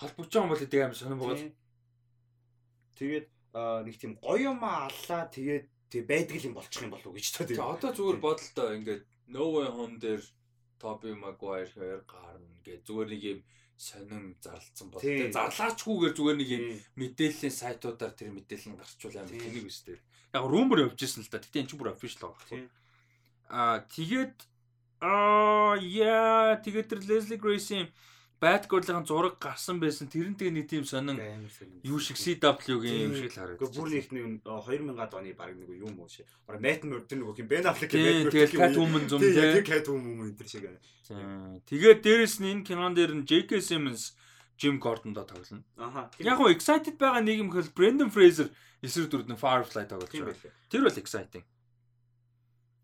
[0.00, 1.52] холбож байгаа юм бол гэдэг амар сонирн байгаа.
[2.94, 7.26] Тэгээд нэг тийм гоё юм аллаа тэгээд тэг байдаг юм болчих юм болов уу гэж
[7.34, 7.46] тоо.
[7.46, 10.22] Тэгээ одоо зүгээр бодолтой ингээд No Way Home дээр
[10.78, 13.40] Toby Maguire хоёр гарна гэж зүгээр нэг юм
[13.74, 16.64] сонин зарлцсан бол тэгээ зарлаачгүйгээр зүгээр нэг юм
[16.98, 19.98] мэдээллийн сайтуудаар тэр мэдээлэл нь гарчвал амар тэнийг үстэй.
[20.34, 21.42] Яг rumor явжсэн л да.
[21.42, 22.70] Гэтэ эн чинь бүр official байгаа.
[23.50, 24.36] Аа тэгээд
[25.04, 27.92] Аа яа тэгээд тэр Leslie Grace-ийн
[28.42, 30.10] Batgirl-ийн зураг гарсан байсан.
[30.10, 31.16] Тэр нь тэгээ нэг тийм сонин
[31.86, 33.62] юу шиг CW-гийн юм шиг л харагдав.
[33.62, 36.26] Гэхдээ бүр их нэг 2000-ад оны баг нэг юм уу шиг.
[36.44, 40.48] Бараг Matt Murdock нэг юм Ben Affleck Matt Murdock тэгээд Catwoman зам тийм Catwoman энэ
[40.50, 40.64] шиг.
[41.70, 43.62] Тэгээд дээрэс нь энэ кинон дээр нь J.K.
[43.64, 44.12] Simmons
[44.58, 45.64] Jim Gordon-доо тоглоно.
[45.76, 46.10] Аха.
[46.18, 48.50] Яг гоо excited байгаа нэг юм хэл Brendan Fraser
[48.82, 50.52] эсрэг дүрд нь Firefly тоглож байгаа.
[50.70, 51.44] Тэр бол exciting.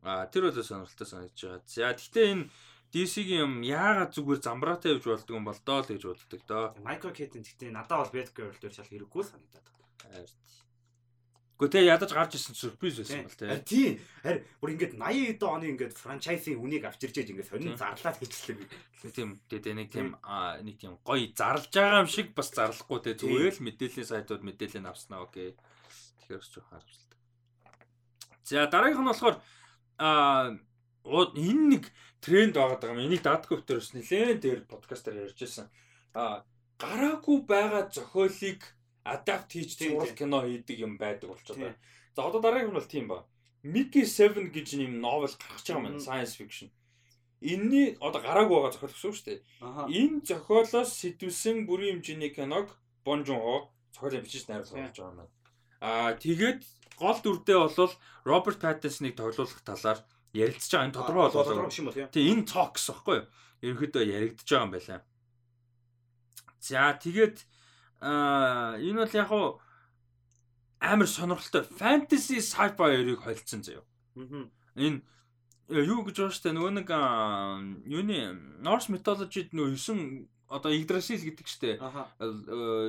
[0.02, 1.62] А тэр бол сонирхолтой санагдаж байгаа.
[1.68, 2.44] За гэхдээ энэ
[2.90, 6.64] DC-гийн юм яагаад зүгээр замбраатай явж болдго юм бол доо л гэж боддог доо.
[6.82, 10.26] Майкл Кейтэн гэхдээ надад бол Batgirl дээр шал хэрэггүй санагдаад байна.
[11.60, 13.60] Гэхдээ тэ ядаж гарч ирсэн сюрприз байсан бол тэ.
[13.68, 14.00] Тийм.
[14.24, 18.64] Харин бүр ингээд 80 эд оны ингээд франчайзын үнийг авчирч ээж ингээд сонин зарлаад хийчихлээ.
[19.12, 19.44] Тийм.
[19.44, 20.16] Тэгээд нэг тийм
[20.64, 24.88] нэг тийм гоё зарлж байгаа юм шиг бас зарлахгүй тэ зүгээр л мэдээллийн сайтууд мэдээлэл
[24.88, 25.52] авснаа окей.
[26.24, 27.18] Тэгэхээр ч жоохон харамсалтай.
[28.48, 29.36] За дараагийнх нь болохоор
[30.00, 30.56] а
[31.04, 31.84] энэ нэг
[32.20, 33.00] тренд байгаа юм.
[33.00, 35.66] Энийг даадгүй дээр бас нэлээд дээр подкастаар ярьж байсан.
[36.14, 36.44] А
[36.78, 38.60] гараагүй байгаа зохиолыг
[39.04, 41.78] адапт хийж зураг кино хийдэг юм байдаг болчиход байна.
[42.14, 43.24] За одоо дараагийн нь бол тийм ба.
[43.64, 46.68] Mickey 7 гэж нэм новел гарч байгаа юм science fiction.
[47.40, 49.40] Энийний одоо гараагүй байгаа зохиол гэсэн үг шүү дээ.
[50.00, 52.68] Энэ зохиолоос сэтвсэн бүрийн хэмжээний киног
[53.04, 55.32] Бон Жун Хо зохиолын бичиж найруулсан болж байгаа юм.
[55.80, 56.60] Аа тэгээд
[57.00, 57.92] гол дүрдээ бол
[58.28, 59.98] Роберт Паттинсоныг тоглуулах талаар
[60.32, 60.86] ярилцж байгаа.
[60.86, 62.12] Энэ тодорхой болов.
[62.12, 63.26] Тий энэ цокс баггүй юу?
[63.60, 65.02] Ерөнхийдөө яригдж байгаа юм байна.
[66.60, 67.36] За тэгээд
[68.00, 69.48] аа энэ бол яг уу
[70.80, 73.84] амар сонирхолтой fantasy sci-fi хоёрыг холцсон заяа.
[74.76, 75.02] Энэ
[75.68, 76.88] юу гэж байна штэ нөгөө нэг
[77.86, 78.18] юуны
[78.64, 81.70] Norse mythology-д нөгөө 9 одоо Yggdrasil гэдэг штэ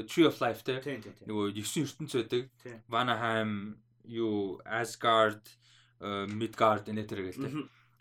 [0.09, 0.81] Tree of Life те
[1.29, 2.49] нөгөө 9 ертөнц байдаг.
[2.87, 5.61] Vanaheim юу Asgard, э,
[6.01, 7.51] Midgard энэ төр гэлтэй.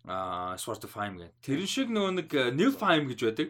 [0.09, 1.33] Аа Fame гэх.
[1.45, 3.49] Тэрэн шиг нөгөө нэг э, Niflheim гэж байдаг.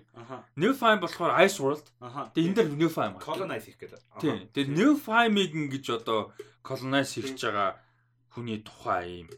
[0.59, 1.87] Niflheim болохоор Ice World.
[2.35, 3.15] Тэгээ энэ дээр Niflheim.
[3.23, 4.03] Colonize хийх гэдэг.
[4.19, 4.51] Тийм.
[4.51, 6.35] Тэгээ Niflheim-ыг ингэж одоо
[6.67, 7.79] colonize хийж байгаа
[8.35, 9.31] хүний тухай юм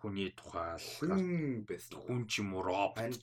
[0.00, 2.00] хүний тухай хүн байсан.
[2.00, 3.20] Хүн ч юм уу робот.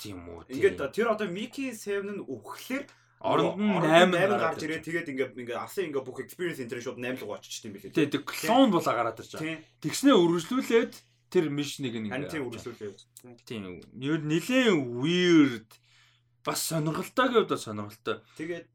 [0.00, 0.50] Тийм үү.
[0.50, 2.84] Ингээд тэр одоо Mickey 7 нь өгөхлөөр
[3.20, 6.96] Оронд нь 8 8 гарч ирээ тэгээд ингээд ингээд авсан ингээд бүх experience энэ шууд
[6.96, 7.92] 8 руу очиж тийм билээ.
[7.92, 9.60] Тэгээд клон болоо гараад ирж байгаа.
[9.84, 10.92] Тэгснээ үргэлжлүүлээд
[11.28, 13.44] тэр мишнийг ингээд тийм үргэлжлүүлээ.
[13.44, 13.84] Тийм.
[13.92, 15.68] Нэр нилээн weird
[16.40, 18.24] бас сонирхолтой гэвдээ сонирхолтой.
[18.40, 18.66] Тэгээд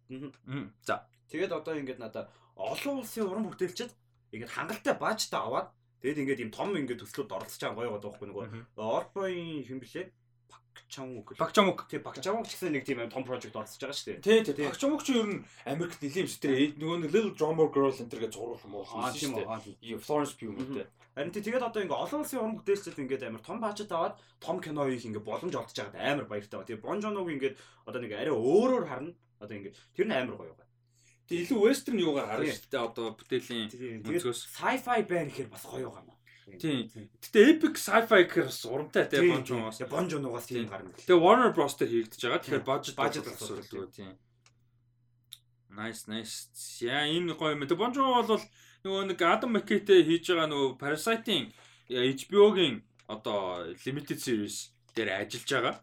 [0.85, 1.09] за.
[1.33, 3.89] Тэгээд одоо ингээд надаа олон улсын уран бүтээлчд
[4.29, 5.73] ингээд хангалттай баажтай аваад
[6.05, 8.45] Тэгээд ингээд ийм том ингээд төслүүд оролцож байгаа гоё гоо байхгүй нөгөө
[8.77, 10.13] Орбогийн хэм блэ?
[10.75, 11.27] Багчамук.
[11.39, 11.79] Багчамук.
[11.87, 14.43] Тий, Багчамук ч гэсэн нэг тийм том project оролцож байгаа шүү дээ.
[14.43, 14.67] Тий, тий.
[14.67, 16.75] Багчамук ч ер нь Америкт юм шүү дээ.
[16.75, 19.79] Нөгөө нэг Little Drummer Girl энэ төр гэж зургуулсан муу шүү дээ.
[19.79, 20.83] Ийм Florence Pugh мэтэ.
[21.15, 24.83] Харин тэгээд одоо ингээ олон улсын уран бүтээлчид ингээд амар том бажет аваад том кино
[24.83, 26.67] хийх ингээ боломж олдож байгаад амар баяртай ба.
[26.67, 27.55] Тэгээд Bon Jovi ингээд
[27.87, 29.15] одоо нэг арай өөрөөр харна.
[29.39, 30.67] Одоо ингээ тэр нь амар гоё байна.
[31.23, 32.83] Тэг илүү western юугаар харна шүү дээ.
[32.83, 36.14] Одоо бүтээлийн өнцгөөс sci-fi байна гэхээр бас гоё байна.
[36.45, 36.85] Тийм.
[37.25, 39.17] Гэтэ epic sci-fi гэхээр бас урамтай те.
[39.25, 40.93] Bon Jovi-оос тийм гарна.
[40.93, 42.41] Тэгээ Warner Bros дээр хийгдэж байгаа.
[42.45, 44.13] Тэгэхээр budget budget асуудал тийм.
[45.73, 46.45] Nice nice.
[46.85, 47.65] Яа энэ гоё юм.
[47.65, 48.45] Тэг Jovi бол
[48.85, 51.49] нөгөө нэг Adam McKay-тэй хийж байгаа нөгөө Parasite-ийн
[51.89, 55.75] HBO-гийн одоо limited series дээр ажиллаж байгаа.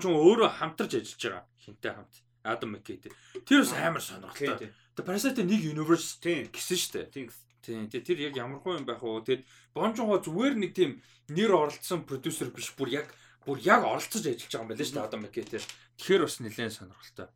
[0.00, 1.44] Jovi өөрөө хамтарч ажиллаж байгаа.
[1.60, 2.14] Хинтэй хамт.
[2.48, 3.12] Adam McKay-тэй.
[3.44, 4.72] Тэр бас амар сонирхолтой.
[4.96, 7.12] Тэгээ Parasite нэг universe гэсэн шүү дээ.
[7.12, 7.28] Тийм.
[7.68, 7.84] Тийм.
[7.92, 9.28] Тэгээ тэр яг ямар юм байх вэ?
[9.28, 9.44] Тэгэд
[9.76, 13.12] Jovi зүгээр нэг тийм нэр оролцсон продюсер биш бүр яг
[13.44, 15.60] бүр яг оролцож ажиллаж байгаа юм байна шүү дээ Adam McKay-тэй.
[16.00, 17.28] Тэгэхээр бас нэлээд сонирхолтой.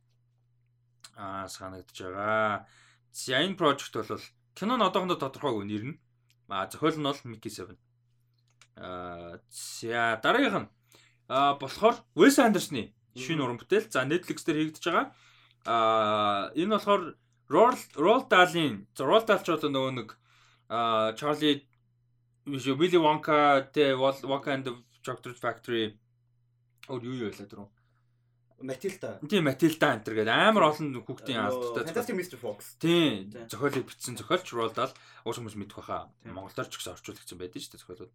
[1.20, 2.64] Аа санагдаж байгаа.
[3.12, 4.24] За энэ project бол
[4.56, 6.00] Кино нь одоохондоо тодорхойгүй нэр нь.
[6.48, 7.76] А зохиол нь бол Mickey 7.
[8.80, 10.68] Аа за дараагийнх нь
[11.28, 13.88] а болохоор Wes Anderson-ы шинэ уран бүтээл.
[13.92, 15.06] За Netflix дээр хийгдэж байгаа.
[15.64, 17.16] Аа энэ болохоор
[17.52, 20.08] Roald Dahl-ийн Roald Dahl ч одоо нөгөө нэг
[20.72, 21.60] аа Charlie
[22.48, 24.72] Willy Wonka тэ Wonka and the
[25.04, 25.92] Chocolate Factory
[26.88, 27.68] өөр юу юу байлаа дөрөв.
[28.62, 29.18] Матилда.
[29.26, 31.90] Тийм Матилда энэ төр гэдэг амар олон хүүхдийн алдартай.
[31.90, 32.38] Fantastic Mr.
[32.38, 32.78] Fox.
[32.78, 33.30] Тийм.
[33.50, 34.78] Зохиолыг бичсэн зохиолч Roald
[35.26, 36.10] уус хүмүүс мэдэх баха.
[36.22, 38.12] Монголоор ч гэсэн орчуулагдсан байдаг шүү дээ зохиолууд.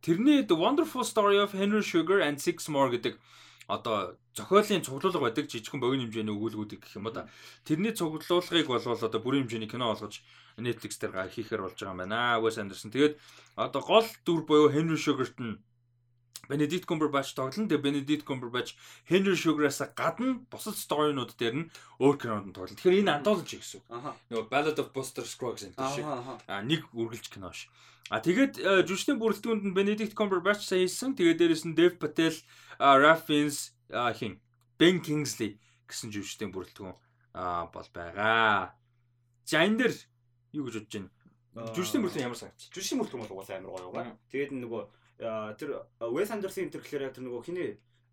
[0.00, 3.20] Тэрний The Wonderful Story of Henry Sugar and Six More гэдэг
[3.68, 7.28] одоо зохиолын цуглуулга байдаг жижигхэн богино хэмжээний өгүүлбэрүүд гэх юм да.
[7.62, 10.24] Тэрний цуглуулгыг бол одоо бүрийн хэмжээний кино болгож
[10.60, 12.38] Netflix дээр хийхээр болж байгаа юм байна.
[12.40, 12.92] Wes Anderson.
[12.92, 13.18] Тэгээд
[13.56, 15.58] одоо гол дүр буюу Henry Sugar-т нь
[16.50, 17.68] Benedict Cumberbatch тоглоно.
[17.70, 18.74] Тэгээ Benedict Cumberbatch
[19.06, 21.70] Henry Sugar-аас гадна бусад сторинууд дээр нь
[22.02, 22.74] өөр кинонд нь тоглоно.
[22.74, 23.86] Тэгэхээр энэ антологи гэсэн үг.
[24.30, 26.04] Нөгөө Ballad of Buster Scruggs энэ шиг.
[26.04, 27.70] А нэг үргэлж кино ш.
[28.10, 31.14] А тэгээд э, жүжигчдийн бүрэлдэхүүнд нь Benedict Cumberbatch сайн хийсэн.
[31.14, 32.34] Тэгээд дээрэс нь Dev Patel,
[32.82, 33.70] Ralph Fiennes
[34.18, 34.42] хин
[34.74, 36.96] Ben Kingsley гэсэн жүжигчдийн бүрэлдэхүүн
[37.70, 38.74] бол байгаа.
[39.46, 39.94] За энэ дээр
[40.52, 41.10] юу гэж бодож байна?
[41.74, 42.60] Жүжигчдийн бүрэлдэхүүн ямар санагч?
[42.70, 44.16] Жүжигчдийн бүрэлдэхүүн бол угаасаа амар гоё байгаа.
[44.30, 44.82] Тэгээд нөгөө
[45.58, 45.68] тэр
[46.14, 47.70] Wes Anderson тэр гэхээр тэр нөгөө хиний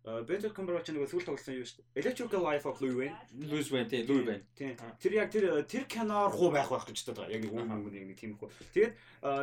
[0.08, 2.00] Benedict Cumberbatch нөгөө сүүл тоглосон юу шүү дээ.
[2.00, 3.18] Electrical Life of Louis Wayne.
[3.44, 4.44] Louis Wayne тийм Louis Wayne.
[4.56, 4.72] Тийм.
[4.96, 7.28] Тэр яг тэр тэр киноор хуу байх байх гэж боддог.
[7.28, 8.48] Яг үн үн нэг тийм хөө.
[8.72, 8.92] Тэгээд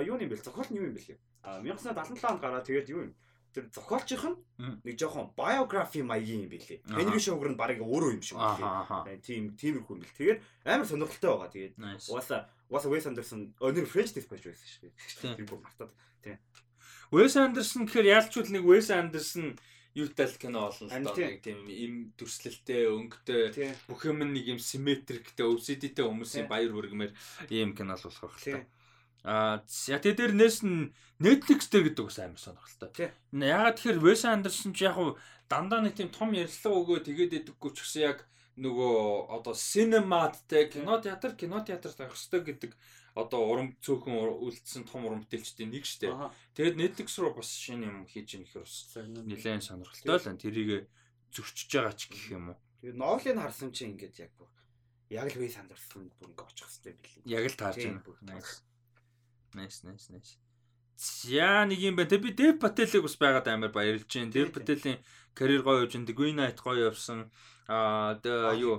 [0.09, 1.19] юу юм бэл зохиол нь юу юм бэлээ.
[1.45, 3.13] 1977 онд гараад тэгээд юу юм
[3.53, 4.37] тэр зохиолчийнх нь
[4.81, 6.81] нэг жоохон biography маягийн юм билээ.
[6.97, 9.21] Henry Sugar нь баг өөрөө юм шиг билээ.
[9.21, 10.17] Тийм тиймэрхүү юм бэл.
[10.17, 11.53] Тэгээд амар сонирхолтой байгаа.
[11.53, 11.73] Тэгээд
[12.09, 15.35] угаасаа угаасаа Wes Anderson өнөр French Dispatch байсан шүү дээ.
[15.37, 15.93] Тийм бүр мартаад.
[16.25, 16.37] Тийм.
[17.13, 19.53] Wes Anderson гэхээр ялчгүй нэг Wes Anderson
[19.95, 24.59] юутай л кино олон л доо нэг тийм им төрслөлтэй өнгөтэй бүх юм нэг юм
[24.59, 27.13] симметриктэй OCD-тэй хүмүүсийн баяр хүргэмээр
[27.53, 28.67] ийм кино л болох байх л та.
[29.25, 30.91] Аа за тэгээ дээрнээс нь
[31.23, 33.15] Netflix дээр гэдэг бас амар сонирхолтой.
[33.31, 34.99] Ягаад тэгэхээр Wes Anderson ч яг
[35.47, 40.99] дандаа нэг тийм том ярилцлага өгөө тэгээд идэггүй ч гэсэн яг нөгөө одоо синематтэй кино
[41.03, 42.71] театр кино театр тавих хэрэгтэй гэдэг
[43.15, 46.11] одоо урам цөөхөн үлдсэн том уран бүтээлчдийн нэг штэ.
[46.55, 50.43] Тэгээд Netflix руу бас шинэ юм хийж ийн гэхээр бас нэлээд сонирхолтой л байна.
[50.43, 50.87] Тэрийг
[51.35, 52.59] зөрчиж байгаа ч гэх юм уу.
[52.79, 54.35] Тэгээд Nolan харсан чинь ингээд яг
[55.11, 57.23] яг л үе сандарсан бүр ингээд очих хэрэгтэй билээ.
[57.27, 58.39] Яг л таарж байна.
[59.55, 60.35] Nice nice nice.
[60.97, 62.09] За нэг юм байна.
[62.09, 64.31] Тэг би Dev Patel-ийг бас байгаад амар баярлж байна.
[64.31, 64.99] Dev Patel-ийн
[65.35, 66.15] карьер гоё явж байна.
[66.15, 67.27] Green Knight гоё явсан.
[67.67, 68.15] Аа
[68.55, 68.77] юу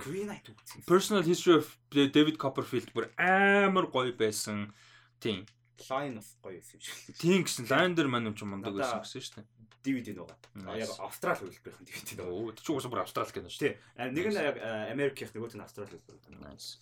[0.87, 4.73] Personal History of David Copperfield бүр амар гоё байсан.
[5.19, 5.45] Тийм.
[5.89, 6.81] Line of гоё юм шиг.
[7.21, 9.57] Тийм гэсэн дээр маань юм ч мундаг байсан гэсэн шүү дээ.
[9.85, 10.81] DVD нөгөө.
[10.81, 12.33] Яг Австрал хөлбөрийнх нь DVD нөгөө.
[12.33, 13.61] Оо чи уусаа бүр Австрал кино шүү.
[13.61, 13.75] Тийм.
[14.17, 14.57] Нэг нь яг
[14.89, 16.17] Америкийнх нөгөөт нь Австрал хөлбөр.
[16.41, 16.81] Nice.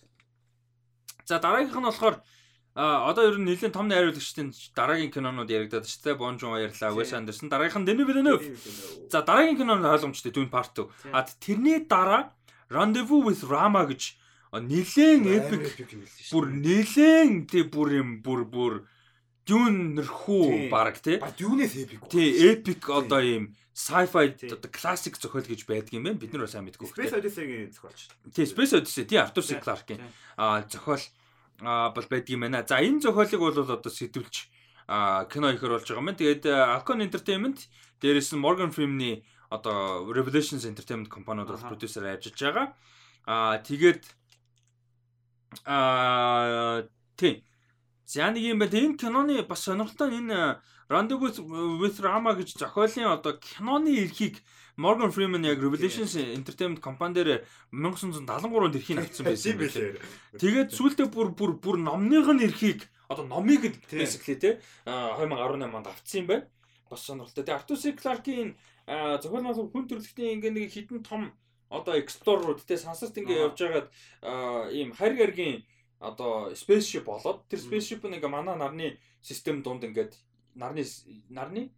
[1.28, 2.22] За дараагийнх нь болохоор
[2.76, 6.20] А одоо ер нь нэлээд том найруулагчдын дараагийн кинонууд яригадаад шүү дээ.
[6.20, 8.44] Bon Joon ярьлаа, Wes Anderson, дараагийнх нь Denis Villeneuve.
[9.08, 10.84] За дараагийн кино нь ойлгомжтой Dune Part 2.
[11.16, 12.36] А тэрний дараа
[12.68, 14.20] Rendezvous with Rama гэж
[14.52, 15.64] нэлээд epic
[16.32, 18.74] бүр нэлээд тий бүр юм бүр бүр
[19.46, 21.16] Dune нэрхүү баг тий.
[21.22, 22.04] А Dune-с epic.
[22.10, 26.18] Тий, epic одоо юм sci-fi одоо classic зохиол гэж байдаг юм байна.
[26.18, 26.90] Бид нар сайн мэдгүй.
[26.90, 28.10] Space Odyssey-гийн зохиолч.
[28.34, 29.60] Тий, Space Odyssey тий Arthur C.
[29.62, 30.02] Clarke-ийн
[30.36, 31.00] а зохиол
[31.60, 32.64] бол байдаг юм байна.
[32.66, 34.48] За энэ зохиолыг бол одоо сэтвэлж
[34.86, 36.14] кино ихэр болж байгаа юм.
[36.14, 37.66] Тэгээд Alcon Entertainment
[38.00, 42.66] дээрээс нь Morgan Freeman-ы одоо Revelations Entertainment компаниуд бол продюсер ажиллаж байгаа.
[43.26, 44.04] А тэгээд
[45.64, 46.84] а
[47.16, 47.44] тий
[48.06, 48.78] За нэг юм байна.
[48.78, 51.42] Энэ киноны бас сонирхолтой энэ Rendezvous
[51.82, 54.38] with Rama гэж зохиолын одоо киноны эрхийг
[54.76, 60.00] Morgan Freeman яг Revelations Entertainment компани дээр 1973 онд эрхийг авсан байсан юм байна.
[60.36, 66.20] Тэгээд сүүлдээ бүр бүр бүр номных нь эрхийг одоо номыг basically те 2018 онд авцсан
[66.20, 66.44] юм байна.
[66.90, 67.44] Бас сонирхолтой.
[67.44, 67.96] Тэгээд Arthur C.
[67.96, 68.52] Clarke-ийн
[68.86, 71.32] зохиол нас хүн төрөлхтний ингээ нэг хідэн том
[71.72, 73.88] одоо эксплорерууд те сансарт ингээ явж байгаад
[74.76, 75.64] ийм харь гаргийн
[76.04, 80.12] одоо spaceship болоод тэр spaceship нэг манай нарны систем дунд ингээд
[80.54, 80.84] нарны
[81.32, 81.72] нарны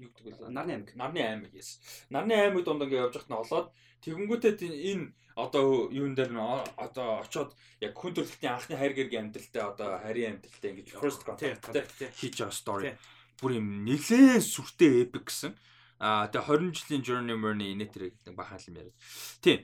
[0.00, 0.48] юу гэдэг вэ?
[0.48, 0.90] Нарны аймаг.
[0.96, 1.78] Нарны аймаг yes.
[2.08, 3.68] Нарны аймаг донд ингээ явж нь олоод
[4.00, 4.56] тэгэнгүүтээ
[4.96, 6.32] энэ одоо юун дээр
[6.76, 11.68] одоо очоод яг хүн төрөлхтний анхны хайр гэргийн амьдралтай одоо харийн амьдралтай ингээ first contact
[12.16, 12.92] хийж байгаа story.
[13.40, 15.52] Бүр юм нэлээд сүртэй epic гэсэн.
[16.00, 18.96] Аа тэгээ 20 жилийн journey journey инээтрэг бахан юм яриад.
[19.44, 19.60] Тийм.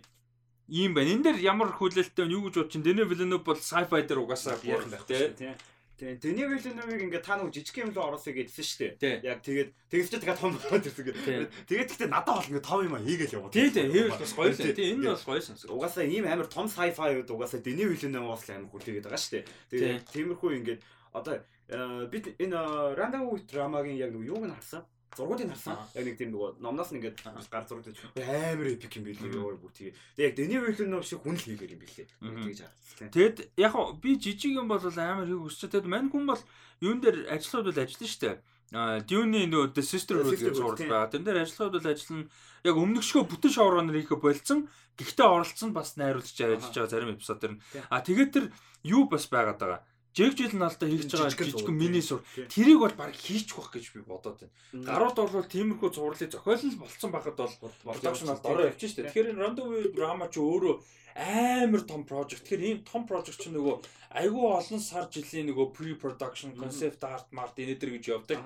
[0.69, 1.13] Ийм байна.
[1.13, 2.83] Энэ дээр ямар хүлээлттэй юу гэж бодчих.
[2.83, 5.55] Дэне Villeneuve бол sci-fi дээр угаасаа байх тийм.
[5.97, 6.21] Тийм.
[6.21, 9.25] Дэни Вильневиг ингээ та нэг жижиг юм л ороосоо гэдсэн шүү дээ.
[9.25, 11.49] Яг тэгээд тэгс чи дахиад том болоод ирсэн гэ.
[11.65, 13.49] Тэгээд гэхдээ надад бол ингээ том юм а хийгээл яваа.
[13.49, 13.89] Тийм тийм.
[13.97, 14.77] Хэвэл бас гоё л.
[14.77, 15.73] Тийм энэ бас гоё сонсог.
[15.73, 19.45] Угаасаа ийм амар том sci-fi ud угаасаа Дэни Вильнев бас амар хүлээгээд байгаа шүү дээ.
[19.73, 20.77] Тэгээд тиймэрхүү ингээ
[21.17, 22.61] одоо э, бид энэ
[22.93, 24.85] Random Drama-гийн яг нэг юуг нь харсан
[25.15, 25.79] зургуудыг харсан.
[25.95, 29.57] Яг нэг тийм нөгөө номноос нь ингээд гар зураг дээр амар эпик юм билээ ёо
[29.57, 29.95] бүр тэгээ.
[30.19, 32.07] Яг Дэни Вилленов шиг хүн л хийгээр юм билээ.
[32.19, 33.09] Тэгж харсан.
[33.15, 36.43] Тэгэд яг би жижиг юм бол амар хийх хүсч тэгэд мань хүн бол
[36.83, 38.37] юун дээр ажлууд бол ажиллана дээ.
[38.75, 41.07] А Dune-ийн нөгөө The Sisterhood гэж зураг байгаа.
[41.15, 42.27] Тэн дээр ажиллахад бол ажиллана.
[42.67, 44.67] Яг өмнөгшгөө бүтэн шоураннер хийхэ болцсон.
[44.99, 47.63] Гэхдээ оролцсон бас найруулж ажиллаж байгаа зарим эпизод дэр.
[47.95, 48.45] А тэгээд тэр
[48.83, 49.81] юу бас байгаад байгаа
[50.17, 54.41] Жэг жил наалдаа хийж байгаа жижигхэн миний сур тэрийг бол баг хийчихвэх гэж би бодоод
[54.41, 54.53] байна.
[54.73, 57.53] Гарууд бол тиймэрхүү зурлыг зохиолн болцсон байхад бол
[57.85, 59.13] продакшн бол дөрөө явчих штеп.
[59.13, 60.75] Тэгэхээр Randowy drama ч өөрөө
[61.21, 62.49] амар том project.
[62.49, 63.77] Тэгэхээр ийм том project ч нөгөө
[64.17, 68.41] айгүй олон сар жилийн нөгөө pre production concept art mart энэдэр гэж явдаг.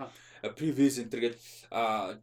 [0.58, 1.38] Previs энтер гэдэг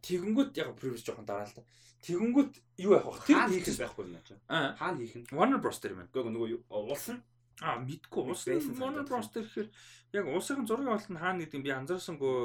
[0.04, 1.64] тэгэнгүүт яг previs жоохон дараа л та.
[2.04, 2.52] Тэгэнгүүт
[2.84, 3.32] юу явах вэ?
[3.32, 4.16] Тэр хийх юм байхгүй юм
[4.52, 4.76] аа.
[4.76, 5.26] Хаана хийх нь?
[5.32, 5.80] Warner Bros.
[5.80, 6.12] дээр мэн.
[6.12, 7.20] Гэхдээ нөгөө улс нь
[7.60, 8.22] А мэдгүй.
[8.30, 8.46] Уус
[8.78, 9.28] Warner Bros.
[9.34, 9.68] тэрхээр
[10.14, 12.38] яг уусынхан зургийн болт нь хаана гэдэг би анзаарсангүй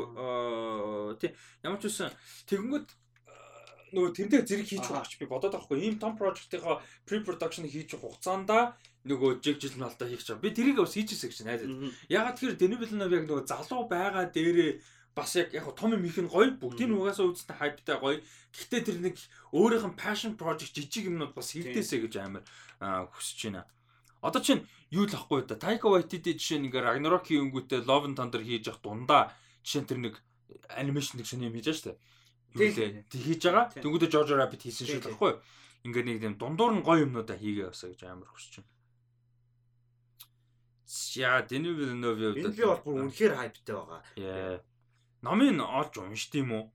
[1.21, 1.31] тий.
[1.61, 2.09] Ямар ч үсэн
[2.49, 2.87] тэгэнгүүт
[3.93, 8.73] нөгөө тэрнээ зэрэг хийж байгаа ч би бодоод байхгүй ийм том project-ийнхаа pre-production хийж хугацаанда
[9.05, 10.41] нөгөө жиг жил нь алдаа хийх чам.
[10.41, 11.71] Би тэрийг бас хийчихсэн гэж найдаад.
[12.09, 14.81] Ягаад тэгэхээр Denis Villeneuve яг нөгөө залуу байгаа дээрээ
[15.13, 18.17] бас яг яг том юм их нь гоё бүгдийг нь угаасаа үзсэн хайптай гоё.
[18.49, 19.15] Гэхдээ тэр нэг
[19.53, 22.43] өөрийнх нь passion project жижиг юмнууд бас хийдээсэ гэж амар
[23.13, 23.69] хүсэж байна.
[24.25, 25.57] Одоо чинь юу л ахгүй да.
[25.57, 29.33] Taika Waititi жишээ нэг Ragnarok-ийн өнгөтэй Love and Thunder хийж явах дундаа
[29.65, 30.15] жишээ тэр нэг
[30.69, 33.09] анимашн нэг шинэ юм хийж байгаа шүү дээ.
[33.09, 33.65] Тэг хийж байгаа.
[33.73, 35.33] Тэнгүүдээ Jojo Rabbit хийсэн шүү дээ, баггүй.
[35.89, 38.71] Ингээд нэг тийм дундуур нь гоё юмнуудаа хийгээ явсаа гэж амар хүсэж байна.
[41.17, 44.01] Яа, Denis Villeneuve энэ би бол бүр үнэхээр хайптай байгаа.
[44.13, 44.61] Яа.
[45.25, 46.65] Номын олж уншд юм уу?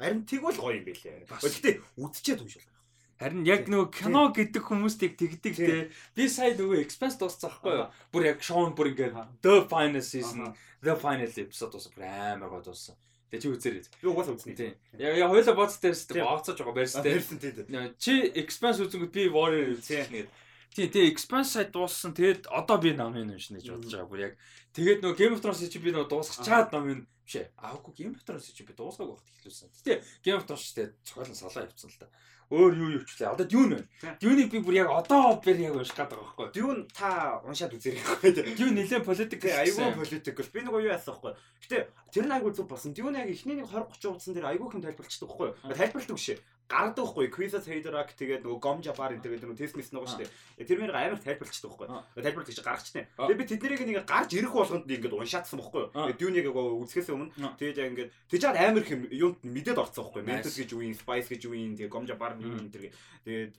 [0.00, 1.28] Харин тэгвэл гоё юм байлээ.
[1.28, 2.75] Гэхдээ үдчихэд уншвал
[3.16, 5.76] Харин яг нөгөө кино гэдэг хүмүүстийг тэгдэг те.
[6.12, 7.86] Би сая нөгөө Expanse дууссан байхгүй юу?
[8.12, 10.52] Бүр яг Sean бүр ингээд The Final Season,
[10.84, 12.92] The Final Episode дууссан бүр амар гоо дууссан.
[13.32, 13.84] Тэгээ чи үзээрэй.
[14.04, 14.52] Би угаасаа үзнэ.
[14.52, 14.76] Тийм.
[15.00, 17.16] Яг яг хоёлаа боц дээрс тэ бооцоож байгаа байрс тэ.
[17.64, 17.96] Тийм.
[17.96, 20.28] Чи Expanse үзэнгүүт би Warrior үзсэн.
[20.76, 22.12] Тийм тэгээ Expanse сая дууссан.
[22.12, 24.12] Тэгээд одоо би намын уншина гэж бодож байгаа.
[24.12, 24.32] Бүр яг
[24.76, 27.48] тэгээд нөгөө Game of Thrones чи би нөгөө дуусгах чаад намын биш ээ.
[27.64, 29.72] Аахгүй Game of Thrones чи би дуусгаагүй багт хэлүүлсэн.
[29.72, 32.12] Гэтэ Game of Thrones ч тэ цохолон салаа явцсан л та
[32.50, 33.34] өөр юу юу ч лээ.
[33.34, 34.16] Одоо Dune байна.
[34.22, 36.46] Dune-ийг би бүр яг одоо бэр яг унших гээд байгаа байхгүй.
[36.54, 38.30] Dune та уншаад үзэрэй байхгүй.
[38.54, 40.38] Dune нэлээд политик айгүй политик.
[40.54, 41.34] Би нөгөө юу яасан байхгүй.
[41.66, 41.76] Гэтэ
[42.14, 42.94] тэр нь айгүй зүг болсон.
[42.94, 45.48] Dune яг эхний нэг 20 30 удсан дээр айгүй хэм тайлбарчдаг байхгүй.
[45.74, 50.20] Тайлбарладаг биш гардаг байхгүй Quizas Haderак тэгээд нөгөө Gomja Bar тэгээд нөгөө мэсэн байгаа шүү
[50.26, 50.66] дээ.
[50.66, 51.88] Тэр мээр амар тайлбарлчихдаг байхгүй.
[52.18, 53.04] Тайлбарлаж чи гаргачтай.
[53.14, 55.84] Тэгээд би тэднийг нэг гарч ирэх болгонд ингээд уншаадсан байхгүй.
[55.94, 60.22] Тэгээд Dune-ийг үзэхээс өмнө тэгээд яг ингээд тэгж чад амар их юунд мэдээд орцсон байхгүй.
[60.26, 62.90] Mentos гэж юм, Spice гэж юм, тэгээд Bar юу юм тэр
[63.22, 63.54] тэгээд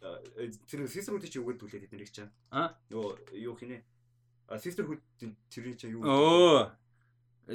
[0.68, 2.28] тэр Sisterhood чи үгээд түлээ тэднийг чаа.
[2.52, 2.76] Аа.
[2.92, 3.80] Нөгөө юу хийнэ?
[4.60, 5.00] Sisterhood
[5.48, 6.04] тэрний чи юу?
[6.04, 6.72] Оо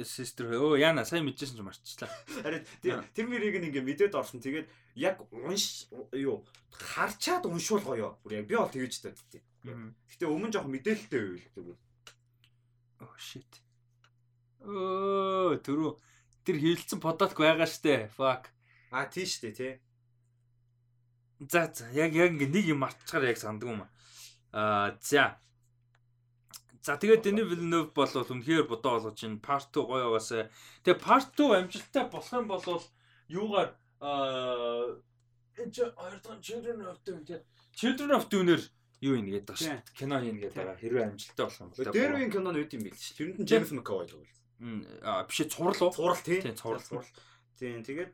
[0.01, 2.09] sister өө яна сайн мэдчихсэн ч марцчлаа.
[2.41, 2.65] Харин
[3.13, 4.41] тэр мэрийг ингээ мэдээд орсон.
[4.41, 4.65] Тэгээд
[4.97, 5.85] яг унш
[6.17, 6.41] юу
[6.73, 8.17] харчаад уншуулгоё.
[8.25, 9.13] Бүр яг би бол тэгэж таа.
[10.09, 11.81] Гэтэ өмнө жоох мэдээлэлтэй байв л тэгвэл.
[13.05, 13.53] Oh shit.
[14.65, 15.91] Өө түрүү
[16.41, 18.09] тэр хилцэн подолк байгаа штэ.
[18.17, 18.49] Fuck.
[18.89, 19.73] А тий штэ тий.
[21.37, 24.97] За за яг яг ингээ нэг юм мартчихаар яг санддаг юм аа.
[24.99, 25.37] За
[26.83, 29.39] За тэгээд Denis Villeneuve бол үнэхээр бодоо болгож байна.
[29.39, 30.51] Part 2 гоё байгаасаа.
[30.83, 32.83] Тэгээ Part 2 амжилттай болох юм бол
[33.31, 33.69] юугаар
[34.03, 34.99] аа
[35.55, 38.63] энэ хоёр дахь Children of Dune гэдэг Children of Dune-ээр
[38.99, 39.95] юу ийн гэдэг шүү дээ.
[39.95, 40.75] Кино хийн гэдэг байгаа.
[40.83, 41.95] Хэрвээ амжилттай болох юм бол.
[41.95, 43.15] Дээр үеийн киноны үд юм бил шүү.
[43.15, 44.43] Тэрэнд нь James McAvoy тоглосон.
[45.23, 45.95] биш ээ цуврал уу?
[45.95, 46.39] Цуврал тий.
[46.43, 47.07] Тийм цуврал.
[47.55, 48.11] Тийм тэгээд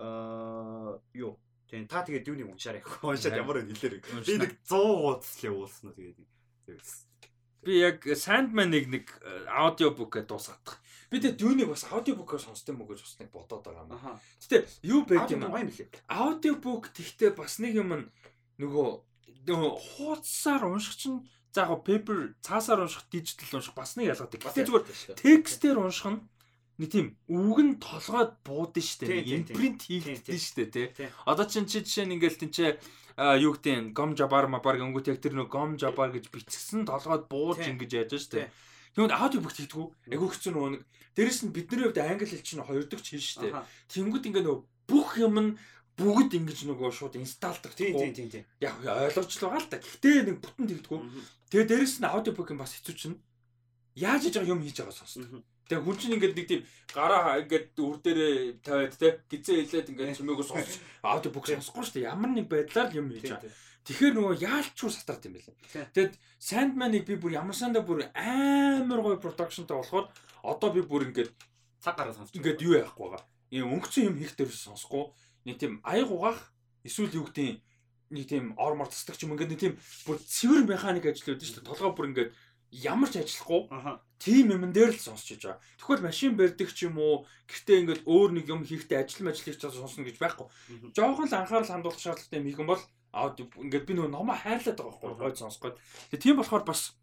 [0.00, 1.36] аа юу
[1.68, 2.80] Тийм та тэгээд юуныг уншаарай.
[3.04, 4.00] Уншаад ямар вэ хэлээрэй.
[4.24, 6.18] Би нэг 100 хуудас л явуулсан уу тэгээд.
[7.64, 9.04] Би яг Sandman-ыг нэг
[9.48, 10.80] аудио бук гэдээ дуусгах.
[11.10, 13.98] Би тэгээд юуныг бас аудио букаар сонсдог мөгөж бас нэг бодоод байгаа юм.
[14.40, 15.60] Гэтэ юу байг юм аа.
[16.08, 18.08] Аудио бук тэгтээ бас нэг юм
[18.56, 18.88] нөгөө
[19.44, 24.40] нөгөө хуудасаар унших чинь за яг paper цаасаар унших digital унших бас нэг ялгаатай.
[24.40, 24.84] Гэтэ зүгээр
[25.18, 26.20] текстээр унших нь
[26.80, 29.44] нэг тийм үг нь толгойд буудсан шүү дээ.
[29.44, 31.08] Импринт хийгдсэн шүү дээ, тий.
[31.28, 32.70] Одоо чинь чи жишээ нь ингээл тэнцээ
[33.20, 37.60] юу гэдэг гом жабар мабар гингүүт яг тэр нэг гом жабар гэж бичсэн толгойд бууж
[37.60, 38.48] ингэж яаж шүү дээ.
[38.96, 39.86] Тэгвэл аудио бүгд хийдгүү.
[40.08, 40.82] Айгу хэцүү нөгөө нэг
[41.14, 43.54] дээрэс нь бидний хувьд англи хэл чинь хоёр дахь хэл шүү дээ.
[43.92, 45.50] Тэнгүүд ингээ нөгөө бүх юм нь
[46.00, 48.44] бүгд ингэж нөгөө шууд инсталдах тийм тийм тийм.
[48.58, 49.78] Яг ойлгож л байгаа л та.
[49.78, 51.00] Гэхдээ нэг бүтэн тэгдэггүй.
[51.52, 53.20] Тэгээ дээрэс нь аудио юм бас хэцүү чинь.
[53.94, 55.44] Яаж хийж байгаа юм хийж байгаа сонсдог.
[55.70, 60.18] Тэгээ хүн чинь ингээд нэг тийм гараа ингээд үр дээрээ тавиад те гизээ хэлээд ингээд
[60.18, 62.10] чимээгөө сонсч аудио бук сонсохгүй шүү дээ.
[62.10, 63.54] Ямар нэг байдлаар юм хийж байгаа.
[63.86, 65.54] Тэгэхээр нөгөө яалчгүй сатарт юм байна.
[65.94, 70.10] Тэгэд Sandman-ыг би бүр ямар сандаа бүр амар гоё продакшнтай болохоор
[70.42, 71.30] одоо би бүр ингээд
[71.78, 73.24] цаг гараа сонсч ингээд юу яахгүй байгаа.
[73.54, 75.14] Ийм өнгөцөн юм хийх дээр сонсохгүй.
[75.46, 76.50] Нэг тийм аяг угаах
[76.82, 77.62] эсвэл юу гэдэг
[78.10, 79.74] нэг тийм ормор тасдаг ч юм ингээд нэг тийм
[80.04, 81.70] бүр цэвэр механик ажил үүдэн шүү дээ.
[81.70, 82.30] Толгой бүр ингээд
[82.70, 83.60] ямар ч ажиллахгүй
[84.22, 85.60] тийм юмн дээр л сонсч иж байгаа.
[85.80, 89.66] Тэгвэл машин барьдаг ч юм уу гэртээ ингээд өөр нэг юм хийхдээ ажил мэжлийг ч
[89.66, 90.46] сонсно гэж байхгүй.
[90.94, 94.78] Жохон л анхаарал хандуулах шаардлагатай юм хийх юм бол аудио ингээд би нөгөө номоо хайрлаад
[94.78, 95.76] байгаа байхгүй гойд сонсгоод.
[96.14, 96.94] Тэгээ тийм болохоор бас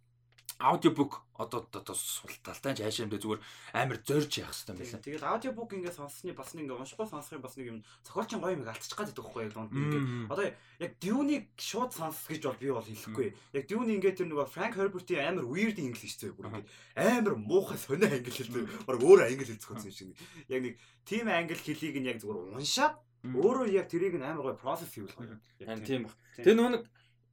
[0.60, 3.42] аудиобук одоо одоо султалтай жаашаамдээ зүгээр
[3.78, 5.06] амар зорж явах хэрэгтэй байлаа.
[5.06, 8.66] Тэгээд аудиобук ингээд сонссны бас нэг ингээд уншихгүй сонсохын бас нэг юм зохиолчин гоё юм
[8.66, 9.70] алдчих гад байдаг байхгүй юу?
[9.70, 10.46] Ингээд одоо
[10.82, 13.28] яг Dune-ийг шууд сонс гэж бол би бол хэлэхгүй.
[13.54, 16.68] Яг Dune ингээд тэр нөгөө Frank Herbert-ийн амар weird English зөө бүр ингээд
[16.98, 18.66] амар муухай сонио англи хэлдэг.
[18.90, 20.18] Бараг өөр англи хэл зохиосон шиг.
[20.50, 22.98] Яг нэг team англи хэлийг нь яг зүгээр уншаад
[23.30, 25.38] өөрөө яг тэрийг нь амар гоё process хийвэл гоё.
[25.62, 26.18] Яг тийм баг.
[26.42, 26.82] Тэр нөгөө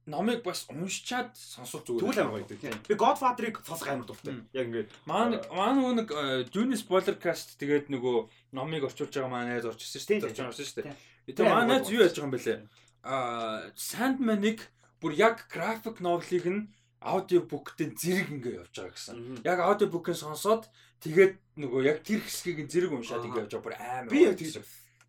[0.05, 2.01] номыг бас уншичаад сонсох зүгээр.
[2.05, 2.77] Түл амар байдаг тийм.
[2.85, 4.37] Би Godfather-ыг сонсох амар дуртай.
[4.53, 6.09] Яг ингээд маань маань нөгөө нэг
[6.53, 8.17] Dune spoiler cast тэгээд нөгөө
[8.53, 10.29] номыг орчуулж байгаа маань найз орчихсон шүү дээ.
[10.29, 10.95] Орж орсон шүү дээ.
[11.33, 12.57] Тэгээд маань найз юу яаж байгаа юм бэлээ?
[13.01, 14.59] Аа Sandman-ыг
[15.01, 16.69] бүр яг graphic novel-ыг нь
[17.01, 19.41] аудио бүктэй зэрэг ингээ явж байгаа гэсэн.
[19.41, 20.69] Яг аудио бүкээ сонсоод
[21.01, 24.09] тэгээд нөгөө яг тэр хэсгийг зэрэг уншаад ингээ явж байгаа бүр амар.
[24.13, 24.61] Би яг тэгж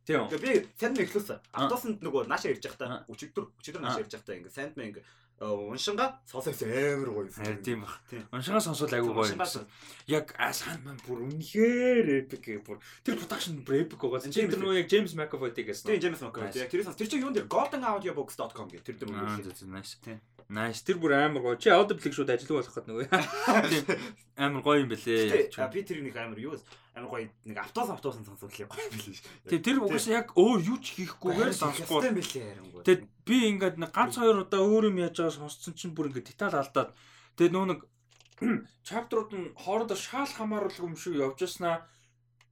[0.06, 0.30] Тийм.
[0.38, 1.38] Би Sandman эхлүүлсэн.
[1.50, 5.04] Автосанд нөгөө нааша ирж байхдаа өчигдөр өчигдөр нааша ирж байхдаа ингээ Sandman ингээ
[5.40, 7.62] уншинга сонсоос амар гоё юм.
[7.62, 8.00] Тийм баг.
[8.32, 9.66] Уншинга сонсвол айгүй гоё юм.
[10.08, 14.24] Яг Sandman бүр үнэхээр epic бүр тэр production бүр epic байгаа.
[14.32, 15.92] Тэр нөгөө яг James McAvoy гэсэн.
[15.92, 16.56] Тийм James McAvoy.
[16.56, 19.68] Яг тэрээс тэр чинь юун дээр goldenaudiobooks.com гэх тэр дээр үнэхээр.
[19.68, 20.00] Nice.
[20.00, 20.24] Тийм.
[20.48, 20.80] Nice.
[20.80, 21.60] Тэр бүр амар гоё.
[21.60, 23.06] Чи Audible шууд ажиллах болох гэдэг нөгөө.
[24.40, 25.52] Амар гоё юм бэлээ.
[25.52, 26.56] Би тэр нэг амар юу
[26.96, 29.20] амар гоё нэг автоос автоос сонсох гоё билээ.
[29.52, 32.24] Тэг тэр угаасаа яг өөр юу ч хийхгүйгээр харин.
[32.88, 36.32] Тэг би ингээд нэг ганц хоёр удаа өөр юм яаж байгаа сонссон чинь бүр ингээд
[36.32, 36.96] деталь алдаад
[37.36, 37.80] тэг нөө нэг
[38.88, 41.84] чаптрууд нь хоорондоо шаал хамааруулах юм шиг явж яснаа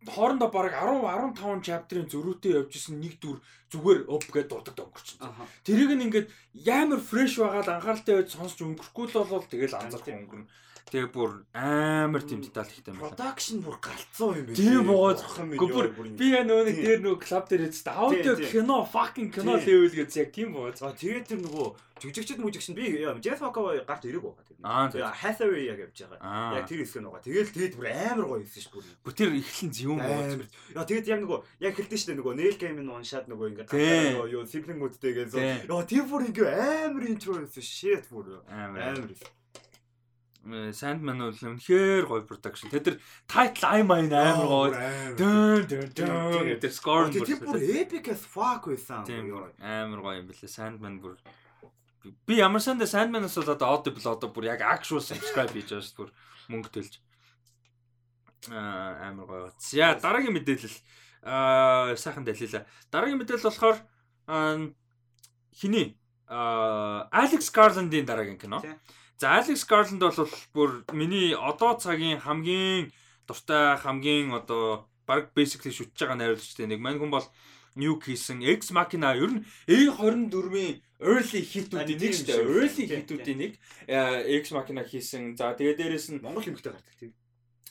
[0.04, 1.00] хоорондоо бараг 10
[1.40, 3.40] 15 чаптрын зөрүүтэй явж исэн нэг дүр
[3.72, 5.24] зүгээр 업 гэдээ дурдаг өнгөрчин.
[5.64, 10.48] Тэрийг нь ингээд ямар фреш байгаад анхааралтай байж сонсч өнгөрөхгүй л болвол тэгэл анзаарах өнгөрнө.
[10.90, 13.08] Тэгээ бүр амар тийм деталь ихтэй байна.
[13.08, 14.58] Production бүр галзуу юм байна.
[14.58, 15.50] Тийм боо зохих юм.
[15.56, 19.90] Бүр би яа нөгөө нэг дээр нөгөө клуб дээр үзтээ аудио кино fucking кино level
[19.90, 20.70] гэж яг тийм боо.
[20.76, 21.66] За тэгээд тэр нөгөө
[22.04, 22.84] жүжигчд мүжигч нь би
[23.24, 24.60] Jeff Hawkeye гарт ирэг байгаа тийм.
[24.60, 25.12] Аа.
[25.14, 26.58] Hathaway яг явж байгаа.
[26.60, 27.24] Яг тэр хэсэг нь байгаа.
[27.24, 28.84] Тэгэл тэгээд бүр амар гоё хэлсэн ш бүр.
[29.00, 30.20] Бүр тэр эхлэн зөвөн боо.
[30.74, 34.44] Яа тэгээд яг нөгөө яг хэлдэг ш нөгөө Nail Game-ын уншаад нөгөө ингээд нөгөө юу
[34.44, 35.64] модтэйгээ.
[35.64, 36.50] Яа тэр бүр ингээ
[36.92, 38.42] амар intro хэлсэн shit бүр.
[38.50, 39.00] Амар.
[39.00, 39.10] Амар.
[40.44, 42.68] Sandman бол үнэхээр гоё production.
[42.68, 44.70] Тэд нар title I mine амар гоё.
[45.16, 49.08] Дэн дэн дэн тэр score тэр бүр epic as fuck байсан.
[49.56, 50.52] Амар гоё юм бэлээ.
[50.52, 51.16] Sandman бүр
[52.28, 55.96] би ямар санда Sandman-аас бол одоо Audible одоо бүр яг actual subscribe хийж байгаа шүү
[55.96, 56.00] дээ.
[56.04, 56.10] Бүр
[56.52, 57.00] мөнгө төлж.
[58.52, 59.48] Аа амар гоё.
[59.56, 60.76] За дараагийн мэдээлэл
[61.24, 62.68] аа сайхан дэлгээлээ.
[62.92, 63.80] Дараагийн мэдээлэл болохоор
[65.56, 65.96] хиний
[66.28, 68.60] аа Alex Garland-ийн дараагийн кино.
[69.18, 72.90] За Alex Garland бол бүр миний одоо цагийн хамгийн
[73.26, 77.26] дуртай хамгийн одоо баг basically шүтж байгаа найруулагчтай нэг мань хүн бол
[77.74, 82.46] Nuke хийсэн X Machina ер нь A24-ийн early hit-үүдийн нэг шүү дээ.
[82.46, 83.52] Early hit-үүдийн нэг
[84.42, 85.34] X Machina хийсэн.
[85.34, 87.12] За тэгээ дээрэс нь Монгол юмхтэй гардаг тийм.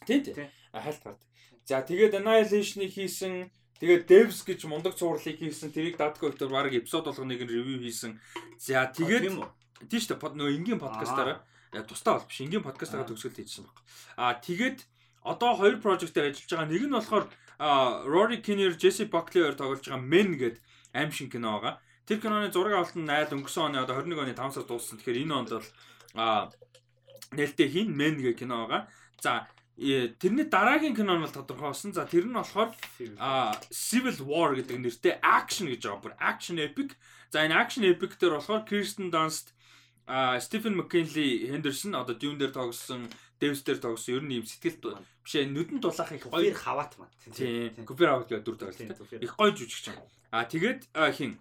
[0.04, 0.36] Тийм тийм.
[0.76, 1.28] Хальт гардаг.
[1.64, 3.48] За тэгээд Annihilation-ыг хийсэн.
[3.80, 5.72] Тэгээд Devs гэж мундаг цувралыг хийсэн.
[5.72, 8.20] Тэрийг Datco Victor баг эпизод болгоныг ревю хийсэн.
[8.60, 9.40] За тэгээд
[9.90, 10.38] Тийм шүү дээ.
[10.40, 11.40] Нөө энгийн подкастаараа
[11.88, 12.40] тусдаа бол биш.
[12.46, 13.78] Энгийн подкастаараа төгсгөл хийжсэн баг.
[14.18, 14.80] Аа тэгээд
[15.24, 16.70] одоо хоёр project-ээр ажиллаж байгаа.
[16.70, 17.26] Нэг нь болохоор
[18.06, 20.62] Rory Kinnear, Jesse Buckley хоёр тоглож байгаа Men гэдэг
[20.94, 21.80] аим шин кино байгаа.
[22.06, 25.00] Тэр киноны зураг авалт нь найл өнгөрсөн оны одоо 21 оны 5 сард дууссан.
[25.00, 25.70] Тэгэхээр энэ онд бол
[26.20, 26.52] а
[27.32, 28.92] нээлттэй хин Men гэх кино байгаа.
[29.24, 29.48] За
[29.80, 31.96] тэрний дараагийн кино нь бол тодорхой болсон.
[31.96, 32.76] За тэр нь болохоор
[33.72, 36.04] Civil War гэдэг нэртэй action гэж байгаа.
[36.04, 37.00] Бүр action epic.
[37.32, 39.53] За энэ action epic дээр болохоор Kirsten Dunst
[40.06, 43.10] а Стивен Маккенли Хендерсон одоо Dune дээр тоглосон,
[43.40, 44.78] Davis дээр тоглосон ер нь юм сэтгэл
[45.24, 47.10] биш ээ нүдэн дулаах их гоё хаваат маа.
[47.32, 47.86] Тийм.
[47.86, 48.92] Купер гэдэг дүр тоглосон.
[49.20, 50.00] Их гоё жүжигч юм.
[50.32, 51.40] А тэгээд хин?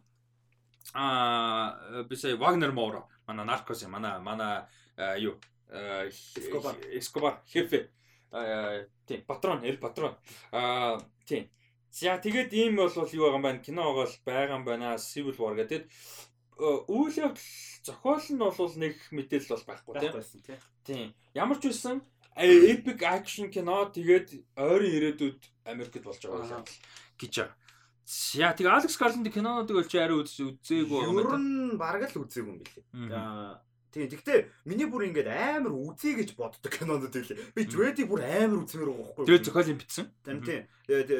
[0.94, 3.98] А бисээ Вагнер Моро манай наркос юм.
[3.98, 4.66] Манай манай
[5.18, 5.38] юу?
[5.68, 7.90] Эскобар Эскобар хефе
[9.06, 10.16] тийм патрон эл патрон
[10.52, 11.50] а тийм
[11.92, 14.96] За тэгээд ийм бол юу байгаа юм байна кино байгаа л байгаа юм байна.
[14.96, 15.84] Civil War гэдэг
[16.60, 17.48] үйл явдал
[17.86, 20.58] зохиол нь бол нэг мэдээлэл бол байхгүй тийм.
[20.84, 21.08] Тийм.
[21.34, 22.02] Ямар ч үсэн
[22.36, 26.64] epic action кино тэгээд ойрын ирээдүйд Америкт болж байгаа
[27.18, 27.56] гэж байгаа.
[28.34, 31.32] Яа тэгээ Алекс Гарланд кинонуудыг чи арай үзээгүй юм байна.
[31.32, 33.56] Ер нь бараг л үзээгүй юм билээ.
[33.92, 34.08] Тийм.
[34.08, 37.52] Гэхдээ миний бүр ингээд амар үзье гэж боддог кинонууд байлээ.
[37.54, 39.28] Би Dread-ийг бүр амар үзмээр байгаа байхгүй юу?
[39.28, 40.06] Тэгээд зохиолын бичсэн.
[40.24, 40.62] Тийм тийм.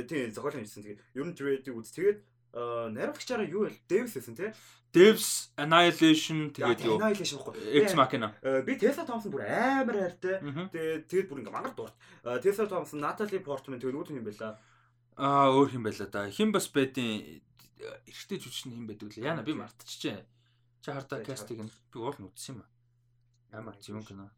[0.08, 0.82] Тийм зохиолын бичсэн.
[0.84, 1.92] Тэгээд ер нь Dread-ийг үз.
[1.94, 2.18] Тэгээд
[2.52, 3.80] найруулагчаараа юу вэ?
[3.88, 4.52] Davis гэсэн тийм.
[4.92, 7.80] Devs Annihilation тэгээд юу Annihilation баггүй.
[7.80, 8.28] Ex Machina.
[8.66, 10.36] Би Tessa Thompson бүр амар хайртай.
[10.68, 11.96] Тэгээд тэгээд бүр ингээ мангар дуурт.
[12.44, 14.60] Tessa Thompson, Natalie Portman тэгээд үүд юм байла.
[15.16, 16.28] Аа өөр юм байла да.
[16.28, 17.40] Хин бас байдیں۔
[17.80, 19.32] Эрэгтэй жүжигч нь хин байдаг лээ.
[19.32, 20.20] Яна би мартчихжээ.
[20.84, 22.68] Чи хардаа кастиг нь би уул нь үзсэн юм аа.
[23.64, 24.28] Ямар юм кино.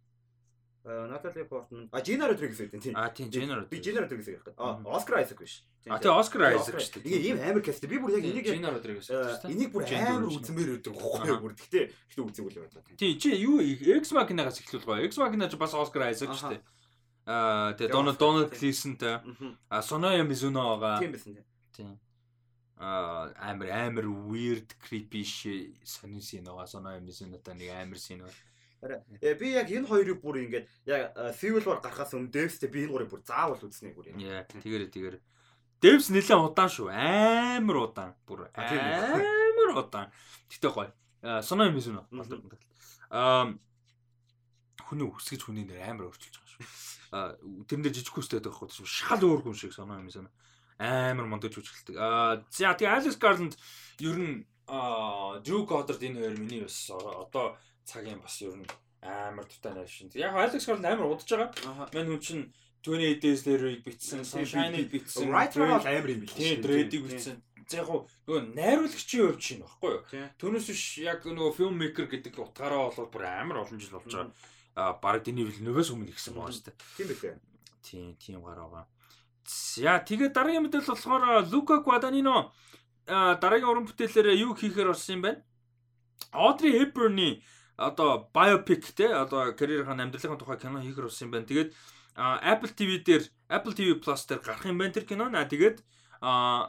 [0.85, 1.89] Натали Портман.
[1.93, 2.93] А Жина Родригес гэдэг тийм.
[2.95, 3.71] А тийм Жина Родригес.
[3.73, 4.55] Би Жина Родригес гэх гэдэг.
[4.59, 5.65] А Оскар Айзек биш.
[5.89, 7.09] А тийм Оскар Айзек шүү дээ.
[7.09, 7.87] Ингээ ийм амар каст.
[7.89, 9.53] Би бүр яг энийг Жина Родригес шүү дээ.
[9.57, 11.57] Энийг бүр амар үзмээр өгдөг байхгүй бүр.
[11.57, 12.85] Гэтэ гэтэ үзег үл байна.
[13.01, 15.09] Тийм чи юу X Machina-гаас эхлүүл гоё.
[15.09, 16.63] X Machina ч бас Оскар Айзек шүү дээ.
[17.25, 19.25] А тэгээ Дональд Дональд Глисентэй.
[19.73, 21.01] А Соноя Мизуно байгаа.
[21.01, 21.41] Тийм байсан
[21.73, 21.97] тийм.
[22.77, 25.25] А амар амар weird creepy
[25.81, 26.69] сонин син байгаа.
[26.69, 28.37] Соноя Мизунотой нэг амар син байна.
[28.85, 32.93] Э би яг энэ хоёрыг бүр ингээд яг Civil War гарахаас өмнө Devs-тэй би энэ
[32.93, 34.21] гурыг бүр заавал үзнэ бүр юм.
[34.21, 35.19] Яа, тэгэрэ тэгэрэ.
[35.81, 36.93] Devs нэлээд удаан шүү.
[36.93, 38.13] Амар удаан.
[38.29, 40.13] Бүр амар удаан.
[40.53, 40.93] Гэтэ гоё.
[41.41, 42.05] Соно юм эсвэл
[43.09, 43.57] аа
[44.85, 46.69] хүний үсгэж хүний нэр амар өөрчилж байгаа шүү.
[47.17, 47.29] Аа
[47.65, 48.89] тэрэн дээр жижиг хүстэй байх байхгүй шүү.
[48.89, 50.29] Шал өөр хүн шиг соно юм эсвэл
[50.77, 51.97] амар мондож үжгэлдэг.
[51.97, 53.55] Аа за тэгээ Alex Garland
[54.05, 58.67] ер нь аа Drew Goddard энэ хоёр миний бас одоо цагийн бас ер нь
[59.05, 60.11] амар тутай найр шин.
[60.15, 61.89] Яг Alex Garland амар удаж байгаа.
[61.93, 62.45] Мань хүн чинь
[62.85, 65.29] 28 Days Later-ыг бичсэн, Sunshine-ыг бичсэн.
[65.29, 66.37] Writer бол амар юм билээ.
[66.37, 67.37] Тийм, Dread-ыг бичсэн.
[67.65, 70.05] За яг нөгөө найруулагчийн хувьд чинь баггүй юу?
[70.37, 74.37] Түүнээс биш яг нөгөө filmmaker гэдэг утгаараа бол бүр амар олон жил болж байгаа.
[74.77, 76.77] А баг Denis Villeneuve-с өмнө ихсэн байгаа шүү дээ.
[76.97, 77.37] Тийм билээ.
[77.81, 78.85] Тийм, тийм гараа.
[79.49, 82.53] За тэгээд дараагийн мэдээлэл болохоор Luca Guadagnino
[83.07, 85.33] дараагийн уран бүтээлээр юу хийхээр болсон юм бэ?
[86.33, 87.45] Audrey Hepburn-ы
[87.77, 91.47] одоо biopic те одоо карьерийн амьдралын тухай кино хийхэр болсон юм байна.
[91.47, 91.71] Тэгээд
[92.15, 95.27] Apple TV дээр Apple TV Plus дээр гарах юм байна тэр кино.
[95.31, 95.83] Аа тэгээд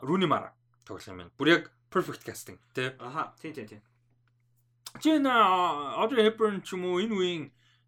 [0.01, 0.49] Rooney Mara
[0.85, 1.31] тоглох юм байна.
[1.37, 1.63] Бүр яг
[1.93, 2.95] perfect casting те.
[2.99, 3.81] Аха тийм тийм тийм.
[5.01, 7.43] Чи энэ Audrey Hepburn ч юм уу энэ үеийн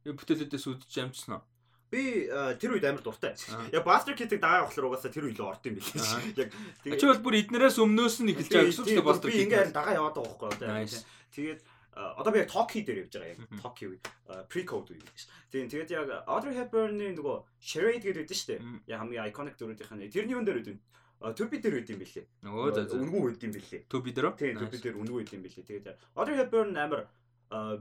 [0.06, 1.44] бүтээлүүдээс үдчих амжсан уу?
[1.88, 2.28] Би
[2.60, 3.32] тэр үед амар дуртай.
[3.72, 6.36] Яг Buster Keaton дагаа авахлаар угаасаа тэр үед л орд юм билээ.
[6.36, 6.52] Яг
[6.84, 9.40] тэгээд чи бол бүр эднэрээс өмнөөс нь эхэлж байгаа гэсэн үг Buster Keaton.
[9.40, 11.00] Би ингээ дагаа яваад байгаа байхгүй юу?
[11.32, 11.60] Тэгээд
[11.98, 13.86] одоо би яг Toki дээр явж байгаа яг Toki
[14.50, 15.26] pre-code үе гэж.
[15.50, 18.62] Тийм тэгээд яг Audrey Hepburn-ы нөгөө Charade гэдэг байдаг шүү дээ.
[18.86, 20.78] Яг хамгийн iconic дүрүүдийнх нь тэрний юун дээр үдэн.
[21.18, 22.26] Төби дээр үд юм бэлээ.
[22.46, 23.82] Нөгөө үнгүү үд юм бэлээ.
[23.90, 24.30] Төби дээр?
[24.38, 25.66] Тийм төби дээр үнгүү үд юм бэлээ.
[25.66, 27.10] Тэгээд Audrey Hepburn амар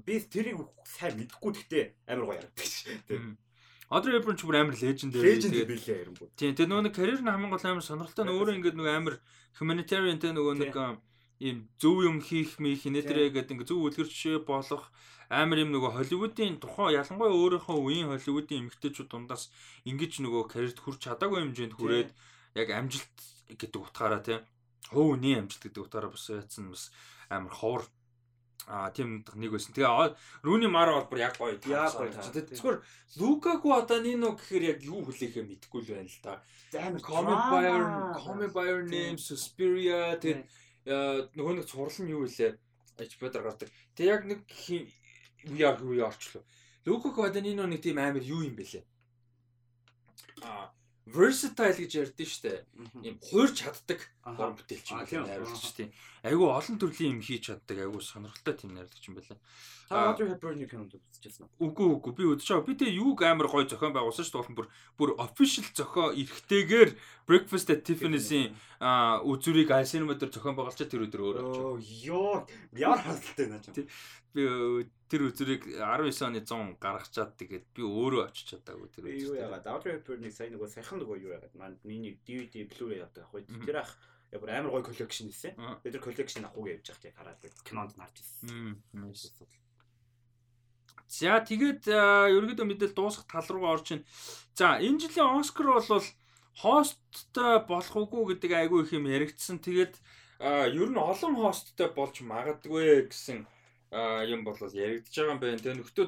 [0.01, 2.97] би тэрийг сайн мэдэхгүй гэхдээ амар гоё ярагддаг шүү.
[3.05, 3.37] Тийм.
[3.93, 5.37] Audrey Hepburn ч бүр амар леженд дээр.
[5.37, 6.33] Леженд билээ бүр.
[6.33, 9.15] Тийм тэгээд нөгөө карьер нь хамгийн гол амар сонирхолтой нь өөрөө ингээд нөгөө амар
[9.61, 10.73] humanitarian тэ нөгөө нэг
[11.41, 14.89] ийм зөв юм хийх мих нэтэрэ гэдэг ингээ зөв үлгэрч болох
[15.29, 19.51] амар юм нөгөө Холливуудын тухайн ялангуяа өөрийнхөө үеийн Холливуудын эмэгтэйчүүд дундаас
[19.85, 22.11] ингэж нөгөө карьерт хүрч чадаагүй хэмжээнд хүрээд
[22.55, 23.17] яг амжилт
[23.51, 24.41] гэдэг утгаараа тийм
[24.95, 26.95] хөө үний амжилт гэдэг утгаараа бас яатсан бас
[27.29, 27.85] амар ховор
[28.67, 29.71] А тийм нэг байсан.
[29.79, 31.55] Тэгээ Рүни Мара бол бүр яг гоё.
[31.71, 32.11] Яг гоё.
[32.11, 32.83] Зүгээр
[33.15, 36.43] Лукаку Аданино гэхээр яг юу хүлээхээ мэдэхгүй л байна л да.
[36.75, 37.85] Амар Comic Buyer,
[38.19, 40.51] Comic Buyer Name, Suspiria тэгээд
[40.87, 42.59] нөгөө нэг цуврал нь юу вэ?
[42.97, 43.69] HBO-д гардаг.
[43.99, 44.41] Тэг яг нэг
[45.45, 46.43] VR VR орчлоо.
[46.87, 48.85] Лука Кваданино нэг тийм амар юу юм бэлээ.
[50.43, 50.71] А
[51.07, 52.65] versatile гэж ярьдэн штэ.
[53.03, 54.01] Ийм хуурч чаддаг.
[54.27, 55.91] Уран бүтээлч юм байна найруулагч тийм.
[56.27, 59.39] Айгу олон төрлийн юм хийж чаддаг айгу сонирхолтой тийм найруулагч юм байна.
[59.87, 61.71] Та Audrey Hepburn-ийг кинонд үзчихсэн үү?
[61.71, 62.67] Үгүй үгүй би байгаа.
[62.67, 64.59] Би тэг юуг амар гоё зохион байгуулсан шүү дээ.
[64.59, 64.67] Бүр
[64.99, 66.91] бүр official зохио эргэтэйгээр
[67.31, 68.51] Breakfast at Tiffany's-ийн
[69.31, 71.87] үзүрийг iCinema дээр зохион байгуулж тэр өдөр өөр авч.
[72.03, 73.87] Йоо, яар хасалтай наа чи.
[74.35, 74.43] Би
[75.07, 79.23] тэр үзүрийг 19 оны 100 гаргачаад тэгээд би өөрөө очиж чадаагүй тэр үзүр.
[79.23, 83.31] Юу яагаад Audrey Hepburn-ийг сайн нөгөө сайхан нөгөө юу яагаад манд миний DVD Blu-ray авдаг
[83.31, 83.39] ах.
[83.39, 83.95] Тэр ах
[84.33, 85.55] яг бүр амар гоё коллекшн хийсэн.
[85.83, 88.81] Тэр коллекшн авахгүй явж явах яг хараад кинонд нарж ирсэн.
[91.07, 94.03] За тэгээд ерөөдөө мэдээлэл дуусах тал руугаа орчин.
[94.59, 96.03] За энэ жилийн Оскар бол
[96.57, 99.63] хосттой болох уугүй гэдэг айгүй их юм яригдсан.
[99.63, 99.95] Тэгээд
[100.41, 103.47] ер нь олон хосттой болж магадгүй гэсэн
[104.27, 105.63] юм бол яригдж байгаа юм байна.
[105.63, 106.07] Тэгээ нөхдөө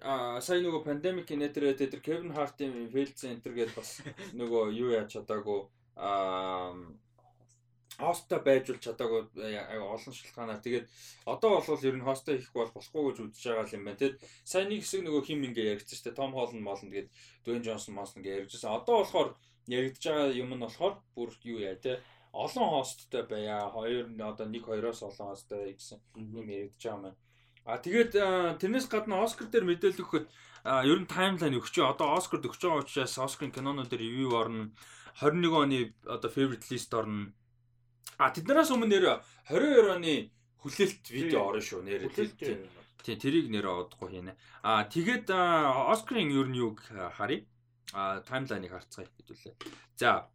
[0.00, 4.00] сая нөгөө пандемик нэтэрээ тэр Кевин Хартийн Фейл Центр гэдээ бас
[4.32, 5.68] нөгөө юу яаж чадаагүй
[8.00, 10.86] хосттой байжулж чадаагүй э, олон шалтгаанаар тэгээд
[11.28, 14.00] одоо бол ер нь хосттой хийх бол болохгүй гэж үзэж байгаа юм байна.
[14.00, 16.20] Тэгэд сайн нэг хэсэг нөгөө хим ингээ яригдсан шүү дээ.
[16.20, 17.08] Том Холланд молн тэгээд
[17.44, 18.72] Дуэн Джонсон Монсон ингээ яригдсан.
[18.72, 19.30] Одоо болохоор
[19.68, 22.00] яригдж байгаа юм нь болохоор бүр юу яа те
[22.32, 23.68] олон хосттой байя.
[23.68, 27.18] Хоёр одоо нэг хоёроос олон хосттой гэсэн юм яригдж байгаа юм байна.
[27.68, 28.12] А тэгээд
[28.60, 30.26] тэрнээс гадна Оскар дээр мэдээлэл өгөхөд
[30.64, 31.76] ер нь таймлайн өгч.
[31.84, 34.72] Одоо Оскард өгч байгаа учраас Оскарын кинонууд дээр ревю орно.
[35.20, 37.34] 21 оны одоо favorite list орно
[38.20, 39.04] А тэднээс өмнө нэр
[39.48, 40.14] 22 оны
[40.60, 42.10] хүлээлт видео орно шүү нэр.
[43.00, 44.36] Тийм тэрийг нэр одохгүй хийнэ.
[44.60, 46.84] А тэгээд Оскарын ер нь юуг
[47.16, 47.48] харъя.
[47.96, 49.54] А таймлайныг харцгаая хэдүүлээ.
[49.96, 50.28] За.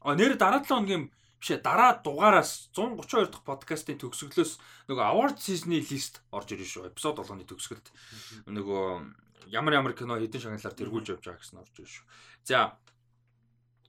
[0.00, 4.58] А нэр дараа 7 хоногийн биш ээ дараа дугаараас 132 дахь подкастын төгсгөлөөс
[4.90, 6.90] нөгөө award season-ы лист орж ирж шүү.
[6.90, 7.86] Эпизод 7-ны төгсгөлд
[8.50, 12.06] нөгөө ямар ямар кино хэдэн шагналаар тэргүүлж явж байгаа гэсэн орж ирж шүү.
[12.42, 12.74] За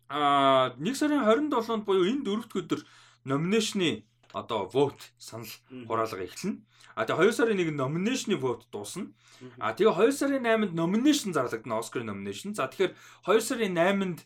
[0.09, 2.81] а 1 сарын 27-нд буюу энэ дөрөвт өдөр
[3.29, 5.49] номинашны одоо vote санал
[5.85, 6.65] хураалга эхэлнэ.
[6.97, 9.13] А тэгээ 2 сарын 1-нд номинашны vote дуусна.
[9.61, 12.57] А тэгээ 2 сарын 8-нд номинашн зарлагдана Оскарын номинашн.
[12.57, 12.97] За тэгэхээр
[13.29, 14.19] 2 сарын 8-нд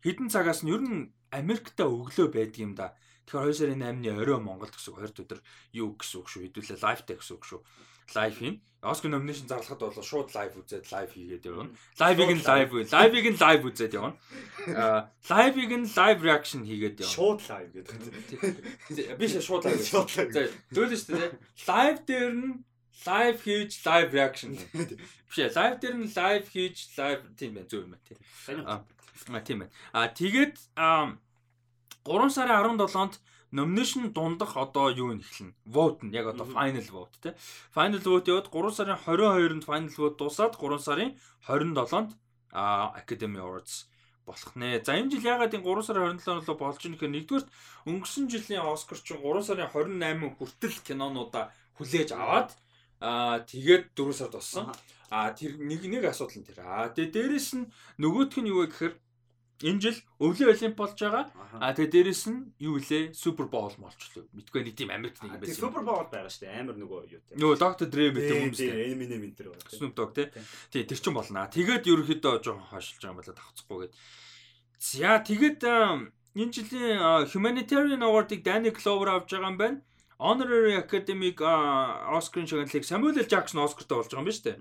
[0.00, 2.96] хідэн цагаас нь ер нь Америкта өглөө байдаг юм да.
[3.28, 5.40] Тэгэхээр 2 сарын 8-ны орой Монголд гэсэн 20 өдөр
[5.76, 6.42] юу гэсэн үг шүү.
[6.48, 7.60] Хэдүүлээ лайвтай гэсэн үг шүү
[8.14, 8.60] лайв хийн.
[8.80, 11.74] Оскар номинашн зарлахад бол шууд лайв үзээд лайв хийгээд явна.
[11.98, 14.14] Лайвыг нь лайв, лайвыг нь лайв үзээд явна.
[14.70, 17.10] Аа, лайвыг нь лайв реакшн хийгээд явна.
[17.10, 19.18] Шууд лайв гэдэг.
[19.18, 19.82] Биш шууд лайв.
[19.82, 20.30] Шууд лайв.
[20.30, 21.34] За, зөвлөж шүү дээ.
[21.66, 22.62] Лайв дээр нь
[23.02, 24.54] лайв хийж лайв реакшн.
[24.54, 28.18] Биш лайв дээр нь лайв хийж лайв тийм байх зөв юм байна тийм.
[28.62, 29.74] Аа, тийм байна.
[29.90, 30.54] Аа, тэгээд
[32.06, 33.14] 3 сарын 17-нд
[33.52, 35.54] nomination дундах одоо юу нь эхэлнэ.
[35.66, 37.32] Vote нь яг одоо final vote тий.
[37.72, 41.10] Final vote яваад 3 сарын 22-нд final vote дуусаад 3 сарын
[41.46, 42.10] 27-нд
[42.52, 43.88] а Academy Awards
[44.28, 44.84] болох нэ.
[44.84, 47.46] За энэ жил ягаад энэ 3 сарын 27-нд болоо болж байгаа нөхөр нэгдүгээр
[47.88, 51.44] өнгөрсөн жилийн Оскар чинь 3 сарын 28 хүртэл кинонуудаа
[51.80, 52.50] хүлээж аваад
[53.00, 54.68] аа тэгээд 4 сард болсон.
[55.08, 56.60] Аа тэр нэг нэг асуудал нь тэр.
[56.60, 58.94] Аа тэгээд дээрэс нь нөгөөх нь юу вэ гэхээр
[59.58, 61.26] Энэ жил өвлийн олимп болж байгаа.
[61.58, 63.10] А тэгээ дээрэс нь юу вүлээ?
[63.10, 64.22] Супер боул молчлоо.
[64.30, 65.58] Мэдгүй нэг тийм Америкт нэг юм байсан.
[65.58, 66.62] Супер боул байгаа шүү дээ.
[66.62, 67.34] Амар нөгөө юу те.
[67.34, 67.86] Нөгөө Dr.
[67.90, 68.94] Dre гэдэг юм шүү дээ.
[68.94, 69.58] Eminem энэ төр.
[69.66, 70.30] Snoop Dogg те.
[70.70, 71.50] Тий, тэр чин болно.
[71.50, 73.94] Тэгээд ерөөхдөө жоохон хашилж байгаа юм байна давцахгүй гээд.
[74.78, 79.82] За тэгээд энэ жилийн Humanitarian Award-ыг Danny Glover авч байгаа юм байна.
[80.22, 83.26] Honorary Academic Oscar-ын шагналыг Samuel L.
[83.26, 84.58] Jackson Oscar-тай болж байгаа юм байна шүү дээ.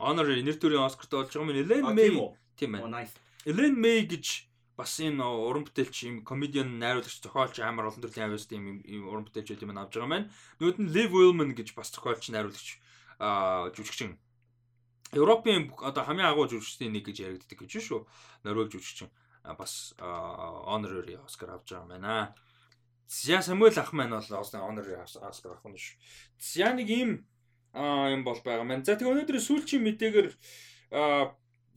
[0.00, 1.52] Honorary нэр төрлийн Oscar-тай болж байгаа юм.
[1.52, 2.16] Elaine May
[2.56, 3.04] тийм байна.
[3.44, 4.48] Элен Мэй гэж
[4.78, 9.26] бас энэ уран бүтээлч юм комедиан найруулагч зохиолч амар олон төрлийн авьяас тийм юм уран
[9.26, 10.30] бүтээлч байт юм авч байгаа маань.
[10.58, 12.78] Нөгөөд нь Liv Ullman гэж бас зохиолч найруулагч
[13.74, 14.18] жүжигчин.
[15.14, 18.06] Европын одоо хамгийн агуу жүжигчдийн нэг гэж яригддаг гэж шүү.
[18.46, 19.10] Норвег жүжигчин
[19.42, 22.34] бас honorary Oscar авч байгаа юм байна.
[23.08, 25.98] За Самуэль ах маань бол honorary Oscar авах нь шүү.
[26.38, 27.26] За нэг ийм
[27.74, 28.84] юм бол байгаа маань.
[28.84, 30.28] За тэгээ өнөөдөр сүүлчийн мэдээгээр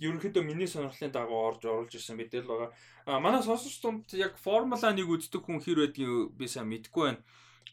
[0.02, 2.70] ерөнхийдөө миний сонирхлын дагуу орж оруулж ирсэн мэдээлэл байгаа.
[3.06, 7.22] А манай сонсогч тунд яг Формула 1-ыг үздэг хүн хэр байдгийг би сайн мэдэхгүй байна.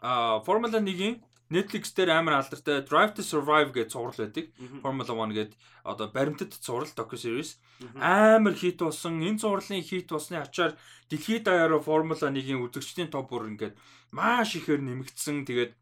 [0.04, 4.52] А Формула 1-ийн Netflix дээр амар алдартай Drive to Survive гэж зураг байдаг.
[4.84, 7.56] Formula 1 гэдэг одоо баримтат зураг docu series
[7.96, 9.24] амар хит болсон.
[9.24, 10.76] Энэ зурлын хит болсны ачаар
[11.08, 13.80] дэлхийд даяараа Formula 1-ийн үзэгчдийн топ бүр ингээд
[14.12, 15.48] маш ихээр нэмэгдсэн.
[15.48, 15.72] Тэгээд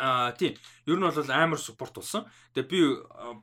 [0.00, 0.56] Аа тийм.
[0.88, 2.24] Ер нь бол амар спорт болсон.
[2.56, 2.80] Тэгээ би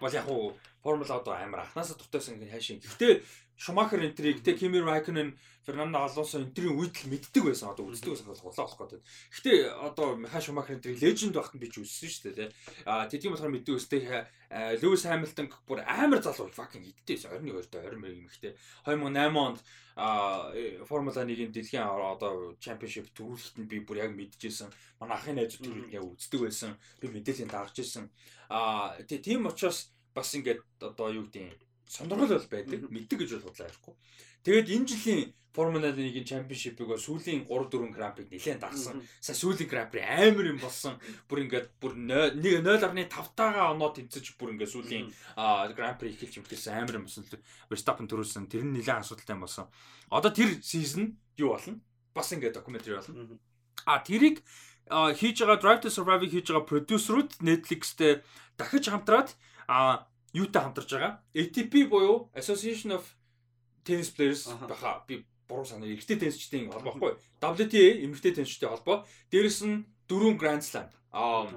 [0.01, 2.81] бол яг уу формула одоо амар анханасаа дуртайсан ингэ хайшин.
[2.81, 3.13] Гэхдээ
[3.57, 8.29] Шумахер энтриг те Кимир Райконен Фернандо Алонсо энтрийн үед л мэддэг байсан одоо үздэг байсан
[8.29, 9.01] болох болох гэдэг.
[9.34, 12.45] Гэхдээ одоо Миха Шумахер энтриг леженд багт нь би ч үзсэн шүү дээ те.
[12.85, 14.01] А тэдгийн болохоор мэддэг өстэй
[14.77, 18.53] Льюис Хамилтон бүр амар залуу fucking идтэй 21 2-т 20 мэг юмхтэй
[18.85, 19.59] 2008 онд
[20.85, 24.69] Формула 1-ийн дэлхийн одоо чемпионшип төрүүлэлт нь би бүр яг мэдчихсэн.
[25.01, 26.77] Манай ахын найзууд тэр яг үздэг байсан.
[27.01, 28.05] Би мэдээллийн дагж ирсэн.
[28.53, 32.80] А тийм учраас бас ингээд одоо юу гэдэг сонирхол бол байдаг.
[32.91, 33.93] Мэддэг гэж бол бодлоо ярихгүй.
[34.43, 35.22] Тэгээд энэ жилийн
[35.57, 39.01] Формула 1-ийн чемпионшипыг сүүлийн 3 4 гран-приг нэлээд дагсан.
[39.18, 41.01] Сая сүүлийн гран-при амар юм болсон.
[41.26, 45.09] Бүр ингээд бүр 0.5 таага оноо тэнцэж бүр ингээд сүүлийн
[45.73, 47.26] гран-при эхэлж имтгэлсэн амар юм болсон.
[47.73, 48.45] Verstappen төрүүлсэн.
[48.45, 49.65] Тэр нь нэлээд асуудалтай юм болсон.
[50.14, 51.81] Одоо тэр сизон юу болно?
[52.14, 53.41] Бас ингээд докюментари болно.
[53.89, 54.45] А тэрийг
[54.93, 58.22] хийж байгаа Drive to Survive хийж байгаа продюсерүүд Netflix-тэй
[58.61, 59.34] дахиж хамтраад
[59.65, 61.22] а юутай хамтарч байгаа?
[61.36, 63.04] ATP буюу Association of
[63.86, 67.14] Tennis Players баха би буруу санаа эрэгтэй теннисчдийн холбоо байхгүй.
[67.40, 69.08] WTA эмэгтэй теннисчдийн холбоо.
[69.32, 70.91] Дээрэс нь дөрвөн Grand Slam.
[71.12, 71.48] Аа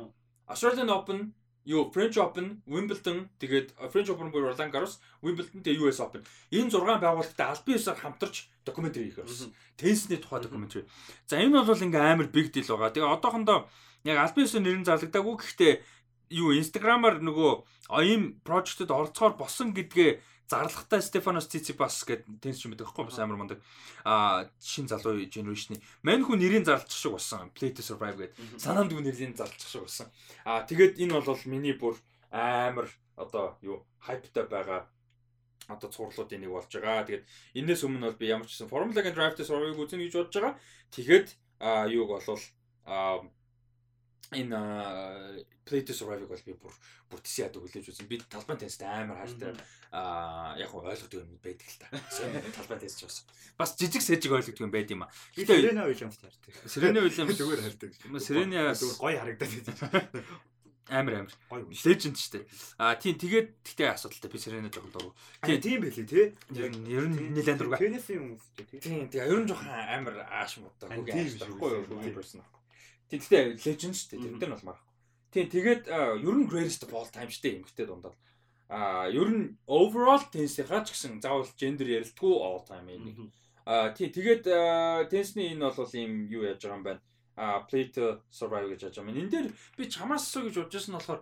[0.47, 1.35] Australian Open,
[1.67, 6.23] юу French Open, Wimbledon, тэгээд French Open буюу Roland Garros, Wimbledon тэгээд US Open.
[6.51, 9.55] Энэ 6 байгууллагатай албан ёсоор хамтарч докюментари хийх болсон.
[9.77, 10.87] Теннисний тухай докюментари.
[11.27, 12.95] За энэ бол ингээм амар big deal байгаа.
[12.95, 13.59] Тэгээ одоохондоо
[14.07, 15.73] яг албан ёсоор нэрэн зарлагдаагүй гэхдээ
[16.31, 17.53] юу инстаграмаар нөгөө
[18.07, 23.39] ийм прожектэд оролцохоор болсон гэдгээ зарлахтай Стефанос Циципас гэдэг теннис юм байдаг байхгүй бас амар
[23.39, 23.59] мундаг
[24.03, 28.91] а шин залуу генерашны мань хүн нэрийн зарлчих шиг болсон Play to Survive гэдэг санаанд
[28.91, 30.11] хүн нэрийн зарлчих шиг болсон.
[30.43, 31.95] А тэгээд энэ бол миний бүр
[32.35, 34.91] амар одоо юу хайптай байгаа
[35.71, 37.07] одоо цуурлуудын нэг болж байгаа.
[37.07, 37.25] Тэгээд
[37.55, 40.55] энэс өмнө бол би ямар ч гэсэн Drive to Survive үзэн гэж бодож байгаа.
[40.91, 41.29] Тэгэхэд
[41.63, 42.43] а юуг болвол
[42.87, 43.23] а
[44.33, 48.11] энэ Play to Survive бол би бүр тийс яадаг хүлээж үзсэн.
[48.11, 49.55] Би талбай тесттэй амар хайртай
[49.95, 51.87] аа яг ойлгодог юм байдаг л та.
[52.55, 53.27] Талбай тест ч бас.
[53.59, 55.11] Бас жижиг сэжиг ойлгодог юм байд юм аа.
[55.35, 56.55] Гэтэ Сирене Уильямс хайртай.
[56.67, 57.91] Сирене Уильямс зүгээр хайртай.
[58.19, 60.27] Сирене зүгээр гоё харагдаад байдаг.
[60.91, 61.35] Амар амар.
[61.71, 62.45] Legend шүү дээ.
[62.83, 65.15] Аа тийм тэгээд тэгтээ асуудалтай би Сирене жоохон дуруу.
[65.47, 66.35] Тийм тийм байлээ тий.
[66.51, 67.79] Ер нь ер нь нэлээд дурга.
[67.79, 68.83] Теннисын хүмүүс тий.
[68.83, 70.91] Тийм тэгээ ер нь жоохон амар ааш муутай.
[70.99, 72.43] Үгүй аашгүй юу person.
[73.11, 74.39] Тэгтээ legend шүү дээ.
[74.39, 74.91] Тэр нь бол марахгүй.
[75.31, 78.15] Тийм тэгээд ер нь greatest of all time шүү дээ эмгтээ дундаа.
[78.71, 83.31] А ер нь overall теннисийнхаа ч гэсэн заавал gender ярилдаггүй all time нэг.
[83.67, 84.47] А тий тэгээд
[85.11, 87.03] теннисний энэ бол ийм юу яаж байгаа юм байна.
[87.35, 89.19] А play to survive гэж яаж байгаа юм.
[89.23, 91.21] Энэ дээр би чамаас асуу гэж бодож байсан болохоор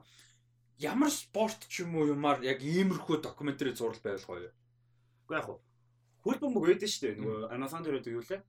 [0.79, 4.53] ямар спорт ч юм уу юмар яг иймэрхүү докюментари зураг байвал гоё.
[5.29, 5.47] Уу яг
[6.25, 7.19] хөл бөмбөг байдаг шүү дээ.
[7.21, 8.41] Нөгөө Amazon дээр байдаг юу лээ?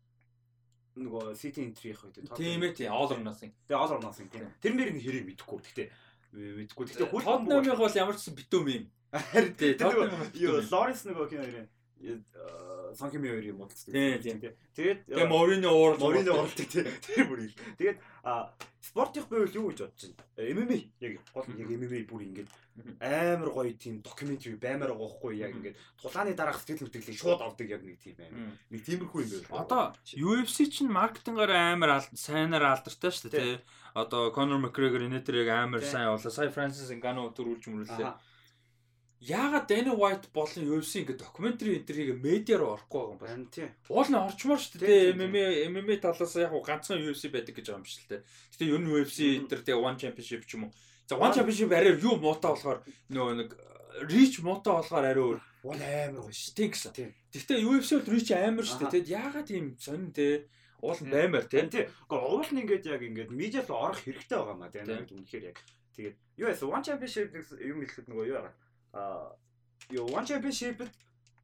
[0.99, 3.51] Нөгөө City Entry явах үед тийм ээ тийм All or Nothing.
[3.67, 4.47] Тэгээ All or Nothing тийм.
[4.59, 5.59] Тэр мэрийг хэрэг мэдэхгүй.
[5.63, 5.87] Гэхдээ
[6.35, 6.83] мэдэхгүй.
[6.91, 8.85] Гэхдээ хөл Tottenham-ыг бол ямар ч битүүм юм.
[9.09, 9.79] Харин тийм.
[10.37, 11.67] Юу Lawrence нөгөө кино нэрээ
[12.95, 14.55] Санхими хоёр юм уу тийм тийм.
[14.75, 16.87] Тэгээд Тэгээ Морино уурал Морино ууралдаг тийм.
[17.03, 17.55] Тэр бүр ил.
[17.77, 17.97] Тэгээд
[18.79, 20.23] спортын байвал юу гэж бодож байна?
[20.39, 22.49] MMA яг гол яг MMA бүр ингээд
[23.03, 27.67] амар гоё тийм докюментари баймаар байгаа хгүй яг ингээд тулааны дараах сэтгэл хөдлөлийг шууд авдаг
[27.69, 28.55] яг нэг тийм байна.
[28.71, 29.59] Нэг тиймэрхүү юм байна.
[29.59, 29.83] Одоо
[30.15, 33.59] UFC чинь маркетингаар амар сайнаар алдартай шүү дээ.
[33.93, 36.31] Одоо Conor McGregor энэ төрийг амар сайн болоо.
[36.31, 38.28] Сая Francis Ngannou төрүүлж мөрүүлээ
[39.19, 43.51] яагаад Danny White болон UFC ингээд докюментари энтрийг медиар орохгүй байгаа юм бэ?
[43.51, 43.69] Тийм.
[43.91, 45.11] Уул нь орчмоор шүү дээ.
[45.19, 48.23] MMA MMA талаас яг ганцхан UFC байдаг гэж байгаа юм л дээ.
[48.23, 50.73] Гэтэ ер нь UFC энтер тэгээ One Championship ч юм уу.
[51.03, 52.79] За One Championship арай юу муутай болохоор
[53.11, 53.49] нөгөө нэг
[54.07, 55.39] Reach муутай болохоор арай өөр.
[55.67, 56.55] One амар гоё шүү.
[56.55, 56.91] Тийм гэсэн.
[57.35, 58.93] Гэтэ UFC бол Reach амар шүү дээ.
[59.03, 60.47] Тэгэд яагаад тийм сонин те
[60.79, 61.67] уул баймаар те.
[61.67, 61.91] Тийм.
[62.07, 64.71] Гэхдээ уул нь ингээд яг ингээд медиал орох хэрэгтэй байгаа маа.
[64.71, 65.57] Тэгээд үнэхээр яг
[65.99, 68.55] тэгээд яасан One Championship юм хэлэхэд нөгөө юу яагаад
[69.89, 70.89] юу One Championship-д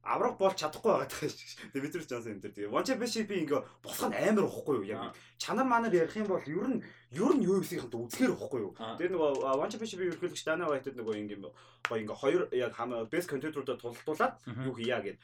[0.05, 1.73] аврах болж чадахгүй байгаа гэж.
[1.73, 4.76] Тэгээ бид нар ч жанс энэ төр тэгээ One Championship-ийг ингээ босгох нь амар واخгүй
[4.77, 4.85] юу.
[4.85, 8.77] Яг чанар манар ярих юм бол ер нь ер нь UFC-ийнхэнд үзгээр واخгүй юу.
[8.77, 11.41] Тэгээ нөгөө One Championship-ийг ерхлэгч Dana White-д нөгөө ингээ
[11.89, 15.17] гоё ингээ хоёр яг хамаа best contender-уудаа тулдуулаад юу хийя гэд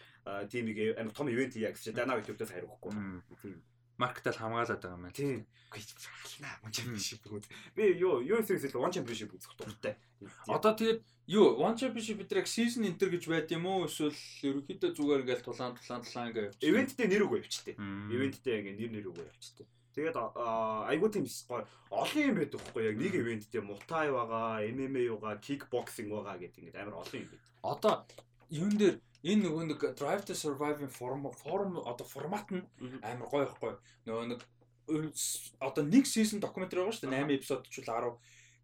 [0.50, 2.92] тимийг амар том ивент хийя гэж Dana White-д хариухгүй.
[3.38, 3.62] Тийм
[3.98, 5.16] маркетал хамгаалаад байгаа юм байна.
[5.16, 5.48] Тийм.
[5.72, 7.48] Халнаа One Championship гэнэ.
[7.76, 9.96] Би юу UFC-ээс One Championship үзэх дуртай.
[10.48, 11.00] Одоо тэгээд
[11.32, 15.76] юу One Championship бидрэг season enter гэж байд юм уу эсвэл ерөнхийдөө зүгээр ингээл тулаан
[15.80, 17.76] тулаан тулаан гэж ивенттэй нэр үгүй явчихдээ.
[17.80, 19.68] Ивенттэй ингээ нэр нэр үгүй явчихдээ.
[19.92, 25.44] Тэгээд айгуу тийм гоё олон юм байдаг хгүй яг нэг ивенттэй мутай байгаа, MMA байгаа,
[25.44, 27.52] kickboxing байгаа гэдэг ингээд амар олон юм байдаг.
[27.64, 27.94] Одоо
[28.52, 32.66] юун дээр энэ нөгөө нэг Drive to Survive форм форм одоо формат нь
[33.02, 33.74] амар гоё ихгүй.
[34.06, 34.42] Нөгөө нэг
[35.60, 38.18] одоо нэг season докюментари байгаа шүү дээ 8 эпизод ч үл 10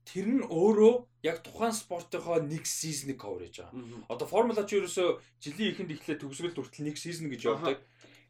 [0.07, 0.93] тэр нь өөрөө
[1.27, 4.07] яг тухайн спортынхоо нэг сизнийг cover хийж байгаа.
[4.07, 7.79] Одоо формула ч ерөөсөө жилийн эхэнд эхлээд төгсгөл хүртэл нэг сизон гэж явдаг.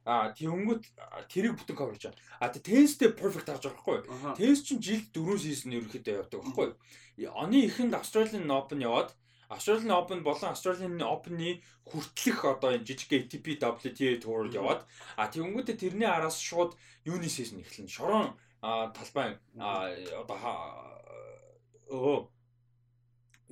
[0.07, 0.83] А тэгэнгүүт
[1.29, 2.21] тэрийг бүтэн cover хийж байгаа.
[2.41, 3.99] А тенстэй perfect тааж байгаа байхгүй.
[4.41, 6.69] Тенс чинь жилд 4 сизон ерөөхдөө явдаг байхгүй.
[7.29, 9.13] Оны эхэнд Australian Open яваад
[9.49, 14.83] Australian Open болон Australian Open-ы хүртэлх одоо энэ жижиг ATP WTA Tour яваад
[15.15, 16.75] а тэгэнгүүтээ тэрний араас шууд
[17.07, 17.87] юуны сизон эхэлнэ.
[17.87, 20.37] Шорон талбай одоо
[21.87, 22.17] өө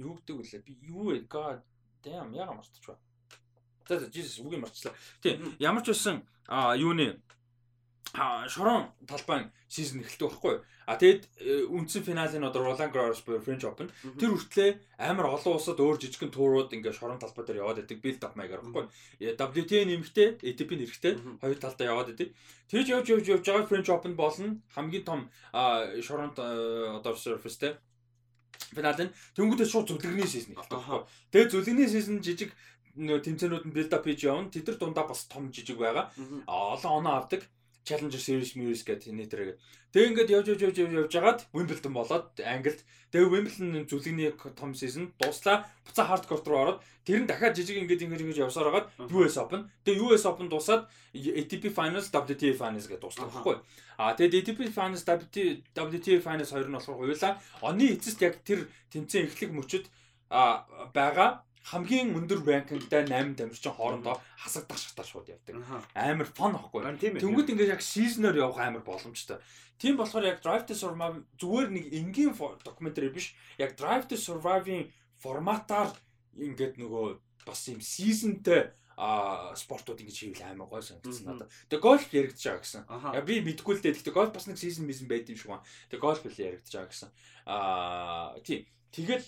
[0.03, 1.23] юу гэдэг вүлээ би юу вэ?
[1.31, 1.63] God
[2.03, 2.99] damn яга мартчихва
[3.87, 5.93] за за Jesus үгүй марцлаа тийм ямар ч
[6.47, 7.21] а юуны
[8.13, 10.55] шорон талбайн сизон эхэлдэг байхгүй
[10.85, 13.89] а тэгэд э, үндсэн финалийн одоо Roland Garros буюу French Open.
[14.21, 18.21] Тэр хүртлээ амар олон улсад өөр жижигхэн туурууд ингээ шорон талбай дээр яваад байдаг build
[18.21, 18.85] up маягаар байхгүй
[19.19, 22.29] э, WTA нэмэгтэй ATP нэрхтэй хоёр талдаа яваад байдаг
[22.69, 25.19] тэгж явж явж явж байгаа French Open болно хамгийн том
[26.05, 27.81] шоронт э, одоо surface те
[28.77, 31.09] финалын тэнгуүдээ шууд зүлгэрний сизон эхэлдэг.
[31.33, 32.53] Тэгээ зүлгэрний сизон жижиг
[32.95, 34.53] нөө тэмцээнүүд нь build up хийж явна.
[34.53, 36.13] Тэд нар дундаа бас том жижиг байгаа.
[36.47, 37.43] Олон оноо авдаг.
[37.85, 39.49] Challenger Series Series гэдэг нэтэрэг.
[39.93, 42.81] Тэгээ ингээд явж явж явж явж жагаад Wimbledon болоод Англид
[43.13, 45.69] тэгээ Wimbledon зүлэгний том season дуслаа.
[45.85, 49.71] Буцаа hardcourt руу ороод тэр нь дахиад жижиг ингээд ингэж ингэж явсаар хагаад US Open.
[49.85, 53.55] Тэгээ US Open дуусаад ATP Finals, WTA Finals гэдэг дуслаа байхгүй.
[53.95, 57.39] А тэгээд ATP Finals, WTA Finals хоёр нь болохоор хуйлаа.
[57.63, 59.85] Оны эцэст яг тэр тэмцээн эхлэх мөчөд
[60.91, 65.57] байгаа хамгийн өндөр ранкингтай 8 тамирчин хоорондоо хасагдах шатаар шууд явдаг.
[65.97, 66.85] Амар фон ахгүй.
[67.01, 69.41] Тэнгүүд ингээд яг сизнээр явах амар боломжтой.
[69.81, 73.33] Тийм болохоор яг Drive to Survive зүгээр нэг энгийн докюментари биш.
[73.57, 75.89] Яг Drive to Survive-ийн форматаар
[76.37, 77.17] ингээд нөгөө
[77.49, 81.51] бас юм сизонтэй а спортууд ингэж хийвэл амар гой санагдсан надад.
[81.67, 82.83] Тэгээ гольф яригдж байгаа гэсэн.
[83.11, 83.97] Я би мэдгүй л дээ.
[83.99, 85.67] Тэгтээ гольф бас нэг сизон мизэн байд юм шиг байна.
[85.91, 87.09] Тэгээ гольф л яригдж байгаа гэсэн.
[87.43, 88.63] Аа тийм.
[88.95, 89.27] Тэгэл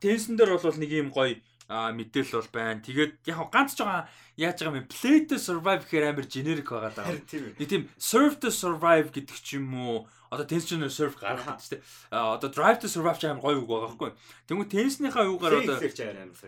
[0.00, 1.38] Тенсэн дээр бол нэг юм гоё
[1.68, 2.78] мэдээлэл бол байна.
[2.78, 4.06] Тэгээд яг ганц ч байгаа
[4.38, 7.10] яаж байгаа юм play to survive гэхээр амар generic байгаа даа.
[7.10, 10.06] Нэг тийм serve to survive гэдэг ч юм уу.
[10.30, 13.90] Одоо tension serve гаргах гэдэг чинь одоо drive to survive ч амар гоё үг байгаа
[13.90, 14.10] байхгүй.
[14.46, 15.78] Тэгмээ tension-ийнхаа юугаар одоо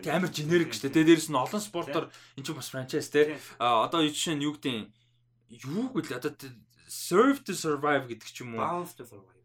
[0.07, 1.03] амар generic шүү дээ.
[1.03, 2.05] Дээрээс нь олон спортоор
[2.39, 3.35] эн чинь бас franchise те.
[3.59, 4.87] Одоо жишээ нь юу гэдэг
[5.67, 6.31] юу гэл одоо
[6.87, 8.63] serve to survive гэдэг ч юм уу.
[8.63, 9.38] Bounce to survive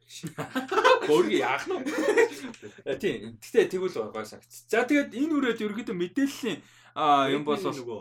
[1.10, 2.96] Өөргөө яах нь вэ?
[3.02, 3.36] Тийм.
[3.42, 4.68] Гэтэ тэгвэл гой санагц.
[4.70, 6.58] За тэгээд энэ үрээд ерөөдөө мэдээллийн
[7.34, 8.00] юм бол нөгөө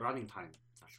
[0.00, 0.52] running time.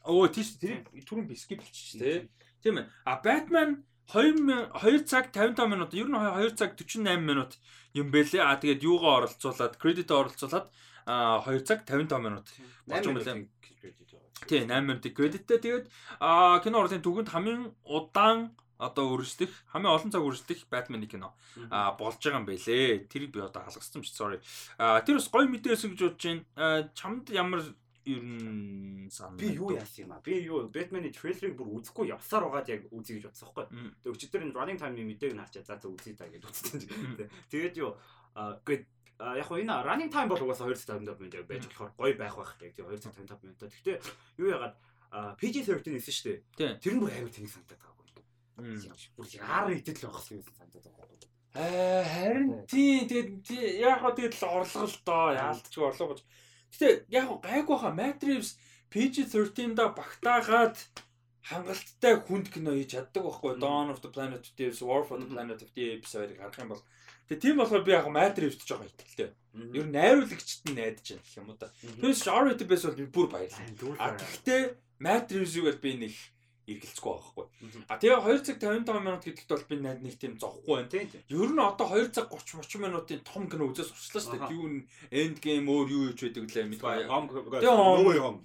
[0.08, 2.28] Оо тийш тэр түрүүн бискип болчих тээ.
[2.64, 2.86] Тийм ээ.
[3.06, 4.40] А Batman 2
[4.72, 7.60] 2 цаг 55 минут ер нь 2 цаг 48 минут
[7.94, 8.42] юм бэлээ.
[8.42, 10.72] А тэгээд юугаа оролцуулаад кредит оролцуулаад
[11.06, 12.48] 2 цаг 55 минут
[12.88, 13.46] болж юм бэлээ.
[14.48, 15.86] Тийм 8 минутын кредиттэй тэгээд
[16.64, 21.34] кино урлын түгэнд хамгийн удаан одоо үргэлжлэх хамгийн олон цаг үргэлжлэх Batman-ы кино
[21.70, 23.10] а болж байгаа юм бэлээ.
[23.10, 24.38] Тэрийг би одоо халгассан ч sorry.
[24.78, 26.90] А тэр бас гоё мэдээсэн гэж бодож байна.
[26.94, 27.62] Чамд ямар
[28.08, 32.48] ер нь сан би юу яасан юм а би юу Batman-ы трейлерыг бүр үзэхгүй явсаар
[32.48, 33.66] байгаад яг үзье гэж бодсон байхгүй.
[34.00, 36.88] Тэгээ өчигдөр энэ running time-ийн мэдээг нарчаа за за үзье та гэж үзсэн.
[37.52, 38.00] Тэгээд юу
[38.64, 38.84] гээд
[39.20, 42.88] яг энэ running time бол угаасаа 255 минут байж болохоор гоё байх байх яг тийм
[42.88, 43.60] 255 минут.
[43.60, 43.98] Гэхдээ
[44.40, 44.76] юу ягаад
[45.12, 46.80] PG-13 нэсэн шүү дээ.
[46.80, 47.97] Тэр нь бүр амар тэнэг санагдаад
[48.58, 51.08] бүр яар идэл байх юм санагдаад байгаа.
[51.58, 56.22] Аа харин тий тэгээд яг хоо тэгээд л орлого л доо яалтч орлого гэж.
[56.74, 58.58] Гэтэ яг хоо гайг баха Matrix
[58.94, 60.78] PG-13 да багтаагаад
[61.50, 65.18] хангалттай хүнд кино хийж чаддаг байхгүй Dawn of the Planet of the Apes, War for
[65.18, 66.84] the Planet of the Apes хоёрыг харах юм бол
[67.28, 69.36] Тэгээ тийм болохоор би яг Matrix-т жоохон итгэлтэй.
[69.76, 71.68] Ер нь найруулагчд нь найдаж байна гэх юм уу та.
[72.00, 74.16] Тэрс R-rated байсан бол би бүр баярлалаа.
[74.16, 74.62] Гэхдээ
[75.04, 76.16] Matrix-ийг бол би нэг
[76.68, 77.46] эргэлцэхгүй байхгүй.
[77.88, 81.08] А тэгээ 2 цаг 55 минут гэдэгт бол би нэг тийм зовхгүй байна тийм.
[81.32, 84.52] Ер нь одоо 2 цаг 30 30 минутын том кино үзээс урчлаа шүү дээ.
[84.52, 84.78] Юу н
[85.08, 87.08] энд гейм өөр юу хийж байдаг лээ мэдгүй.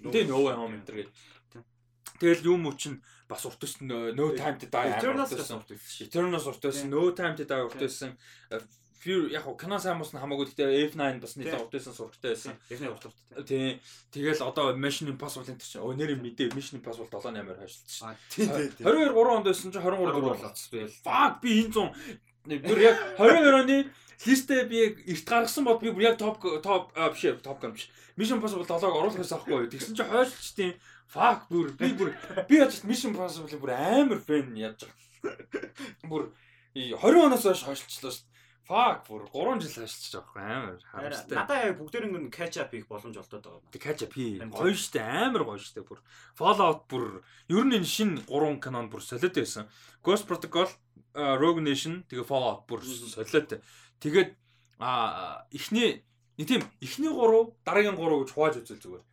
[0.07, 1.15] Тэгээ нөө юм энэ төр гэдэг.
[2.23, 4.87] Тэгэл юм уу чин бас урт no time to die.
[4.95, 6.07] Eternals урт өссөн.
[6.07, 6.63] Eternals урт.
[6.87, 8.15] No time to die урт өссөн.
[9.03, 12.55] Fury яг хоо кино сайн мус нь хамаагүй гэхдээ F9 бас нэг уртайсан сурагтай байсан.
[12.71, 13.43] F9 урт урттай.
[13.43, 13.81] Тий.
[14.15, 18.15] Тэгэл одоо Mission Impossible-ын тэр чинь өө нэр мэдээ Mission Impossible 7-8-аар хойшлсон.
[18.31, 18.79] Тий, тий.
[18.79, 20.87] 22 3 онд байсан чинь 23 4 болчихсон.
[21.03, 21.75] Fuck би энэ
[22.47, 23.77] 100 бүр яг 22 оны
[24.23, 27.91] листээ би эрт гаргасан бод би бүр яг топ топ биш топ биш.
[28.15, 29.67] Mission Impossible 7-ыг оруулах гэсэн аахгүй.
[29.67, 30.79] Тэгсэн чинь хойшлчтیں۔
[31.11, 32.15] Fuck бүр би бүр
[32.47, 35.67] би яаж Mission Impossible бүр амар фэн яаж байгаа.
[36.07, 36.31] Бүр
[36.71, 38.32] 20 оноос хойш хойшлчлаа шүү
[38.63, 41.35] Fuck бүр 3 жил ажиллаж байгаа байхгүй амар харамстай.
[41.35, 43.71] Надаа яг бүгдээр ингэ catch up хийх боломж олдоод байгаа.
[43.75, 44.39] Тэг catch up хий.
[44.39, 45.99] Гоё штэ амар гоё штэ бүр.
[46.39, 47.19] Fallout бүр
[47.51, 49.67] ер нь энэ шин 3 канон бүр солиод байсан.
[49.99, 50.71] Ghost Protocol,
[51.11, 53.59] Rogue Nation тэгээ Fallout бүр солиод.
[53.99, 54.31] Тэгээд
[55.51, 56.07] эхний
[56.39, 59.03] нэг тийм эхний 3 дараагийн 3 гэж хувааж үзэл зүгээр.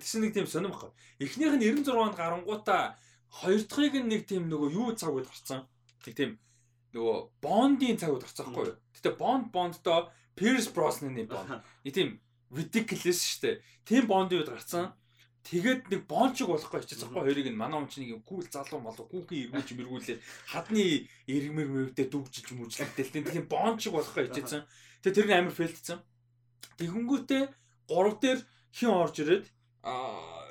[0.00, 0.90] Тэс нэг тийм баггүй.
[1.20, 2.96] Эхнийх нь 96-нд гарангуудаа
[3.28, 5.68] хоёр дахьыг нэг тийм нөгөө юу цаг үед гарцсан.
[6.02, 6.30] Тэг тийм
[6.94, 8.78] нөгөө Бондын цаг үед гарсан байхгүй юу?
[8.94, 11.62] Гэтэ Бонд Бонддоо Pierce Brosnan-ы Бонд.
[11.84, 12.18] Нэг тийм
[12.50, 13.62] ridiculous штэ.
[13.86, 14.94] Тийм Бондын үед гарсан.
[15.40, 19.48] Тэгээд нэг бончиг болохгүй хичээсэн байхгүй хоёрыг нь манай чинь нэг гүүл залуу молоо гүүхийн
[19.48, 20.20] эргүүлж мэргүүлээд
[20.52, 24.68] хадны эргмэр мөвдө дүгжилж мүжлэгдэл тийм бончиг болохгүй хичээсэн.
[25.00, 25.98] Тэгээд тэр нь амар фейлдсэн.
[26.76, 27.42] Тэгэнгүүтээ
[27.88, 28.40] 3 дээр
[28.76, 29.44] хин орж ирээд
[29.80, 30.44] аа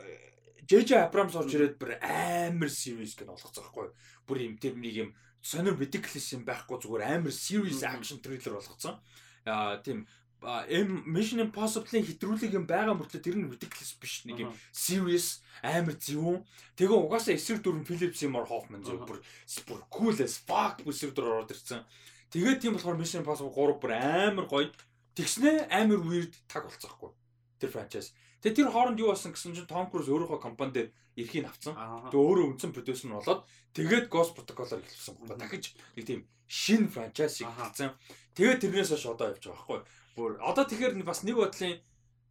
[0.70, 3.90] JJ Abrams орж ирээд бүр амар serious гэж болгоцсон байхгүй?
[4.26, 5.10] Бүр юм тэр нэг юм
[5.42, 9.00] сонир ridiculous юм байхгүй зүгээр амар serious action thriller болгоцсон.
[9.46, 10.06] Аа тийм
[10.40, 16.48] Mission Impossible-ийн хэтрүүлэг юм байгаа мөртлөө тэр нь ridiculous биш нэг юм serious амар зөвүүн.
[16.80, 19.20] Тэгээ угаасаа эсрэг дүрм Philip Seymour Hoffman зөв бүр
[19.68, 21.84] бүр cool as fuck эсрэг дүр ороод ирсэн.
[22.32, 24.72] Тэгээд тийм болохоор Mission Impossible 3 бүр амар гоё.
[25.12, 27.12] Тэгснэ амар weird таг болцоохгүй.
[27.60, 28.16] Тэр franchise.
[28.40, 30.90] Тэгээ тэр хооронд юу болсон гэсэн чинь Tom Cruise өөрийнхөө компани дээр
[31.20, 31.76] эрхийг авцсан.
[31.76, 33.44] Тэгээ өөрөө үндсэн продюсер нь болоод
[33.76, 35.44] тэгээд Ghost Protocol-оор эхлүүлсэн байна.
[35.44, 37.92] Дахиж нэг тийм шинэ франчайз эхэлсэн.
[38.40, 39.80] Тэгээд тэрнээс хойш одоо явж байгаа байхгүй.
[40.16, 41.84] Бүр одоо тэгэхээр бас нэг бодлын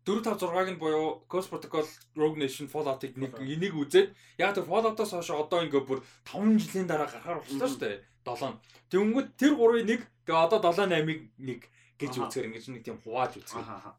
[0.08, 1.84] 4 5 6-ыг нь буюу Ghost Protocol,
[2.16, 6.88] Rogue Nation, Fallout-ыг нэг энийг үзээд яг тэр Fallout-оос хойш одоо ингээ бүр 5 жилийн
[6.88, 8.00] дараа гарахаар болчихлоо шүү дээ.
[8.24, 8.56] 7.
[8.88, 11.60] Тэнгүүд тэр 3-ыг нэг тэгээ одоо 7 8-ыг нэг
[12.00, 13.92] гэж үзэхээр ингэж нэг тийм хувааж үзэх байгаа.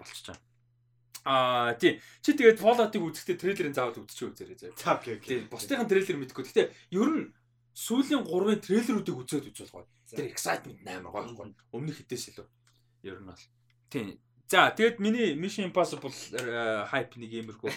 [1.30, 2.02] Аа тий.
[2.26, 4.74] Чи тэгээд Fallout-ыг үзэхдээ трейлерын заавал үзчихөө үзээрэй заа.
[4.74, 5.22] За окей.
[5.22, 5.46] Тий.
[5.46, 6.42] Бусдын трейлер мэдгүй.
[6.50, 7.30] Гэтэ ер нь
[7.78, 9.86] сүүлийн 3-ын трейлеруудыг үзээд үзвэл гоё.
[10.10, 11.54] Тэр excitement амар гоё байхгүй.
[11.70, 12.48] Өмнөх хэдээс илүү.
[13.06, 13.46] Ер нь бол.
[13.94, 14.18] Тий.
[14.50, 16.10] За тэгээд миний Mission Impossible
[16.90, 17.70] hype нэг иймэрхүү.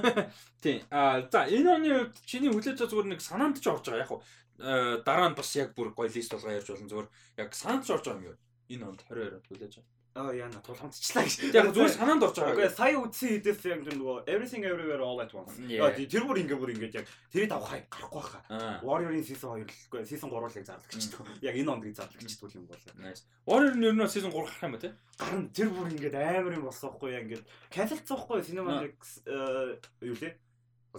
[0.64, 0.84] Тий.
[0.92, 4.12] Аа за энэ оны хувьд чиний хүлээж байгаа зүгээр нэг санаанд ч орж байгаа яг
[4.12, 4.20] хуу
[4.60, 7.08] дараа нь бас яг бүр гоё лист болгоо ярьж болно зүгээр
[7.40, 8.38] яг санаанд ч орж байгаа юм юу?
[8.68, 9.91] Энэ онд 22-нд хүлээж байгаа.
[10.12, 11.56] Аа яна тулгамдчлаа гэж.
[11.56, 12.52] Яг зүгээр санаанд орж байгаа.
[12.52, 15.56] Үгүй сая үдсэн хэдээс яг нөгөө everything everywhere all at once.
[15.56, 18.44] Тэр бүр ингээ бүр ингээ яг тэрийг авах хай гарахгүй хаа.
[18.84, 20.84] Warrior-ийн season 2 л үгүй season 3 л гэж байна.
[21.40, 22.84] Яг энэ онд зарлах гэж байна юм бол.
[23.48, 24.92] Warrior нь ер нь season 3 гарах юм ба тий?
[25.16, 29.24] Гарна тэр бүр ингээ амар юм болсон хгүй яг ингээ cancel-цахгүй Cinemax
[30.04, 30.36] юу лээ?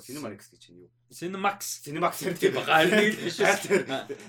[0.02, 0.90] Cinemax гэж чинь юу?
[1.14, 1.86] Cinemax.
[1.86, 2.88] Cinemax тийм байгаа.
[2.90, 3.38] Нэг л биш.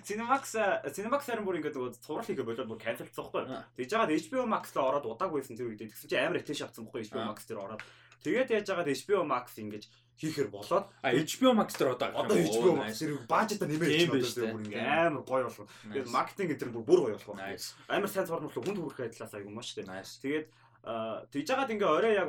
[0.05, 0.45] Cinemax
[0.93, 3.45] Cinemax харин бүр ингээд нөгөө цуврал хийгээ болоод бүр cancelцсахгүй.
[3.78, 5.89] Тэгж жагаад HBO Max л ороод удаагүйсэн тэр үедээ.
[5.95, 7.82] Тэгсэн чинь амар attention авсан бохгүй HBO Max дээр ороод.
[8.24, 9.85] Тэгээд яаж жагаад HBO Max ингэж
[10.16, 14.81] хийхэр болоод HBO Max дээр одоо одоо HBO Max зэрэг бажета нэмээд чинь бүр ингээ
[14.81, 15.69] амар гоё болох.
[15.93, 17.36] Тэгээд маркетинг энэ бүр бүр гоё болох.
[17.89, 19.93] Амар сайн цорнол хүнд хүрэх байдлаас аягүй маш тийм.
[19.93, 20.47] Тэгээд
[21.32, 22.28] тэгж жагаад ингээ орой яг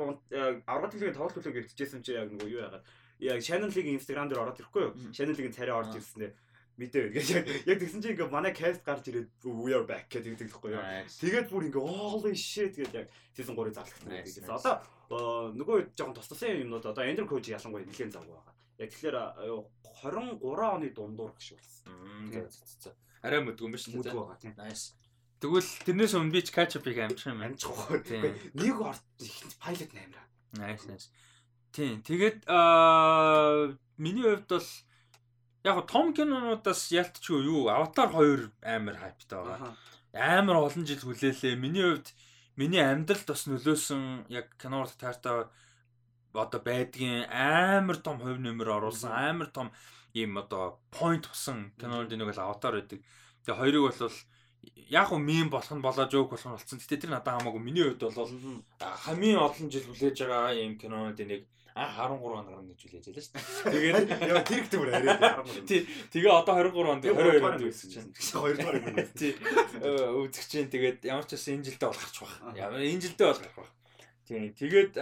[0.64, 2.84] аврал төлөгийн тоглолт төлөг ирчихсэн чи яг нөгөө юу яагаад
[3.20, 4.92] яг Channel-ыг Instagram дээр ороод ирэхгүй юу?
[5.12, 6.30] Channel-ыг царай орж ирсэнээ
[6.76, 7.26] мэдээ гэж
[7.64, 10.84] яг тэгсэн чинь ингээ манай cast гарч ирээд we are back гэдэг тэгэхгүй юу.
[11.08, 14.44] Тэгээд бүр ингээ holy shit гэдэг яг season 3-ыг зарлахсан гэсэн.
[15.08, 18.52] Одоо нөгөө жоохон тусдсан юмнууд одоо Ender Coach ялангуяа нэлээд зав байгаа.
[18.76, 19.16] Яг тэгэхээр
[20.04, 22.92] 23 оны дундуур гэж болсон.
[23.24, 23.96] Арай мэдгүй юм үү?
[23.96, 24.52] Мэдгүй байгаа.
[24.60, 24.92] Nice.
[25.40, 27.40] Тэгвэл тэрнээс өмнө би ч catch up-ыг амжих юм.
[27.40, 28.04] Амжих уу.
[28.52, 29.00] Нэг орд
[29.64, 30.28] pilot наймраа.
[30.60, 31.08] Nice nice.
[31.72, 32.02] Тийм.
[32.02, 34.68] Тэгээд аа миний хувьд бол
[35.64, 39.74] яг том кинонуудаас ялтчгүй юу Аватар 2 амар хайптай байгаа.
[40.14, 41.56] Амар олон жил хүлээлээ.
[41.56, 42.14] Миний хувьд
[42.56, 45.50] миний амьдралд бас нөлөөсөн яг киноор таартай
[46.32, 49.68] одоо байдгийн амар том хувь нэмэр оруулсан амар том
[50.14, 53.00] ийм одоо point тусан кинонд нэг л аватар байдаг.
[53.44, 54.16] Тэгээ хоёрыг бол
[54.88, 56.78] яг уу мим болох нь болоо жоок болох нь болсон.
[56.78, 58.30] Гэтэ тэр надад хамаагүй миний хувьд бол
[58.78, 63.24] хамгийн олон жил хүлээж байгаа ийм кинонууд нэг а 13 онд гарна гэж үлээж байлаа
[63.26, 64.08] шүү дээ.
[64.08, 65.68] Тэгээд яа тэр ихтэй бүр арай 13.
[65.68, 65.80] Тий.
[66.08, 68.12] Тэгээ одоо 22 онд 22 онд үзэж байна.
[68.16, 69.04] 2 дугаар юм байна.
[69.12, 69.32] Тий.
[70.24, 72.56] Үзэж чинь тэгээд ямар ч байсан энэ жилдээ бол гарч байгаа.
[72.56, 73.72] Ямар энэ жилдээ бол гарах байх.
[74.24, 74.44] Тий.
[74.56, 74.92] Тэгээд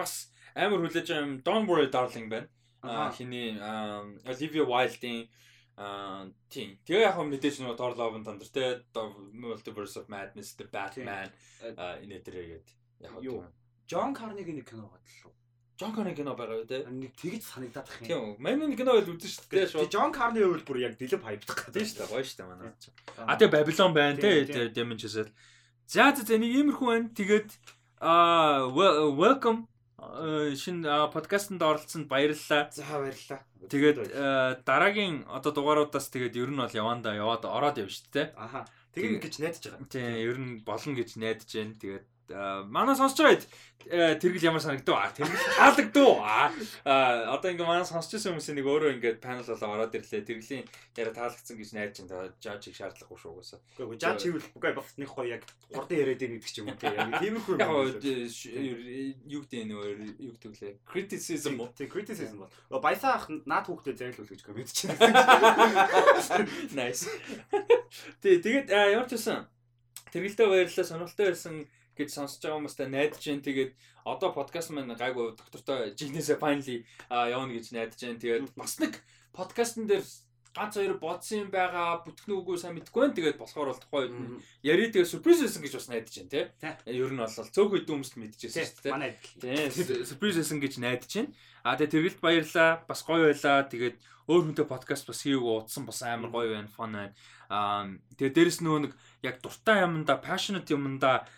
[0.00, 0.12] бас
[0.56, 2.48] амар хүлээж байгаа юм Don't Worry Darling байна.
[2.80, 3.52] А хиний
[4.24, 5.28] Olivia Wilde-ийн
[5.74, 6.78] Аа тийм.
[6.86, 8.84] Тэгээ яг мэдээж нөгөө Thor Love and Thunder те
[9.34, 11.30] Multiverse of Madness, The Batman
[11.62, 12.66] энэ төрөйгээд
[13.02, 13.48] яг хөө
[13.90, 15.34] Джон Карнигийн нэг кино шүү.
[15.74, 16.86] Джон Карни кино байгаа үү те?
[16.86, 18.06] Нэг тэгж санагдаад бах юм.
[18.06, 18.22] Тийм.
[18.38, 19.90] Манайны кино бол үзэн шүү дээ шүү.
[19.90, 22.10] Джон Карни үйл бүр яг дэлгэв хайпдах гэдэг шүү дээ.
[22.14, 22.70] Гоё шүү дээ манай.
[23.26, 24.70] А тэгээ Babylon байна те.
[24.70, 25.34] Demon Chazelle.
[25.90, 27.10] За за нэг иймэрхүү байна.
[27.10, 27.50] Тэгээд
[27.98, 28.70] аа
[29.18, 29.66] welcome
[30.58, 32.70] шин подкастт оролцсонд баярлалаа.
[32.70, 33.40] За баярлалаа.
[33.70, 33.98] Тэгээд
[34.66, 38.34] дараагийн одоо дугааруудаас тэгээд ер нь бол яванда яваад ороод явж дээ.
[38.36, 38.66] Аха.
[38.94, 39.90] Тэгээ гэж найдаж байгаа.
[39.90, 41.74] Тийм, ер нь болно гэж найдаж байна.
[41.82, 43.44] Тэгээд манай сонсож байгаад
[44.20, 44.96] тэргэл ямар санагдав?
[44.96, 49.76] Аа тэргэл таалагдав аа одоо ингээ манай сонсож байсан хүмүүсийн нэг өөрөө ингээ панел болоо
[49.76, 50.24] ороод ирлээ.
[50.24, 50.64] Тэргэлийн
[50.96, 53.60] яриа таалагдсан гэж найдаж байна жаж их шаардлагагүй шүү угаасаа.
[53.76, 56.80] Үгүй жаж хийвэл үгүй бас нэг гоё яг гурдын яриад ирэх гэдэг ч юм уу
[56.80, 57.70] тийм тиймэрхүү яг
[59.28, 59.84] юу гэдэг нөө
[60.16, 62.80] юу гэдэг лээ criticism тийм criticism бол.
[62.80, 64.96] Баясаах наад хүүхдэд зайлуул гэж комент чинь.
[66.72, 67.04] Nice.
[68.24, 69.44] Тий тэгээд ямар ч байсан
[70.14, 71.54] тэргэлдээ баярлалаа сонирхолтой байсан
[71.99, 73.71] гэж сонсож байгаа хүмүүстэй найдаж जैन тэгээд
[74.07, 79.03] одоо подкаст маань гайгүй доктортой жигнэсээ finally явна гэж найдаж जैन тэгээд бас нэг
[79.35, 80.03] подкастн дээр
[80.55, 84.43] ганц хоёр бодсон юм байгаа бүтгэн үгүй сайн мэдэхгүй байна тэгээд болохоор бол тухайн үед
[84.65, 86.43] яри тэгээ сюрприз байсан гэж бас найдаж जैन тий
[86.89, 89.69] ер нь бол цөөх үед хүмүүст мэдчихсэн шүү дээ манай тий
[90.09, 91.27] сюрприз байсан гэж найдаж जैन
[91.61, 96.01] а тэгээ тэргэлд баярлаа бас гоё байлаа тэгээд өөр хүнтэй подкаст бас хийв утсан бас
[96.01, 97.13] амар гоё байна фон байна
[97.53, 97.85] а
[98.17, 101.29] тэгээ дээрэс нөгөө нэг яг дуртай юмда passionate юмда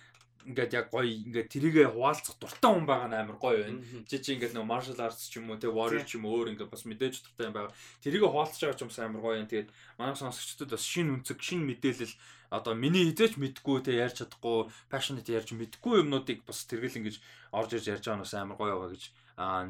[0.47, 3.83] ингээд яг гоё ингээд тэрийгэ хуваалцах дуртай хүн байгаа нь амар гоё байна.
[4.07, 6.71] Жи чи ингээд нөгөө martial arts ч юм уу те warrior ч юм өөр ингээд
[6.71, 7.75] бас мэдээж дуртай юм байгаа.
[8.07, 9.51] Тэрийгэ хуваалцаж байгаа ч юмсан амар гоё юм.
[9.51, 12.15] Тэгээд манай сонсогчдод бас шин үнцэг, шин мэдээлэл
[12.55, 17.19] одоо миний хизээч мэдгүй те ярьж чадахгүй, passionate ярьж мэдгүй юмнуудыг бас тэргэл ингэж
[17.51, 19.05] орж ирж ярьж байгаа нь бас амар гоё байгаа гэж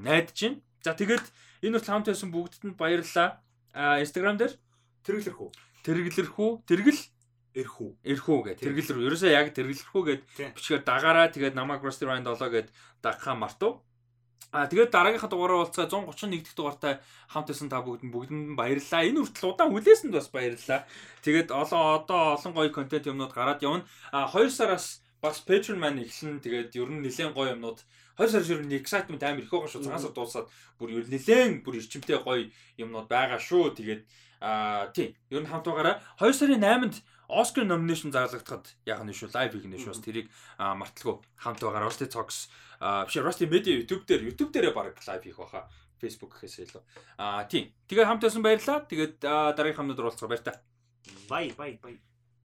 [0.05, 0.61] найдаж байна.
[0.85, 1.25] За тэгээд
[1.65, 3.41] энэ хүртэл хамт байсан бүгдд нь баярлалаа.
[4.05, 4.53] Instagram дээр
[5.09, 5.51] тэргэлэрх үү?
[5.89, 6.51] Тэргэлэрх үү?
[6.69, 7.01] Тэргэл
[7.57, 7.91] эрхүү.
[8.05, 8.61] Эрхүү гэх.
[8.61, 9.07] Тэргэл рүү.
[9.09, 10.23] Ерөөсөө яг тэргэлэрхүү гэд
[10.57, 12.69] бичгээр дагаараа тэгээд намайг Rusty Ryan 7 гэд
[13.01, 13.81] дагхаа мартав.
[14.53, 16.95] А тэгээд дараагийнхаа дугаараа болцоо 131 дэх дугаартай
[17.29, 19.03] хамт исэн та бүгд бүгдэнд баярлалаа.
[19.09, 20.81] Энэ хүртэл удаан хүлээсэнд бас баярлалаа.
[21.25, 23.85] Тэгээд олон одоо олон гоё контент юмнууд гараад явна.
[24.13, 27.83] А 2 сараас бас Patreon маань эхлэн тэгээд ер нь нэлээд гоё юмнууд
[28.17, 29.85] 2 сар шир нэг excitement амар их байгаа шүү.
[29.85, 30.47] Цагаасаа дуусаад
[30.79, 32.49] бүр ер нь нэлээд бүр эрчимтэй гоё
[32.81, 33.77] юмнууд байгаа шүү.
[33.77, 34.03] Тэгээд
[34.41, 36.97] а тий ер нь хамт байгаараа 2 сарын 8-нд
[37.29, 39.35] Оскар номинашн зарлагдахад яг нь шүү?
[39.35, 39.93] Лайв хийх нь шүү?
[39.95, 40.27] Бас тэрийг
[40.59, 42.47] марталгүй хамт байгаа Rusty Talks.
[42.79, 45.67] Биш Rusty Media YouTube дээр YouTube дээрээ баг лайв хийх баха.
[45.97, 46.83] Facebook гэхээс илүү.
[47.19, 47.73] Аа тийм.
[47.89, 50.61] Тэгээ хамт байсан баярлаа тэгээд дараагийн хамнууд уулзгаа баяр та.
[51.27, 51.97] Бай бай бай